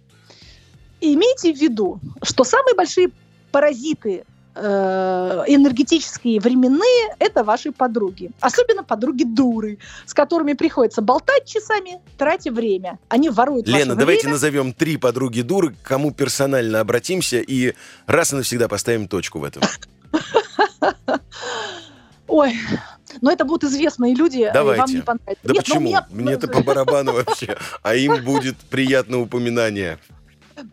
имейте 1.00 1.54
в 1.54 1.58
виду, 1.58 2.00
что 2.22 2.44
самые 2.44 2.76
большие 2.76 3.12
паразиты 3.52 4.26
энергетические, 4.60 6.40
временные, 6.40 7.16
это 7.20 7.44
ваши 7.44 7.72
подруги. 7.72 8.32
Особенно 8.40 8.84
подруги 8.84 9.24
дуры, 9.24 9.78
с 10.06 10.14
которыми 10.14 10.54
приходится 10.54 11.02
болтать 11.02 11.46
часами, 11.46 12.00
тратя 12.18 12.52
время. 12.52 13.00
Они 13.10 13.30
воруют 13.30 13.68
Лена, 13.68 13.96
давайте 13.96 14.24
время. 14.24 14.34
назовем 14.34 14.74
три 14.74 14.98
подруги 14.98 15.42
дуры, 15.42 15.74
к 15.74 15.82
кому 15.82 16.12
персонально 16.12 16.80
обратимся 16.80 17.40
и 17.40 17.74
раз 18.06 18.34
и 18.34 18.36
навсегда 18.36 18.68
поставим 18.68 19.08
точку 19.08 19.40
в 19.40 19.44
этом. 19.44 19.64
Ой, 22.28 22.54
но 23.22 23.32
это 23.32 23.46
будут 23.46 23.64
известные 23.64 24.14
люди, 24.14 24.50
Давайте. 24.54 24.82
вам 24.82 24.92
не 24.92 25.02
понравится. 25.02 25.44
Да 25.44 25.54
Нет, 25.54 25.66
почему? 25.66 25.88
Меня... 25.88 26.08
Мне 26.12 26.34
это 26.34 26.48
по 26.52 26.62
барабану 26.62 27.14
вообще. 27.14 27.58
А 27.82 27.96
им 27.96 28.24
будет 28.24 28.58
приятное 28.58 29.20
упоминание. 29.20 30.00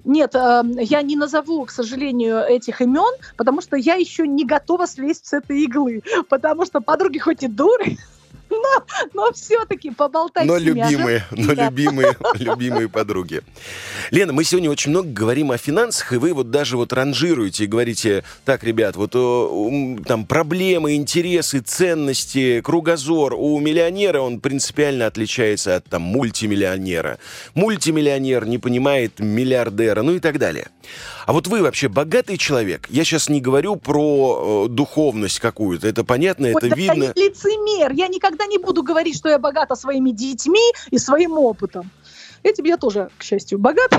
Нет, 0.05 0.35
э, 0.35 0.63
я 0.79 1.03
не 1.03 1.17
назову, 1.17 1.65
к 1.65 1.71
сожалению, 1.71 2.41
этих 2.41 2.81
имен, 2.81 3.15
потому 3.37 3.61
что 3.61 3.77
я 3.77 3.95
еще 3.95 4.27
не 4.27 4.45
готова 4.45 4.87
слезть 4.87 5.27
с 5.27 5.33
этой 5.33 5.63
иглы. 5.63 6.03
Потому 6.29 6.65
что 6.65 6.81
подруги 6.81 7.19
хоть 7.19 7.43
и 7.43 7.49
дуры, 7.49 7.97
но, 8.51 8.85
но 9.13 9.33
все-таки 9.33 9.91
поболтать 9.91 10.47
но 10.47 10.59
ними. 10.59 10.81
Любимые, 10.81 11.25
но 11.31 11.53
любимые, 11.53 12.17
любимые 12.35 12.89
подруги. 12.89 13.43
Лена, 14.11 14.33
мы 14.33 14.45
сегодня 14.45 14.71
очень 14.71 14.91
много 14.91 15.09
говорим 15.09 15.51
о 15.51 15.59
финансах, 15.59 16.13
и 16.13 16.17
вы 16.17 16.33
вот 16.33 16.51
даже 16.51 16.77
вот 16.77 16.93
ранжируете 16.93 17.65
и 17.65 17.67
говорите, 17.67 18.25
так, 18.45 18.65
ребят, 18.65 18.97
вот 18.97 19.15
о, 19.15 19.99
там 20.07 20.27
проблемы, 20.27 20.97
интересы, 20.97 21.61
ценности, 21.61 22.61
кругозор 22.61 23.35
у 23.35 23.59
миллионера, 23.59 24.21
он 24.21 24.41
принципиально 24.41 25.07
отличается 25.07 25.77
от 25.77 25.85
там 25.87 26.03
мультимиллионера. 26.03 27.19
Мультимиллионер 27.55 28.47
не 28.47 28.59
понимает 28.59 29.19
миллиардера, 29.19 30.03
ну 30.03 30.13
и 30.13 30.21
так 30.21 30.39
далее. 30.39 30.69
А 31.27 31.33
вот 31.33 31.49
вы 31.49 31.63
вообще 31.63 31.89
богатый 31.89 32.37
человек? 32.37 32.87
Я 32.89 33.05
сейчас 33.05 33.29
не 33.29 33.41
говорю 33.41 33.77
про 33.77 34.67
э, 34.67 34.69
духовность 34.69 35.41
какую-то, 35.41 35.89
это 35.89 36.05
понятно, 36.05 36.47
Ой, 36.47 36.53
это 36.53 36.69
да 36.69 36.77
видно. 36.77 37.05
Я 37.05 37.13
лицемер, 37.17 37.93
я 37.93 38.09
никогда 38.09 38.36
не 38.45 38.59
буду 38.59 38.83
говорить, 38.83 39.17
что 39.17 39.29
я 39.29 39.39
богата 39.39 39.75
своими 39.75 40.11
детьми 40.11 40.73
и 40.91 40.99
своим 40.99 41.33
опытом. 41.33 41.91
Этим 42.43 42.65
я 42.65 42.77
тоже, 42.77 43.11
к 43.19 43.23
счастью, 43.23 43.59
богат. 43.59 43.91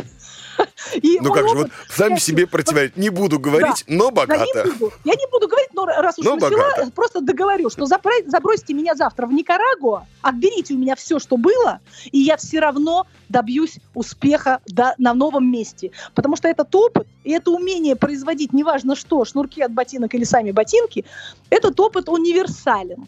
И 1.01 1.19
ну 1.19 1.33
как 1.33 1.49
же, 1.49 1.55
вот 1.55 1.69
сами 1.89 2.17
себе 2.17 2.47
противоречить. 2.47 2.97
Не 2.97 3.09
буду 3.09 3.39
говорить, 3.39 3.83
да. 3.87 3.93
но 3.93 4.11
богато. 4.11 4.45
Да, 4.53 4.63
не 4.63 4.71
буду. 4.71 4.93
Я 5.03 5.13
не 5.15 5.29
буду 5.29 5.47
говорить, 5.47 5.69
но 5.73 5.85
раз 5.85 6.17
уж 6.17 6.25
но 6.25 6.35
начала, 6.35 6.89
просто 6.95 7.21
договорю, 7.21 7.69
что 7.69 7.85
забросьте 7.85 8.73
меня 8.73 8.95
завтра 8.95 9.27
в 9.27 9.33
Никарагуа, 9.33 10.05
отберите 10.21 10.73
у 10.73 10.77
меня 10.77 10.95
все, 10.95 11.19
что 11.19 11.37
было, 11.37 11.79
и 12.11 12.19
я 12.19 12.37
все 12.37 12.59
равно 12.59 13.05
добьюсь 13.29 13.79
успеха 13.93 14.61
до, 14.65 14.95
на 14.97 15.13
новом 15.13 15.51
месте. 15.51 15.91
Потому 16.15 16.35
что 16.35 16.47
этот 16.47 16.73
опыт 16.73 17.07
и 17.23 17.31
это 17.31 17.51
умение 17.51 17.95
производить 17.95 18.53
неважно 18.53 18.95
что, 18.95 19.25
шнурки 19.25 19.61
от 19.61 19.73
ботинок 19.73 20.13
или 20.15 20.23
сами 20.23 20.51
ботинки, 20.51 21.05
этот 21.49 21.79
опыт 21.79 22.07
универсален. 22.09 23.07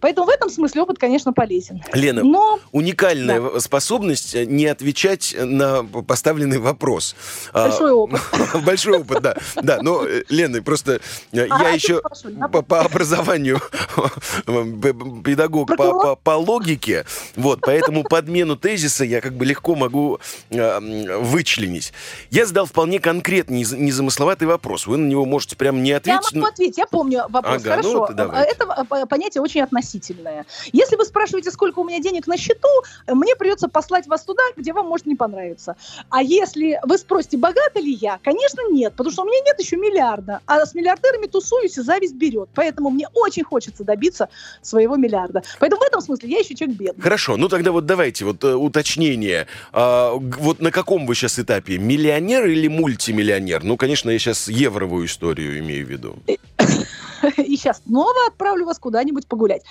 Поэтому 0.00 0.26
в 0.26 0.30
этом 0.30 0.48
смысле 0.48 0.82
опыт, 0.82 0.98
конечно, 0.98 1.32
полезен. 1.32 1.82
Лена, 1.92 2.22
Но... 2.22 2.60
уникальная 2.70 3.40
да. 3.40 3.60
способность 3.60 4.34
э, 4.34 4.44
не 4.44 4.66
отвечать 4.66 5.34
на 5.38 5.82
поставленный 5.82 6.58
вопрос. 6.58 7.16
А, 7.52 7.68
Большой 7.68 7.90
опыт. 7.90 8.20
Большой 8.64 8.98
опыт, 9.00 9.22
да. 9.22 9.36
Да, 9.56 9.78
но, 9.82 10.04
э, 10.06 10.22
Лена, 10.28 10.62
просто 10.62 11.00
э, 11.32 11.46
а, 11.50 11.62
я 11.62 11.70
еще 11.70 12.00
по 12.68 12.80
образованию 12.80 13.60
педагог 15.24 15.70
по 16.22 16.30
логике, 16.36 17.04
вот, 17.34 17.60
поэтому 17.62 18.04
подмену 18.04 18.56
тезиса 18.56 19.04
я 19.04 19.20
как 19.20 19.34
бы 19.34 19.44
легко 19.44 19.74
могу 19.74 20.20
вычленить. 20.50 21.92
Я 22.30 22.46
задал 22.46 22.66
вполне 22.66 23.00
конкретный, 23.00 23.60
незамысловатый 23.60 24.46
вопрос. 24.46 24.86
Вы 24.86 24.98
на 24.98 25.08
него 25.08 25.24
можете 25.24 25.56
прям 25.56 25.82
не 25.82 25.92
ответить. 25.92 26.32
Я 26.32 26.40
могу 26.40 26.52
ответить, 26.52 26.78
я 26.78 26.86
помню 26.86 27.24
вопрос. 27.28 27.62
Хорошо. 27.62 28.06
Это 28.06 29.06
понятие 29.06 29.42
очень 29.42 29.62
относительно 29.62 29.87
относительное. 29.88 30.46
Если 30.72 30.96
вы 30.96 31.04
спрашиваете, 31.04 31.50
сколько 31.50 31.78
у 31.80 31.84
меня 31.84 32.00
денег 32.00 32.26
на 32.26 32.36
счету, 32.36 32.68
мне 33.06 33.34
придется 33.36 33.68
послать 33.68 34.06
вас 34.06 34.24
туда, 34.24 34.42
где 34.56 34.72
вам 34.72 34.86
может 34.86 35.06
не 35.06 35.16
понравиться. 35.16 35.76
А 36.10 36.22
если 36.22 36.78
вы 36.84 36.98
спросите, 36.98 37.36
богата 37.36 37.80
ли 37.80 37.92
я, 37.92 38.18
конечно, 38.22 38.62
нет, 38.70 38.92
потому 38.94 39.12
что 39.12 39.22
у 39.22 39.26
меня 39.26 39.40
нет 39.46 39.58
еще 39.58 39.76
миллиарда. 39.76 40.40
А 40.46 40.64
с 40.64 40.74
миллиардерами 40.74 41.26
тусуюсь, 41.26 41.78
и 41.78 41.82
зависть 41.82 42.14
берет. 42.14 42.48
Поэтому 42.54 42.90
мне 42.90 43.08
очень 43.14 43.44
хочется 43.44 43.84
добиться 43.84 44.28
своего 44.62 44.96
миллиарда. 44.96 45.42
Поэтому 45.58 45.82
в 45.82 45.84
этом 45.84 46.00
смысле 46.00 46.30
я 46.30 46.38
еще 46.38 46.54
человек 46.54 46.78
бедный. 46.78 47.02
Хорошо, 47.02 47.36
ну 47.36 47.48
тогда 47.48 47.72
вот 47.72 47.86
давайте 47.86 48.24
вот 48.24 48.44
э, 48.44 48.54
уточнение. 48.54 49.46
А, 49.72 50.12
вот 50.14 50.60
на 50.60 50.70
каком 50.70 51.06
вы 51.06 51.14
сейчас 51.14 51.38
этапе? 51.38 51.78
Миллионер 51.78 52.46
или 52.46 52.68
мультимиллионер? 52.68 53.64
Ну, 53.64 53.76
конечно, 53.76 54.10
я 54.10 54.18
сейчас 54.18 54.48
евровую 54.48 55.06
историю 55.06 55.58
имею 55.58 55.86
в 55.86 55.90
виду. 55.90 56.16
И 57.36 57.56
сейчас 57.56 57.82
снова 57.86 58.26
отправлю 58.26 58.64
вас 58.64 58.78
куда-нибудь 58.78 59.26
погулять. 59.26 59.62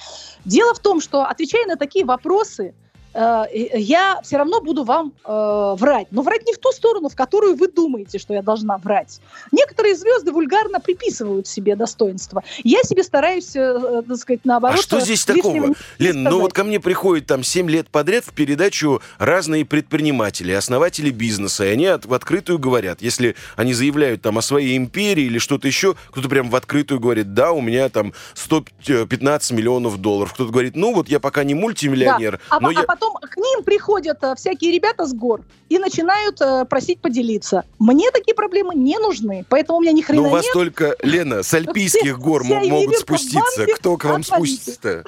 Дело 0.46 0.74
в 0.74 0.80
том, 0.80 1.02
что 1.02 1.24
отвечая 1.24 1.66
на 1.66 1.76
такие 1.76 2.06
вопросы, 2.06 2.74
я 3.14 4.20
все 4.24 4.38
равно 4.38 4.62
буду 4.62 4.84
вам 4.84 5.14
э, 5.26 5.76
врать. 5.78 6.08
Но 6.12 6.22
врать 6.22 6.46
не 6.46 6.54
в 6.54 6.58
ту 6.58 6.72
сторону, 6.72 7.10
в 7.10 7.16
которую 7.16 7.56
вы 7.56 7.68
думаете, 7.68 8.20
что 8.20 8.34
я 8.34 8.42
должна 8.42 8.78
врать. 8.78 9.20
Некоторые 9.52 9.96
звезды 9.96 10.32
вульгарно 10.32 10.80
приписывают 10.80 11.48
себе 11.48 11.76
достоинства. 11.76 12.44
Я 12.64 12.84
себе 12.84 13.04
стараюсь, 13.04 13.56
э, 13.56 13.60
э 13.60 14.04
так 14.08 14.18
сказать, 14.18 14.42
наоборот... 14.44 14.80
А 14.80 14.82
что 14.82 15.00
здесь 15.00 15.26
такого? 15.26 15.74
Лен, 15.98 16.24
ну 16.24 16.40
вот 16.40 16.54
ко 16.54 16.64
мне 16.64 16.80
приходят 16.80 17.26
там 17.26 17.44
7 17.44 17.70
лет 17.70 17.90
подряд 17.90 18.24
в 18.26 18.34
передачу 18.34 19.02
разные 19.18 19.66
предприниматели, 19.66 20.52
основатели 20.52 21.10
бизнеса, 21.10 21.66
и 21.66 21.70
они 21.70 21.86
от, 21.86 22.06
в 22.06 22.14
открытую 22.14 22.60
говорят, 22.60 23.02
если 23.02 23.36
они 23.56 23.74
заявляют 23.74 24.22
там 24.22 24.38
о 24.38 24.42
своей 24.42 24.78
империи 24.78 25.24
или 25.24 25.40
что-то 25.40 25.68
еще, 25.68 25.96
кто-то 26.12 26.30
прям 26.30 26.50
в 26.50 26.56
открытую 26.56 27.00
говорит, 27.00 27.34
да, 27.34 27.52
у 27.52 27.62
меня 27.62 27.90
там 27.90 28.14
115 28.34 29.52
миллионов 29.52 29.98
долларов. 29.98 30.34
Кто-то 30.34 30.52
говорит, 30.52 30.76
ну 30.76 30.94
вот 30.94 31.10
я 31.10 31.20
пока 31.20 31.44
не 31.44 31.54
мультимиллионер, 31.54 32.34
да. 32.50 32.58
а, 32.58 32.60
но 32.60 32.70
а 32.70 32.74
я... 32.74 32.84
потом 32.98 33.16
к 33.22 33.38
ним 33.38 33.64
приходят 33.64 34.18
э, 34.24 34.36
всякие 34.36 34.72
ребята 34.72 35.06
с 35.06 35.14
гор 35.14 35.42
и 35.70 35.78
начинают 35.78 36.42
э, 36.42 36.66
просить 36.66 37.00
поделиться. 37.00 37.64
Мне 37.80 38.10
такие 38.12 38.34
проблемы 38.34 38.74
не 38.74 38.98
нужны, 38.98 39.46
поэтому 39.50 39.78
у 39.78 39.82
меня 39.82 39.92
ни 39.92 40.02
хрена 40.02 40.24
Но 40.24 40.28
у 40.28 40.32
вас 40.32 40.46
нет. 40.46 40.54
только, 40.54 40.96
Лена, 41.04 41.44
с 41.44 41.54
альпийских 41.54 42.18
гор 42.18 42.44
могут 42.44 42.98
спуститься. 42.98 43.68
Кто 43.76 43.98
к 43.98 44.06
вам 44.06 44.24
спустится-то? 44.24 45.04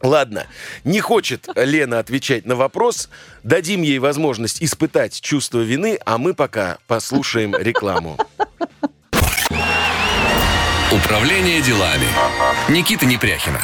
Ладно, 0.00 0.46
не 0.82 1.00
хочет 1.00 1.48
Лена 1.54 2.00
отвечать 2.00 2.44
на 2.44 2.56
вопрос. 2.56 3.08
Дадим 3.44 3.82
ей 3.82 3.98
возможность 4.00 4.62
испытать 4.62 5.20
чувство 5.20 5.60
вины, 5.60 5.98
а 6.04 6.18
мы 6.18 6.34
пока 6.34 6.78
послушаем 6.88 7.54
рекламу. 7.56 8.18
Управление 10.90 11.62
делами. 11.62 12.06
Никита 12.68 13.06
Непряхина. 13.06 13.60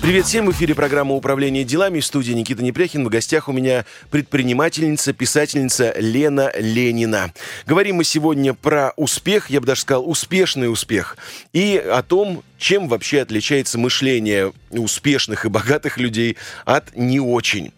Привет 0.00 0.26
всем, 0.26 0.46
в 0.46 0.52
эфире 0.52 0.74
программа 0.74 1.14
«Управление 1.14 1.64
делами» 1.64 2.00
в 2.00 2.06
студии 2.06 2.32
Никита 2.32 2.62
Непряхин. 2.62 3.04
В 3.04 3.08
гостях 3.08 3.48
у 3.48 3.52
меня 3.52 3.84
предпринимательница, 4.10 5.12
писательница 5.12 5.92
Лена 5.98 6.52
Ленина. 6.56 7.34
Говорим 7.66 7.96
мы 7.96 8.04
сегодня 8.04 8.54
про 8.54 8.92
успех, 8.96 9.50
я 9.50 9.60
бы 9.60 9.66
даже 9.66 9.82
сказал, 9.82 10.08
успешный 10.08 10.70
успех, 10.70 11.16
и 11.52 11.76
о 11.76 12.02
том, 12.02 12.42
чем 12.58 12.88
вообще 12.88 13.20
отличается 13.20 13.78
мышление 13.78 14.52
успешных 14.70 15.46
и 15.46 15.48
богатых 15.48 15.96
людей 15.96 16.36
от 16.64 16.94
не 16.94 17.20
очень. 17.20 17.72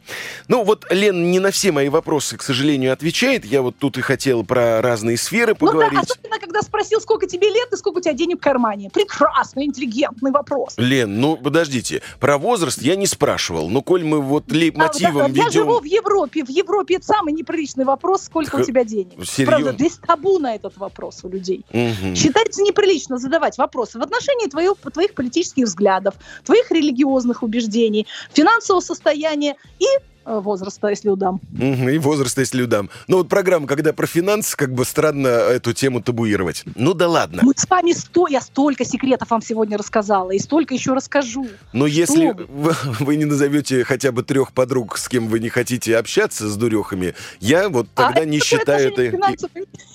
Ну 0.48 0.64
вот 0.64 0.86
Лен 0.90 1.30
не 1.30 1.38
на 1.38 1.50
все 1.50 1.70
мои 1.70 1.88
вопросы, 1.88 2.36
к 2.36 2.42
сожалению, 2.42 2.92
отвечает. 2.92 3.44
Я 3.44 3.62
вот 3.62 3.76
тут 3.78 3.98
и 3.98 4.00
хотел 4.00 4.44
про 4.44 4.82
разные 4.82 5.16
сферы 5.16 5.54
поговорить. 5.54 5.92
Ну 5.92 6.00
да, 6.00 6.06
особенно 6.10 6.38
когда 6.40 6.62
спросил, 6.62 7.00
сколько 7.00 7.26
тебе 7.26 7.50
лет 7.50 7.72
и 7.72 7.76
сколько 7.76 7.98
у 7.98 8.00
тебя 8.00 8.14
денег 8.14 8.38
в 8.38 8.40
кармане. 8.40 8.90
Прекрасный, 8.90 9.66
интеллигентный 9.66 10.30
вопрос. 10.30 10.74
Лен, 10.78 11.20
ну 11.20 11.36
подождите, 11.36 12.02
про 12.18 12.38
возраст 12.38 12.80
я 12.82 12.96
не 12.96 13.06
спрашивал. 13.06 13.68
Но 13.68 13.82
коль 13.82 14.04
мы 14.04 14.20
вот 14.20 14.50
лейб-мотивом 14.50 15.26
а, 15.26 15.28
да, 15.28 15.28
ведем... 15.28 15.44
Я 15.44 15.50
живу 15.50 15.80
в 15.80 15.84
Европе. 15.84 16.44
В 16.44 16.48
Европе 16.48 16.96
это 16.96 17.06
самый 17.06 17.34
неприличный 17.34 17.84
вопрос, 17.84 18.24
сколько 18.24 18.52
так, 18.52 18.60
у 18.60 18.64
тебя 18.64 18.84
денег. 18.84 19.12
Серьезно? 19.24 19.44
Правда, 19.46 19.72
здесь 19.72 19.98
табу 20.04 20.38
на 20.38 20.54
этот 20.54 20.76
вопрос 20.78 21.20
у 21.22 21.28
людей. 21.28 21.64
Угу. 21.70 22.14
Считается 22.16 22.62
неприлично 22.62 23.18
задавать 23.18 23.58
вопросы 23.58 23.98
в 23.98 24.02
отношении 24.02 24.48
твоего 24.48 24.69
твоих, 24.74 24.92
твоих 24.92 25.14
политических 25.14 25.64
взглядов, 25.64 26.14
твоих 26.44 26.70
религиозных 26.70 27.42
убеждений, 27.42 28.06
финансового 28.32 28.80
состояния 28.80 29.56
и 29.78 29.86
возраста, 30.24 30.88
если 30.88 31.08
удам. 31.08 31.40
И 31.58 31.98
возраста, 31.98 32.40
если 32.40 32.62
удам. 32.62 32.90
Но 33.08 33.18
вот 33.18 33.28
программа, 33.28 33.66
когда 33.66 33.92
про 33.92 34.06
финансы, 34.06 34.56
как 34.56 34.72
бы 34.72 34.84
странно 34.84 35.28
эту 35.28 35.72
тему 35.72 36.00
табуировать. 36.00 36.64
Ну 36.74 36.94
да 36.94 37.08
ладно. 37.08 37.42
Мы 37.42 37.52
с 37.56 37.68
вами 37.68 37.92
сто, 37.92 38.26
я 38.28 38.40
столько 38.40 38.84
секретов 38.84 39.30
вам 39.30 39.42
сегодня 39.42 39.76
рассказала, 39.76 40.30
и 40.30 40.38
столько 40.38 40.74
еще 40.74 40.92
расскажу. 40.92 41.46
Но 41.72 41.86
Что 41.86 41.96
если 41.96 42.34
вы, 42.48 42.74
вы 43.00 43.16
не 43.16 43.24
назовете 43.24 43.84
хотя 43.84 44.12
бы 44.12 44.22
трех 44.22 44.52
подруг, 44.52 44.98
с 44.98 45.08
кем 45.08 45.28
вы 45.28 45.40
не 45.40 45.48
хотите 45.48 45.96
общаться, 45.96 46.48
с 46.48 46.56
дурехами, 46.56 47.14
я 47.40 47.68
вот 47.68 47.88
а 47.94 48.06
тогда 48.06 48.22
а 48.22 48.24
не 48.24 48.38
считаю 48.40 48.92
это 48.92 49.34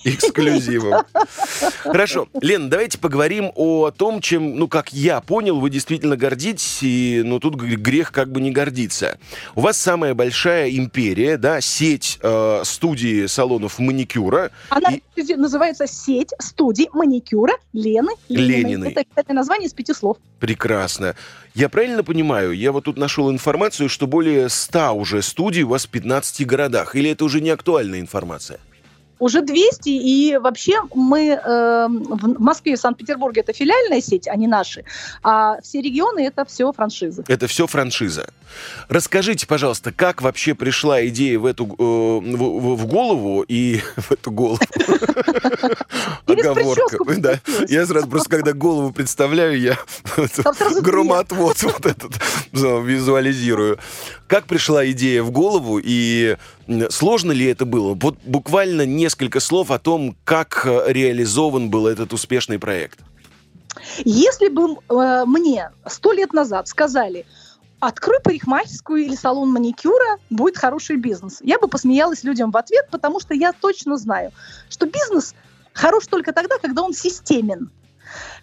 эксклюзивом. 0.04 1.04
Хорошо. 1.84 2.28
Лен, 2.42 2.70
давайте 2.70 2.98
поговорим 2.98 3.52
о 3.56 3.92
том, 3.92 4.22
чем, 4.22 4.58
ну, 4.58 4.68
как 4.68 4.94
я 4.94 5.22
понял, 5.22 5.60
вы 5.60 5.70
действительно 5.70 6.18
гордитесь, 6.18 6.80
и, 6.82 7.22
ну, 7.26 7.40
тут 7.40 7.56
грех 7.56 8.12
как 8.12 8.32
бы 8.32 8.42
не 8.42 8.52
гордиться. 8.52 9.18
У 9.56 9.62
вас 9.62 9.78
самая 9.78 10.14
большая 10.14 10.25
империя, 10.32 11.38
да, 11.38 11.62
сеть 11.62 12.20
э, 12.22 12.62
студий 12.64 13.28
салонов 13.28 13.80
маникюра. 13.80 14.52
Она 14.70 14.92
и... 15.16 15.36
называется 15.36 15.88
сеть 15.88 16.32
студий 16.40 16.90
маникюра 16.94 17.54
Лены 17.74 18.12
Лениной. 18.30 18.48
Лениной. 18.48 18.92
Это, 18.92 19.04
это 19.16 19.34
название 19.34 19.68
из 19.68 19.74
пяти 19.74 19.94
слов. 19.94 20.18
Прекрасно. 20.40 21.16
Я 21.54 21.70
правильно 21.70 22.04
понимаю, 22.04 22.52
я 22.52 22.72
вот 22.72 22.86
тут 22.86 22.98
нашел 22.98 23.32
информацию, 23.32 23.90
что 23.90 24.08
более 24.08 24.50
100 24.50 24.94
уже 24.94 25.22
студий 25.22 25.64
у 25.64 25.70
вас 25.70 25.86
в 25.86 25.90
15 25.90 26.46
городах. 26.46 26.96
Или 26.96 27.12
это 27.12 27.26
уже 27.26 27.42
не 27.42 27.50
актуальная 27.50 28.00
информация? 28.00 28.60
Уже 29.20 29.42
200, 29.42 29.90
и 29.90 30.38
вообще 30.38 30.82
мы 30.94 31.30
э, 31.30 31.88
в 31.88 32.40
Москве 32.40 32.74
и 32.74 32.76
Санкт-Петербурге 32.76 33.42
это 33.42 33.54
филиальная 33.54 34.02
сеть, 34.02 34.28
а 34.28 34.36
не 34.36 34.48
наши, 34.48 34.84
а 35.24 35.60
все 35.62 35.82
регионы 35.82 36.26
это 36.26 36.46
все 36.46 36.72
франшизы. 36.72 37.24
Это 37.28 37.48
все 37.48 37.68
франшиза. 37.68 38.28
Расскажите, 38.88 39.48
пожалуйста, 39.48 39.92
как 39.92 40.22
вообще 40.22 40.54
пришла 40.54 41.06
идея 41.08 41.40
в 41.40 41.46
эту 41.46 41.66
э, 41.66 42.36
в, 42.38 42.76
в 42.76 42.86
голову 42.88 43.44
и 43.48 43.82
в 43.98 44.12
эту 44.12 44.32
голову? 44.32 44.60
Оговорка. 46.28 46.98
Да. 47.18 47.40
Я 47.68 47.86
сразу 47.86 48.08
просто, 48.08 48.30
когда 48.30 48.54
голову 48.54 48.92
представляю, 48.92 49.60
я 49.60 49.78
громоотвод 50.82 51.62
вот 51.64 51.86
этот 51.86 52.12
визуализирую. 52.52 53.80
Как 54.28 54.46
пришла 54.46 54.90
идея 54.92 55.24
в 55.24 55.32
голову 55.32 55.80
и 55.82 56.38
сложно 56.90 57.32
ли 57.32 57.46
это 57.46 57.66
было? 57.66 57.94
Вот 57.94 58.18
буквально 58.24 58.86
несколько 58.86 59.40
слов 59.40 59.72
о 59.72 59.80
том, 59.80 60.16
как 60.24 60.66
э, 60.66 60.86
реализован 60.88 61.70
был 61.70 61.88
этот 61.88 62.14
успешный 62.14 62.60
проект. 62.60 63.00
Если 64.04 64.50
бы 64.50 64.78
э, 64.90 65.24
мне 65.26 65.70
сто 65.88 66.12
лет 66.12 66.34
назад 66.34 66.68
сказали, 66.68 67.26
открой 67.80 68.20
парикмахерскую 68.22 69.04
или 69.04 69.16
салон 69.16 69.52
маникюра, 69.52 70.18
будет 70.30 70.58
хороший 70.58 70.98
бизнес. 70.98 71.40
Я 71.42 71.60
бы 71.60 71.68
посмеялась 71.68 72.24
людям 72.24 72.52
в 72.52 72.58
ответ, 72.58 72.88
потому 72.90 73.20
что 73.20 73.34
я 73.34 73.52
точно 73.52 73.98
знаю, 73.98 74.32
что 74.70 74.86
бизнес 74.86 75.36
хорош 75.74 76.08
только 76.08 76.34
тогда, 76.34 76.58
когда 76.58 76.82
он 76.82 76.94
системен. 76.94 77.70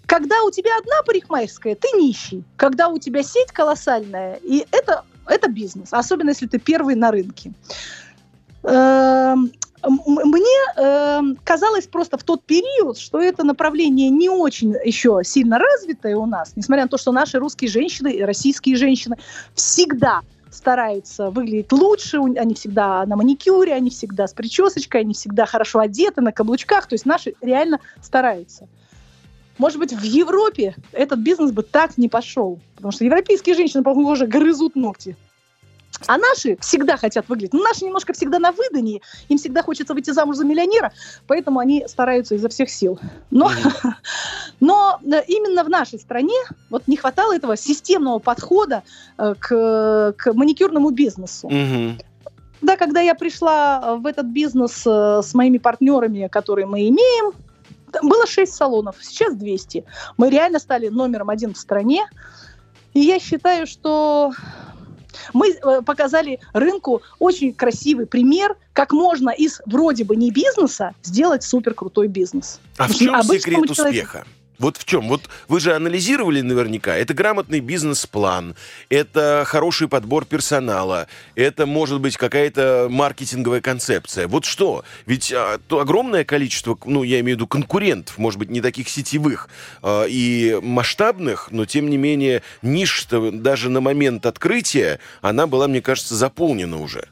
Когда 0.06 0.42
у 0.42 0.50
тебя 0.50 0.76
одна 0.78 1.02
парикмахерская, 1.02 1.74
ты 1.74 1.88
нищий. 1.96 2.44
Когда 2.56 2.88
у 2.88 2.98
тебя 2.98 3.22
сеть 3.22 3.52
колоссальная, 3.52 4.34
и 4.42 4.66
это, 4.70 5.04
это 5.26 5.48
бизнес, 5.48 5.88
особенно 5.92 6.30
если 6.30 6.46
ты 6.46 6.58
первый 6.58 6.94
на 6.94 7.10
рынке. 7.10 7.52
Эм, 8.64 9.52
мне 9.84 10.58
э, 10.76 11.20
казалось 11.42 11.86
просто 11.86 12.16
в 12.16 12.22
тот 12.22 12.44
период, 12.44 12.98
что 12.98 13.20
это 13.20 13.42
направление 13.42 14.10
не 14.10 14.28
очень 14.28 14.76
еще 14.84 15.20
сильно 15.24 15.58
развитое 15.58 16.16
у 16.16 16.26
нас, 16.26 16.52
несмотря 16.54 16.84
на 16.84 16.88
то, 16.88 16.98
что 16.98 17.10
наши 17.10 17.38
русские 17.38 17.68
женщины 17.68 18.24
российские 18.24 18.76
женщины 18.76 19.16
всегда 19.54 20.20
стараются 20.50 21.30
выглядеть 21.30 21.72
лучше, 21.72 22.18
они 22.18 22.54
всегда 22.54 23.04
на 23.06 23.16
маникюре, 23.16 23.74
они 23.74 23.90
всегда 23.90 24.28
с 24.28 24.34
причесочкой, 24.34 25.00
они 25.00 25.14
всегда 25.14 25.46
хорошо 25.46 25.80
одеты, 25.80 26.20
на 26.20 26.30
каблучках, 26.30 26.86
то 26.86 26.94
есть 26.94 27.06
наши 27.06 27.34
реально 27.40 27.80
стараются. 28.00 28.68
Может 29.58 29.78
быть, 29.78 29.92
в 29.92 30.02
Европе 30.02 30.76
этот 30.92 31.18
бизнес 31.18 31.50
бы 31.50 31.62
так 31.62 31.98
не 31.98 32.08
пошел, 32.08 32.60
потому 32.76 32.92
что 32.92 33.04
европейские 33.04 33.54
женщины, 33.54 33.82
похоже, 33.82 34.26
грызут 34.26 34.76
ногти 34.76 35.16
а 36.06 36.18
наши 36.18 36.56
всегда 36.60 36.96
хотят 36.96 37.28
выглядеть. 37.28 37.52
Ну, 37.52 37.62
наши 37.62 37.84
немножко 37.84 38.12
всегда 38.12 38.38
на 38.38 38.52
выдании, 38.52 39.02
им 39.28 39.38
всегда 39.38 39.62
хочется 39.62 39.94
выйти 39.94 40.10
замуж 40.10 40.36
за 40.36 40.44
миллионера, 40.44 40.92
поэтому 41.26 41.60
они 41.60 41.84
стараются 41.88 42.34
изо 42.34 42.48
всех 42.48 42.70
сил. 42.70 42.98
Но, 43.30 43.50
mm-hmm. 43.50 43.90
но 44.60 45.00
э, 45.04 45.22
именно 45.28 45.64
в 45.64 45.68
нашей 45.68 45.98
стране 45.98 46.38
вот 46.70 46.86
не 46.86 46.96
хватало 46.96 47.34
этого 47.34 47.56
системного 47.56 48.18
подхода 48.18 48.82
э, 49.18 49.34
к, 49.38 50.14
к 50.16 50.32
маникюрному 50.32 50.90
бизнесу. 50.90 51.48
Mm-hmm. 51.48 52.04
Да, 52.62 52.76
когда 52.76 53.00
я 53.00 53.14
пришла 53.14 53.96
в 53.96 54.06
этот 54.06 54.26
бизнес 54.26 54.84
э, 54.86 55.20
с 55.22 55.34
моими 55.34 55.58
партнерами, 55.58 56.28
которые 56.28 56.66
мы 56.66 56.88
имеем, 56.88 57.32
было 58.02 58.26
6 58.26 58.52
салонов, 58.52 58.96
сейчас 59.02 59.34
200. 59.34 59.84
Мы 60.16 60.30
реально 60.30 60.58
стали 60.58 60.88
номером 60.88 61.28
один 61.28 61.54
в 61.54 61.58
стране. 61.58 62.06
И 62.94 63.00
я 63.00 63.18
считаю, 63.18 63.66
что 63.66 64.32
мы 65.32 65.50
э, 65.50 65.82
показали 65.82 66.40
рынку 66.52 67.02
очень 67.18 67.52
красивый 67.52 68.06
пример, 68.06 68.56
как 68.72 68.92
можно 68.92 69.30
из 69.30 69.60
вроде 69.66 70.04
бы 70.04 70.16
не 70.16 70.30
бизнеса 70.30 70.94
сделать 71.02 71.42
супер 71.42 71.74
крутой 71.74 72.08
бизнес. 72.08 72.60
А 72.78 72.88
в 72.88 72.94
чем 72.94 73.22
секрет 73.22 73.70
успеха? 73.70 74.24
Вот 74.62 74.76
в 74.76 74.84
чем? 74.84 75.08
Вот 75.08 75.22
вы 75.48 75.58
же 75.58 75.74
анализировали 75.74 76.40
наверняка. 76.40 76.94
Это 76.94 77.14
грамотный 77.14 77.58
бизнес-план, 77.58 78.54
это 78.90 79.42
хороший 79.44 79.88
подбор 79.88 80.24
персонала, 80.24 81.08
это 81.34 81.66
может 81.66 82.00
быть 82.00 82.16
какая-то 82.16 82.86
маркетинговая 82.88 83.60
концепция. 83.60 84.28
Вот 84.28 84.44
что? 84.44 84.84
Ведь 85.04 85.32
а, 85.32 85.58
то 85.66 85.80
огромное 85.80 86.22
количество, 86.24 86.78
ну, 86.84 87.02
я 87.02 87.18
имею 87.18 87.36
в 87.36 87.40
виду 87.40 87.48
конкурентов, 87.48 88.18
может 88.18 88.38
быть, 88.38 88.50
не 88.50 88.60
таких 88.60 88.88
сетевых 88.88 89.48
а, 89.82 90.04
и 90.04 90.56
масштабных, 90.62 91.48
но 91.50 91.66
тем 91.66 91.90
не 91.90 91.96
менее 91.96 92.44
ниш 92.62 93.08
даже 93.10 93.68
на 93.68 93.80
момент 93.80 94.26
открытия, 94.26 95.00
она 95.22 95.48
была, 95.48 95.66
мне 95.66 95.82
кажется, 95.82 96.14
заполнена 96.14 96.80
уже. 96.80 97.08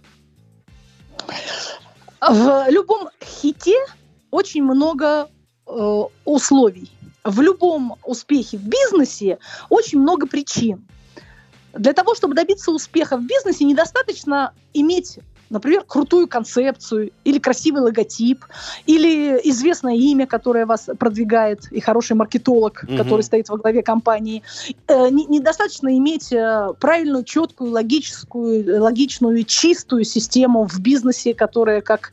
В 2.21 2.67
любом 2.69 3.09
хите 3.21 3.75
очень 4.31 4.63
много 4.63 5.29
э, 5.67 6.03
условий 6.25 6.89
в 7.25 7.41
любом 7.41 7.97
успехе 8.05 8.57
в 8.57 8.67
бизнесе 8.67 9.39
очень 9.69 10.01
много 10.01 10.27
причин. 10.27 10.87
Для 11.73 11.93
того, 11.93 12.15
чтобы 12.15 12.35
добиться 12.35 12.73
успеха 12.73 13.17
в 13.17 13.25
бизнесе, 13.25 13.65
недостаточно 13.65 14.53
иметь 14.73 15.19
например, 15.51 15.83
крутую 15.87 16.29
концепцию, 16.29 17.11
или 17.25 17.39
красивый 17.39 17.83
логотип, 17.83 18.45
или 18.87 19.41
известное 19.51 19.95
имя, 19.97 20.27
которое 20.27 20.65
вас 20.65 20.89
продвигает, 20.99 21.71
и 21.73 21.81
хороший 21.81 22.15
маркетолог, 22.15 22.85
угу. 22.85 22.97
который 22.97 23.23
стоит 23.23 23.49
во 23.49 23.59
главе 23.59 23.83
компании. 23.83 24.43
Э, 24.87 25.11
недостаточно 25.11 25.97
иметь 25.99 26.33
э, 26.33 26.69
правильную, 26.79 27.25
четкую, 27.25 27.73
логическую, 27.73 28.81
логичную, 28.81 29.45
чистую 29.45 30.05
систему 30.05 30.67
в 30.67 30.79
бизнесе, 30.79 31.35
которая 31.35 31.81
как 31.81 32.13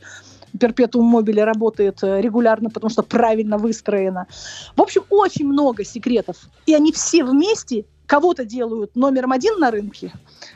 перпетум 0.57 1.05
мобиле 1.05 1.43
работает 1.43 2.03
э, 2.03 2.21
регулярно, 2.21 2.69
потому 2.69 2.89
что 2.89 3.03
правильно 3.03 3.57
выстроено. 3.57 4.27
В 4.75 4.81
общем, 4.81 5.03
очень 5.09 5.47
много 5.47 5.83
секретов. 5.83 6.37
И 6.65 6.73
они 6.73 6.91
все 6.91 7.23
вместе 7.23 7.85
кого-то 8.07 8.45
делают 8.45 8.95
номером 8.95 9.33
один 9.33 9.59
на 9.59 9.69
рынке, 9.69 10.13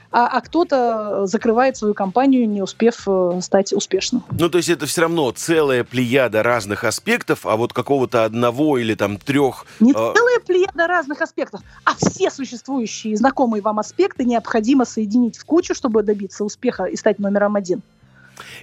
а, 0.10 0.28
а 0.28 0.41
кто-то 0.41 1.26
закрывает 1.26 1.78
свою 1.78 1.93
компанию, 1.93 2.49
не 2.49 2.62
успев 2.62 3.04
э, 3.08 3.39
стать 3.41 3.72
успешным. 3.74 4.24
Ну, 4.32 4.49
то 4.49 4.58
есть 4.58 4.70
это 4.70 4.86
все 4.86 5.02
равно 5.02 5.32
целая 5.32 5.84
плеяда 5.84 6.43
разных 6.43 6.84
аспектов, 6.84 7.45
а 7.45 7.56
вот 7.56 7.74
какого-то 7.74 8.26
одного 8.26 8.78
или 8.78 8.95
там 8.95 9.18
трех... 9.18 9.66
Не 9.80 9.91
э... 9.91 9.93
целая 9.93 10.39
плеяда 10.39 10.88
разных 10.88 11.22
аспектов, 11.22 11.62
а 11.84 11.91
все 11.95 12.32
существующие 12.32 13.16
знакомые 13.16 13.62
вам 13.62 13.80
аспекты 13.80 14.24
необходимо 14.24 14.86
соединить 14.86 15.38
в 15.38 15.45
кучу, 15.45 15.76
чтобы 15.76 16.04
добиться 16.04 16.43
успеха 16.43 16.86
и 16.86 16.95
стать 16.95 17.20
номером 17.20 17.56
один. 17.56 17.82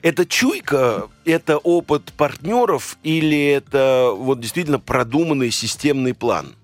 Это 0.03 0.27
чуйка, 0.27 1.09
это 1.25 1.59
опыт 1.59 2.13
партнеров 2.17 2.99
или 3.03 3.47
это 3.47 4.13
вот 4.17 4.41
действительно 4.41 4.79
продуманный 4.79 5.51
системный 5.51 6.15
план? 6.15 6.55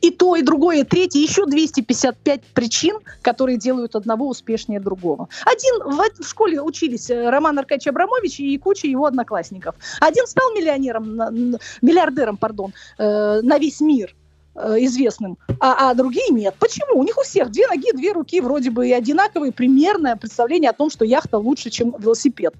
И 0.00 0.10
то, 0.10 0.34
и 0.34 0.42
другое, 0.42 0.80
и 0.80 0.84
третье, 0.84 1.18
еще 1.20 1.44
255 1.44 2.42
причин, 2.54 2.98
которые 3.20 3.58
делают 3.58 3.94
одного 3.94 4.28
успешнее 4.28 4.80
другого. 4.80 5.28
Один 5.44 5.82
в, 5.84 6.24
в 6.24 6.28
школе 6.28 6.62
учились 6.62 7.10
э, 7.10 7.28
Роман 7.28 7.58
Аркадьевич 7.58 7.88
Абрамович 7.88 8.40
и 8.40 8.56
куча 8.56 8.86
его 8.86 9.06
одноклассников. 9.06 9.74
Один 10.00 10.26
стал 10.26 10.54
миллионером, 10.54 11.58
миллиардером, 11.82 12.38
пардон, 12.38 12.72
э, 12.98 13.40
на 13.42 13.58
весь 13.58 13.80
мир. 13.80 14.14
Э, 14.56 14.76
известным, 14.80 15.38
а, 15.60 15.90
а 15.90 15.94
другие 15.94 16.28
нет. 16.30 16.56
Почему? 16.58 16.98
У 16.98 17.04
них 17.04 17.16
у 17.16 17.22
всех 17.22 17.50
две 17.52 17.68
ноги, 17.68 17.92
две 17.92 18.12
руки, 18.12 18.40
вроде 18.40 18.70
бы 18.70 18.88
и 18.88 18.92
одинаковые, 18.92 19.52
примерное 19.52 20.16
представление 20.16 20.70
о 20.70 20.72
том, 20.72 20.90
что 20.90 21.04
яхта 21.04 21.38
лучше, 21.38 21.70
чем 21.70 21.94
велосипед. 21.98 22.54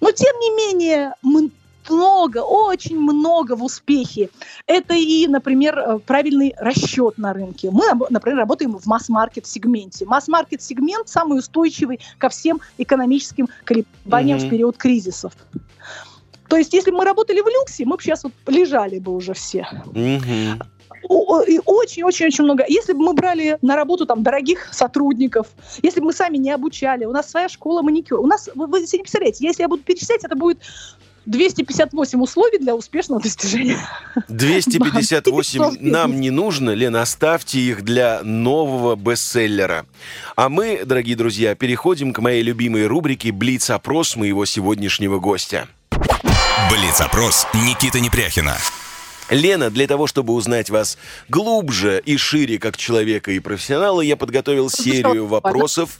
Но, 0.00 0.10
тем 0.10 0.36
не 0.40 0.50
менее, 0.50 1.14
много, 1.22 2.38
очень 2.38 2.98
много 2.98 3.54
в 3.54 3.62
успехе. 3.62 4.30
Это 4.66 4.94
и, 4.94 5.28
например, 5.28 5.78
э, 5.78 5.98
правильный 6.00 6.54
расчет 6.58 7.18
на 7.18 7.32
рынке. 7.32 7.70
Мы, 7.70 7.84
например, 8.10 8.38
работаем 8.38 8.76
в 8.76 8.84
масс-маркет 8.86 9.46
сегменте. 9.46 10.04
Масс-маркет 10.06 10.60
сегмент 10.60 11.08
самый 11.08 11.38
устойчивый 11.38 12.00
ко 12.18 12.28
всем 12.28 12.60
экономическим 12.78 13.48
колебаниям 13.62 14.38
mm-hmm. 14.38 14.46
в 14.46 14.50
период 14.50 14.76
кризисов. 14.76 15.34
То 16.48 16.56
есть, 16.56 16.72
если 16.72 16.90
бы 16.90 16.98
мы 16.98 17.04
работали 17.04 17.40
в 17.40 17.46
люксе, 17.46 17.84
мы 17.84 17.96
бы 17.96 18.02
сейчас 18.02 18.24
вот 18.24 18.32
лежали 18.46 18.98
бы 18.98 19.14
уже 19.14 19.34
все. 19.34 19.66
И 21.48 21.60
очень-очень-очень 21.64 22.44
много. 22.44 22.64
Если 22.66 22.92
бы 22.92 23.00
мы 23.00 23.12
брали 23.12 23.58
на 23.62 23.76
работу 23.76 24.06
там 24.06 24.22
дорогих 24.22 24.72
сотрудников, 24.72 25.48
если 25.82 26.00
бы 26.00 26.06
мы 26.06 26.12
сами 26.12 26.38
не 26.38 26.50
обучали, 26.50 27.04
у 27.04 27.12
нас 27.12 27.30
своя 27.30 27.48
школа 27.48 27.82
маникюра. 27.82 28.20
У 28.20 28.26
нас, 28.26 28.48
вы, 28.54 28.66
вы 28.66 28.86
себе 28.86 28.98
не 28.98 29.02
представляете, 29.02 29.44
если 29.44 29.62
я 29.62 29.68
буду 29.68 29.82
перечислять, 29.82 30.24
это 30.24 30.34
будет 30.34 30.60
258 31.26 32.22
условий 32.22 32.58
для 32.58 32.74
успешного 32.74 33.20
достижения. 33.20 33.78
258 34.28 35.78
нам 35.80 36.20
не 36.20 36.30
нужно, 36.30 36.70
Лена, 36.70 37.02
оставьте 37.02 37.60
их 37.60 37.82
для 37.82 38.22
нового 38.22 38.96
бестселлера. 38.96 39.86
А 40.36 40.48
мы, 40.48 40.82
дорогие 40.84 41.16
друзья, 41.16 41.54
переходим 41.54 42.12
к 42.12 42.18
моей 42.20 42.42
любимой 42.42 42.86
рубрике 42.86 43.32
«Блиц-опрос» 43.32 44.16
моего 44.16 44.44
сегодняшнего 44.44 45.18
гостя. 45.18 45.68
Блиц-опрос 46.70 47.46
Никита 47.52 48.00
Непряхина. 48.00 48.56
Лена, 49.28 49.70
для 49.70 49.86
того, 49.86 50.06
чтобы 50.06 50.32
узнать 50.32 50.70
вас 50.70 50.96
глубже 51.28 52.00
и 52.04 52.16
шире 52.16 52.58
как 52.58 52.76
человека 52.76 53.32
и 53.32 53.38
профессионала, 53.38 54.00
я 54.00 54.16
подготовил 54.16 54.70
серию 54.70 55.26
вопросов. 55.26 55.98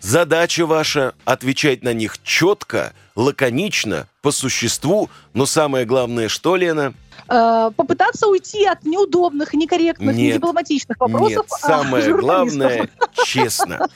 Задача 0.00 0.66
ваша— 0.66 1.14
отвечать 1.24 1.82
на 1.82 1.92
них 1.92 2.22
четко, 2.22 2.92
лаконично, 3.14 4.06
по 4.22 4.30
существу, 4.30 5.10
но 5.34 5.46
самое 5.46 5.84
главное, 5.84 6.28
что, 6.28 6.56
Лена? 6.56 6.94
Э, 7.28 7.70
попытаться 7.76 8.26
уйти 8.26 8.64
от 8.64 8.84
неудобных, 8.84 9.52
некорректных, 9.52 10.16
нет, 10.16 10.34
недипломатичных 10.34 10.98
вопросов. 10.98 11.30
Нет, 11.30 11.60
самое 11.60 12.14
главное— 12.16 12.88
честно. 13.26 13.88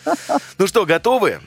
Ну 0.59 0.67
что, 0.67 0.85
готовы? 0.85 1.41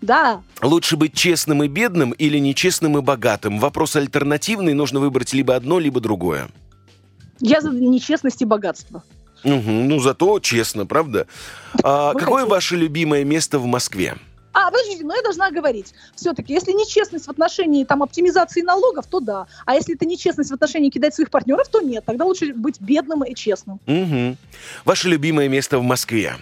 Да. 0.00 0.42
Лучше 0.62 0.96
быть 0.96 1.14
честным 1.14 1.62
и 1.62 1.68
бедным 1.68 2.12
или 2.12 2.38
нечестным 2.38 2.98
и 2.98 3.00
богатым? 3.00 3.58
Вопрос 3.58 3.96
альтернативный, 3.96 4.74
нужно 4.74 5.00
выбрать 5.00 5.32
либо 5.32 5.54
одно, 5.56 5.78
либо 5.78 6.00
другое. 6.00 6.48
Я 7.40 7.60
за 7.60 7.70
нечестность 7.70 8.42
и 8.42 8.44
богатство. 8.44 9.02
Угу, 9.44 9.70
ну, 9.70 10.00
зато 10.00 10.40
честно, 10.40 10.86
правда? 10.86 11.26
А, 11.82 12.12
какое 12.14 12.44
ваше 12.44 12.76
любимое 12.76 13.24
место 13.24 13.58
в 13.58 13.66
Москве? 13.66 14.16
А, 14.52 14.70
подождите, 14.70 15.04
но 15.04 15.14
я 15.14 15.22
должна 15.22 15.50
говорить. 15.50 15.94
Все-таки, 16.16 16.52
если 16.52 16.72
нечестность 16.72 17.26
в 17.26 17.30
отношении 17.30 17.84
там, 17.84 18.02
оптимизации 18.02 18.62
налогов, 18.62 19.06
то 19.06 19.20
да. 19.20 19.46
А 19.66 19.74
если 19.76 19.94
это 19.94 20.04
нечестность 20.04 20.50
в 20.50 20.54
отношении 20.54 20.90
кидать 20.90 21.14
своих 21.14 21.30
партнеров, 21.30 21.68
то 21.68 21.80
нет. 21.80 22.04
Тогда 22.04 22.24
лучше 22.24 22.52
быть 22.54 22.80
бедным 22.80 23.22
и 23.22 23.34
честным. 23.34 23.78
Угу. 23.86 24.36
Ваше 24.84 25.08
любимое 25.08 25.48
место 25.48 25.78
в 25.78 25.82
Москве? 25.82 26.34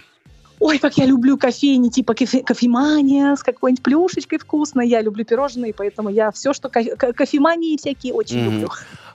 Ой, 0.59 0.79
как 0.79 0.97
я 0.97 1.05
люблю 1.05 1.37
кофейни, 1.37 1.89
типа 1.89 2.15
кофе, 2.15 2.41
кофемания 2.41 3.35
с 3.35 3.43
какой-нибудь 3.43 3.83
плюшечкой 3.83 4.39
вкусной. 4.39 4.87
Я 4.87 5.01
люблю 5.01 5.23
пирожные, 5.23 5.73
поэтому 5.73 6.09
я 6.09 6.31
все, 6.31 6.53
что 6.53 6.69
кофе, 6.69 6.95
кофемании 6.95 7.77
всякие, 7.77 8.13
очень 8.13 8.39
mm. 8.39 8.43
люблю. 8.45 8.69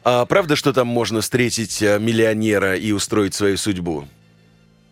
А 0.04 0.24
правда, 0.26 0.54
что 0.54 0.72
там 0.72 0.86
можно 0.86 1.20
встретить 1.20 1.82
э, 1.82 1.98
миллионера 1.98 2.76
и 2.76 2.92
устроить 2.92 3.34
свою 3.34 3.56
судьбу? 3.56 4.04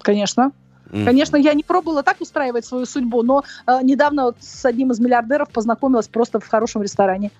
Конечно. 0.02 0.52
Mm-hmm. 0.90 1.04
Конечно, 1.04 1.36
я 1.36 1.54
не 1.54 1.62
пробовала 1.62 2.02
так 2.02 2.20
устраивать 2.20 2.64
свою 2.64 2.86
судьбу, 2.86 3.22
но 3.22 3.44
э, 3.66 3.78
недавно 3.82 4.26
вот 4.26 4.36
с 4.40 4.64
одним 4.64 4.90
из 4.90 5.00
миллиардеров 5.00 5.50
познакомилась 5.50 6.08
просто 6.08 6.40
в 6.40 6.48
хорошем 6.48 6.82
ресторане. 6.82 7.30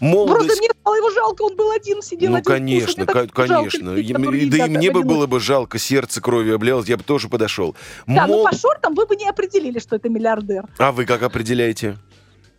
Молодость... 0.00 0.46
Просто 0.46 0.62
мне 0.62 0.70
стало 0.80 0.94
его 0.96 1.10
жалко, 1.10 1.42
он 1.42 1.56
был 1.56 1.70
один, 1.70 2.02
сидел 2.02 2.30
ну, 2.30 2.36
один. 2.36 2.44
конечно, 2.44 3.06
к- 3.06 3.32
конечно. 3.32 3.96
Жалко, 3.96 4.14
да 4.50 4.66
и 4.66 4.68
мне 4.68 4.90
бы 4.90 5.02
было 5.02 5.26
бы 5.26 5.40
жалко, 5.40 5.78
сердце 5.78 6.20
кровью 6.20 6.56
облилось, 6.56 6.88
я 6.88 6.96
бы 6.96 7.04
тоже 7.04 7.28
подошел. 7.28 7.74
Да, 8.06 8.26
Мол... 8.26 8.44
но 8.44 8.50
по 8.50 8.56
шортам 8.56 8.94
вы 8.94 9.06
бы 9.06 9.16
не 9.16 9.28
определили, 9.28 9.78
что 9.78 9.96
это 9.96 10.08
миллиардер. 10.08 10.64
А 10.78 10.92
вы 10.92 11.06
как 11.06 11.22
определяете? 11.22 11.96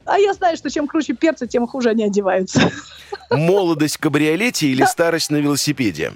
А 0.05 0.17
я 0.17 0.33
знаю, 0.33 0.57
что 0.57 0.69
чем 0.69 0.87
круче 0.87 1.13
перцы, 1.13 1.47
тем 1.47 1.67
хуже 1.67 1.89
они 1.89 2.03
одеваются. 2.03 2.71
Молодость 3.29 3.97
в 3.97 3.99
кабриолете 3.99 4.67
или 4.67 4.83
старость 4.83 5.29
на 5.29 5.37
велосипеде? 5.37 6.13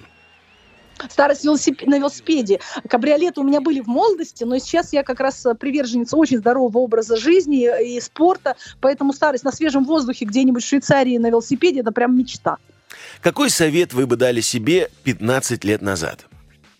Старость 1.09 1.43
на 1.43 1.97
велосипеде. 1.97 2.59
Кабриолеты 2.89 3.41
у 3.41 3.43
меня 3.43 3.61
были 3.61 3.81
в 3.81 3.87
молодости, 3.87 4.43
но 4.43 4.57
сейчас 4.57 4.93
я 4.93 5.03
как 5.03 5.19
раз 5.19 5.45
приверженница 5.59 6.17
очень 6.17 6.37
здорового 6.37 6.79
образа 6.79 7.17
жизни 7.17 7.69
и 7.83 7.99
спорта, 7.99 8.55
поэтому 8.81 9.13
старость 9.13 9.43
на 9.43 9.51
свежем 9.51 9.85
воздухе 9.85 10.25
где-нибудь 10.25 10.63
в 10.63 10.67
Швейцарии 10.67 11.17
на 11.17 11.29
велосипеде– 11.29 11.79
это 11.81 11.91
прям 11.91 12.17
мечта. 12.17 12.57
Какой 13.21 13.49
совет 13.49 13.93
вы 13.93 14.07
бы 14.07 14.15
дали 14.15 14.41
себе 14.41 14.89
15 15.03 15.63
лет 15.63 15.81
назад? 15.81 16.25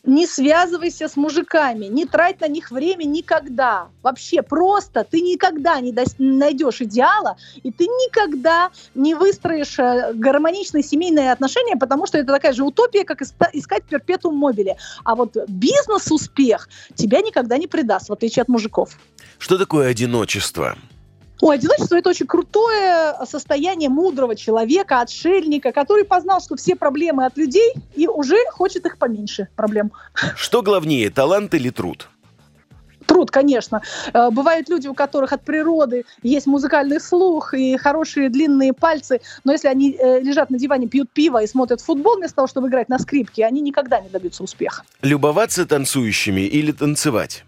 Не 0.05 0.27
связывайся 0.27 1.07
с 1.07 1.15
мужиками, 1.15 1.85
не 1.85 2.05
трать 2.05 2.41
на 2.41 2.47
них 2.47 2.71
время 2.71 3.05
никогда. 3.05 3.87
Вообще 4.03 4.41
просто 4.41 5.03
ты 5.03 5.21
никогда 5.21 5.79
не 5.79 5.93
найдешь 6.19 6.81
идеала, 6.81 7.37
и 7.63 7.71
ты 7.71 7.85
никогда 7.85 8.71
не 8.93 9.15
выстроишь 9.15 9.79
э, 9.79 10.13
гармоничные 10.13 10.83
семейные 10.83 11.31
отношения, 11.31 11.75
потому 11.75 12.05
что 12.07 12.17
это 12.17 12.33
такая 12.33 12.53
же 12.53 12.63
утопия, 12.63 13.03
как 13.03 13.21
искать 13.21 13.83
перпетум 13.83 14.35
мобили. 14.35 14.77
А 15.03 15.15
вот 15.15 15.35
бизнес-успех 15.47 16.69
тебя 16.93 17.21
никогда 17.21 17.57
не 17.57 17.67
предаст, 17.67 18.09
в 18.09 18.13
отличие 18.13 18.43
от 18.43 18.47
мужиков. 18.47 18.97
Что 19.37 19.57
такое 19.57 19.89
одиночество? 19.89 20.77
Ой, 21.41 21.55
одиночество– 21.55 21.95
это 21.97 22.09
очень 22.09 22.27
крутое 22.27 23.13
состояние 23.25 23.89
мудрого 23.89 24.35
человека, 24.35 25.01
отшельника, 25.01 25.71
который 25.71 26.05
познал, 26.05 26.41
что 26.41 26.55
все 26.55 26.75
проблемы 26.75 27.25
от 27.25 27.37
людей 27.37 27.73
и 27.93 28.07
уже 28.07 28.37
хочет 28.51 28.85
их 28.85 28.97
поменьше 28.97 29.49
проблем. 29.55 29.91
Что 30.35 30.61
главнее, 30.61 31.09
талант 31.09 31.53
или 31.53 31.69
труд? 31.69 32.07
Труд, 33.05 33.29
конечно. 33.31 33.81
Э, 34.13 34.29
бывают 34.31 34.69
люди, 34.69 34.87
у 34.87 34.93
которых 34.93 35.33
от 35.33 35.43
природы 35.43 36.05
есть 36.23 36.47
музыкальный 36.47 36.99
слух 36.99 37.53
и 37.53 37.77
хорошие 37.77 38.29
длинные 38.29 38.73
пальцы, 38.73 39.21
но 39.43 39.51
если 39.51 39.67
они 39.67 39.91
э, 39.91 40.21
лежат 40.21 40.49
на 40.49 40.57
диване, 40.57 40.87
пьют 40.87 41.11
пиво 41.11 41.43
и 41.43 41.47
смотрят 41.47 41.81
футбол 41.81 42.17
вместо 42.17 42.37
того, 42.37 42.47
чтобы 42.47 42.67
играть 42.69 42.89
на 42.89 42.97
скрипке, 42.97 43.45
они 43.45 43.61
никогда 43.61 43.99
не 43.99 44.09
добьются 44.09 44.43
успеха. 44.43 44.83
Любоваться 45.01 45.65
танцующими 45.65 46.41
или 46.41 46.71
танцевать? 46.71 47.43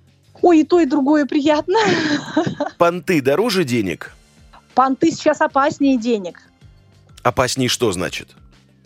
Ой, 0.48 0.62
и 0.62 0.64
то, 0.64 0.80
и 0.80 0.86
другое 0.86 1.26
приятно. 1.26 1.78
Понты 2.78 3.22
дороже 3.22 3.66
денег? 3.66 4.14
Понты 4.74 5.12
сейчас 5.12 5.41
опаснее 5.41 5.98
денег. 5.98 6.41
Опаснее 7.22 7.68
что 7.68 7.91
значит? 7.91 8.30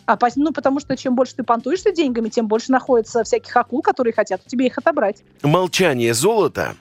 Опаснее, 0.04 0.46
ну, 0.46 0.52
потому 0.52 0.80
что 0.80 0.96
чем 0.96 1.14
больше 1.14 1.36
ты 1.36 1.44
понтуешься 1.44 1.92
деньгами, 1.92 2.30
тем 2.30 2.48
больше 2.48 2.72
находится 2.72 3.22
всяких 3.22 3.56
акул, 3.56 3.80
которые 3.80 4.12
хотят 4.12 4.40
у 4.44 4.48
тебя 4.48 4.66
их 4.66 4.76
отобрать. 4.76 5.22
Молчание 5.44 6.14
золото? 6.14 6.74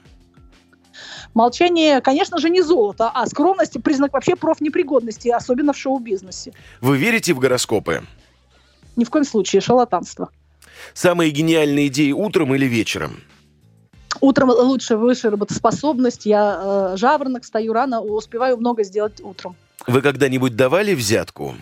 Молчание, 1.35 2.01
конечно 2.01 2.39
же, 2.39 2.49
не 2.49 2.63
золото, 2.63 3.11
а 3.13 3.27
скромность– 3.27 3.83
признак 3.83 4.13
вообще 4.13 4.35
профнепригодности, 4.35 5.29
особенно 5.29 5.73
в 5.73 5.77
шоу-бизнесе. 5.77 6.53
Вы 6.81 6.97
верите 6.97 7.35
в 7.35 7.39
гороскопы? 7.39 8.01
Ни 8.95 9.03
в 9.03 9.11
коем 9.11 9.25
случае, 9.25 9.61
шалотанство. 9.61 10.31
Самые 10.95 11.29
гениальные 11.29 11.89
идеи 11.89 12.13
утром 12.13 12.55
или 12.55 12.65
вечером? 12.65 13.21
Утром 14.21 14.51
лучше, 14.51 14.97
выше 14.97 15.31
работоспособность. 15.31 16.25
Я 16.25 16.93
э, 16.93 16.97
жаворонок, 16.97 17.43
стою 17.43 17.73
рано, 17.73 18.01
успеваю 18.01 18.57
много 18.57 18.83
сделать 18.83 19.19
утром. 19.19 19.55
Вы 19.87 20.01
когда-нибудь 20.01 20.55
давали 20.55 20.93
взятку? 20.93 21.55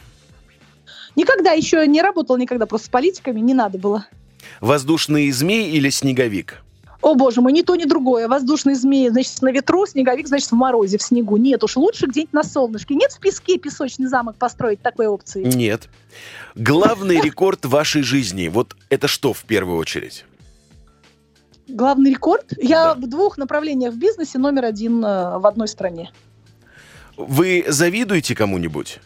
Никогда 1.16 1.54
еще 1.54 1.88
не 1.88 2.02
работала, 2.02 2.38
никогда 2.38 2.66
просто 2.66 2.88
с 2.88 2.90
политиками 2.90 3.40
не 3.40 3.54
надо 3.54 3.78
было. 3.78 4.06
Воздушный 4.60 5.32
змей 5.32 5.72
или 5.72 5.90
снеговик? 5.90 6.62
О, 7.02 7.16
боже 7.16 7.40
мой, 7.40 7.54
ни 7.54 7.62
то, 7.62 7.76
ни 7.76 7.86
другое. 7.86 8.28
Воздушный 8.28 8.76
змей, 8.76 9.10
значит, 9.10 9.42
на 9.42 9.52
ветру, 9.52 9.86
снеговик, 9.86 10.28
значит, 10.28 10.52
в 10.52 10.56
морозе, 10.56 10.98
в 10.98 11.02
снегу. 11.02 11.38
Нет 11.38 11.64
уж, 11.64 11.78
лучше 11.78 12.08
где-нибудь 12.08 12.34
на 12.34 12.44
солнышке. 12.44 12.94
Нет 12.94 13.14
в 13.14 13.20
песке 13.20 13.58
песочный 13.58 14.08
замок 14.08 14.36
построить 14.36 14.82
такой 14.82 15.08
опции? 15.08 15.44
Нет. 15.46 15.88
Главный 16.56 17.22
рекорд 17.24 17.66
вашей 17.66 18.02
жизни, 18.02 18.50
вот 18.50 18.76
это 18.90 19.08
что 19.08 19.32
в 19.32 19.44
первую 19.46 19.78
очередь? 19.78 20.26
Главный 21.70 22.12
рекорд. 22.12 22.54
Я 22.58 22.94
да. 22.94 22.96
в 22.96 23.08
двух 23.08 23.38
направлениях 23.38 23.94
в 23.94 23.98
бизнесе 23.98 24.38
номер 24.38 24.66
один 24.66 25.04
э, 25.04 25.40
в 25.40 25.46
одной 25.46 25.68
стране. 25.68 26.12
Вы 27.18 27.66
завидуете 27.68 28.36
кому-нибудь? 28.36 29.00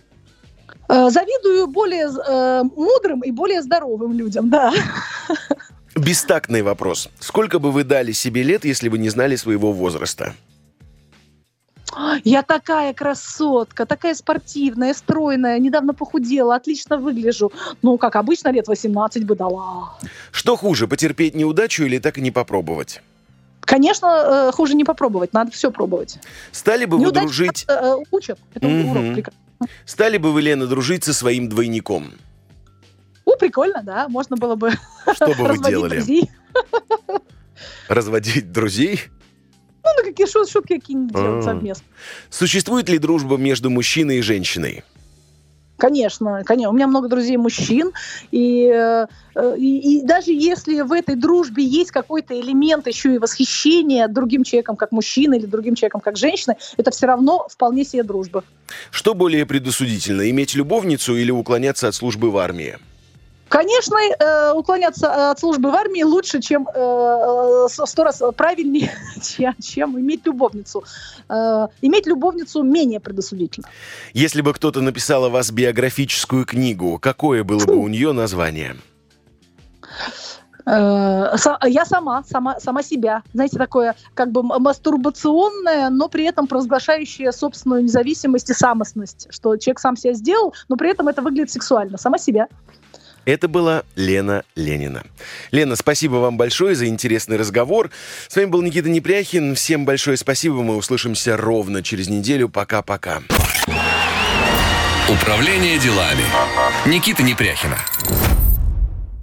Э, 0.89 1.09
завидую 1.09 1.68
более 1.68 2.07
э, 2.07 2.64
мудрым 2.76 3.22
и 3.22 3.32
более 3.32 3.61
здоровым 3.61 4.14
людям, 4.14 4.49
да. 4.49 4.72
Бестактный 5.95 6.61
вопрос. 6.61 7.09
Сколько 7.20 7.59
бы 7.59 7.72
вы 7.72 7.84
дали 7.84 8.11
себе 8.11 8.43
лет, 8.43 8.66
если 8.66 8.89
бы 8.89 8.97
не 8.97 9.09
знали 9.09 9.36
своего 9.36 9.72
возраста? 9.72 10.34
Я 12.23 12.43
такая 12.43 12.93
красотка, 12.93 13.85
такая 13.85 14.13
спортивная, 14.15 14.93
стройная, 14.93 15.59
недавно 15.59 15.93
похудела, 15.93 16.55
отлично 16.55 16.97
выгляжу. 16.97 17.51
Ну, 17.81 17.97
как 17.97 18.15
обычно, 18.15 18.49
лет 18.49 18.67
18 18.67 19.25
бы 19.25 19.35
дала. 19.35 19.97
Что 20.31 20.55
хуже, 20.55 20.87
потерпеть 20.87 21.35
неудачу 21.35 21.83
или 21.83 21.99
так 21.99 22.17
и 22.17 22.21
не 22.21 22.31
попробовать? 22.31 23.01
Конечно, 23.61 24.07
э, 24.07 24.51
хуже 24.51 24.75
не 24.75 24.83
попробовать, 24.83 25.33
надо 25.33 25.51
все 25.51 25.71
пробовать. 25.71 26.19
Стали 26.51 26.85
бы 26.85 26.97
Неудачи 26.97 27.23
вы 27.23 27.27
дружить... 27.27 27.65
Э, 27.67 27.95
учат, 28.11 28.39
это 28.53 28.67
mm-hmm. 28.67 29.15
урок. 29.15 29.29
Стали 29.85 30.17
бы 30.17 30.33
вы, 30.33 30.41
Лена, 30.41 30.67
дружить 30.67 31.05
со 31.05 31.13
своим 31.13 31.47
двойником? 31.47 32.11
О, 33.25 33.37
прикольно, 33.37 33.81
да, 33.83 34.09
можно 34.09 34.35
было 34.35 34.55
бы 34.55 34.71
Что 35.13 35.27
бы 35.27 35.45
вы 35.45 35.57
делали? 35.59 35.95
Друзей. 35.95 36.29
Разводить 37.87 38.51
друзей? 38.51 38.99
Ну, 39.84 39.89
на 39.97 40.03
какие 40.03 40.27
шут, 40.27 40.49
шутки 40.49 40.75
какие-нибудь 40.75 41.13
делать 41.13 41.43
совместно. 41.43 41.86
Существует 42.29 42.89
ли 42.89 42.97
дружба 42.99 43.38
между 43.38 43.69
мужчиной 43.69 44.19
и 44.19 44.21
женщиной? 44.21 44.84
Конечно, 45.77 46.43
конечно. 46.45 46.69
У 46.69 46.73
меня 46.73 46.88
много 46.88 47.09
друзей 47.09 47.36
мужчин, 47.36 47.91
и, 48.31 48.71
э, 48.73 49.07
и, 49.57 49.97
и 49.97 50.01
даже 50.01 50.31
если 50.31 50.79
в 50.81 50.93
этой 50.93 51.15
дружбе 51.15 51.65
есть 51.65 51.91
какой-то 51.91 52.39
элемент 52.39 52.88
еще 52.88 53.15
и 53.15 53.17
восхищения 53.17 54.07
другим 54.07 54.45
человеком 54.45 54.77
как 54.77 54.93
мужчина 54.93 55.34
или 55.34 55.45
другим 55.45 55.75
человеком 55.75 55.99
как 55.99 56.15
женщина, 56.15 56.55
это 56.77 56.91
все 56.91 57.07
равно 57.07 57.47
вполне 57.49 57.84
себе 57.84 58.03
дружба. 58.03 58.45
Что 58.91 59.13
более 59.13 59.45
предосудительно, 59.45 60.29
иметь 60.29 60.55
любовницу 60.55 61.17
или 61.17 61.31
уклоняться 61.31 61.89
от 61.89 61.95
службы 61.95 62.31
в 62.31 62.38
армии? 62.38 62.77
Конечно, 63.54 63.97
э, 63.97 64.51
уклоняться 64.54 65.06
э, 65.06 65.30
от 65.30 65.39
службы 65.39 65.70
в 65.70 65.76
армии 65.76 66.01
лучше, 66.01 66.41
чем 66.41 66.68
э, 66.74 67.68
сто 67.70 68.04
раз 68.04 68.20
правильнее, 68.36 68.91
чем, 69.22 69.54
чем 69.62 69.99
иметь 69.99 70.26
любовницу. 70.26 70.84
Э, 71.30 71.68
иметь 71.84 72.08
любовницу 72.08 72.64
менее 72.64 72.99
предосудительно. 72.99 73.68
Если 74.12 74.41
бы 74.41 74.54
кто-то 74.54 74.82
написал 74.82 75.26
о 75.26 75.30
вас 75.30 75.51
биографическую 75.51 76.45
книгу, 76.45 76.97
какое 76.99 77.43
было 77.43 77.64
бы 77.64 77.76
у 77.76 77.88
нее 77.88 78.12
название? 78.12 78.76
Э, 80.66 81.36
я 81.68 81.86
сама, 81.86 82.24
сама, 82.24 82.60
сама 82.60 82.82
себя. 82.82 83.22
Знаете, 83.34 83.60
такое 83.60 83.93
как 84.16 84.32
бы 84.32 84.41
мастурбационное, 84.41 85.91
но 85.91 86.10
при 86.10 86.26
этом 86.26 86.47
провозглашающее 86.47 87.32
собственную 87.32 87.84
независимость 87.84 88.49
и 88.49 88.54
самостность. 88.56 89.28
Что 89.30 89.56
человек 89.58 89.80
сам 89.80 89.95
себя 89.95 90.14
сделал, 90.14 90.56
но 90.70 90.76
при 90.76 90.89
этом 90.89 91.08
это 91.08 91.22
выглядит 91.22 91.51
сексуально. 91.51 91.99
Сама 91.99 92.18
себя. 92.18 92.47
Это 93.26 93.47
была 93.47 93.84
Лена 93.95 94.43
Ленина. 94.55 95.03
Лена, 95.51 95.76
спасибо 95.76 96.15
вам 96.15 96.38
большое 96.38 96.76
за 96.76 96.88
интересный 96.88 97.38
разговор. 97.38 97.89
С 98.28 98.36
вами 98.36 98.45
был 98.47 98.61
Никита 98.61 98.89
Непряхин. 98.89 99.55
Всем 99.55 99.86
большое 99.86 100.17
спасибо. 100.17 100.61
Мы 100.61 100.76
услышимся 100.76 101.38
ровно 101.38 101.84
через 101.84 102.09
неделю. 102.09 102.49
Пока-пока. 102.49 103.21
Управление 105.09 105.80
делами. 105.80 106.24
Никита 106.86 107.24
Непряхина. 107.24 107.78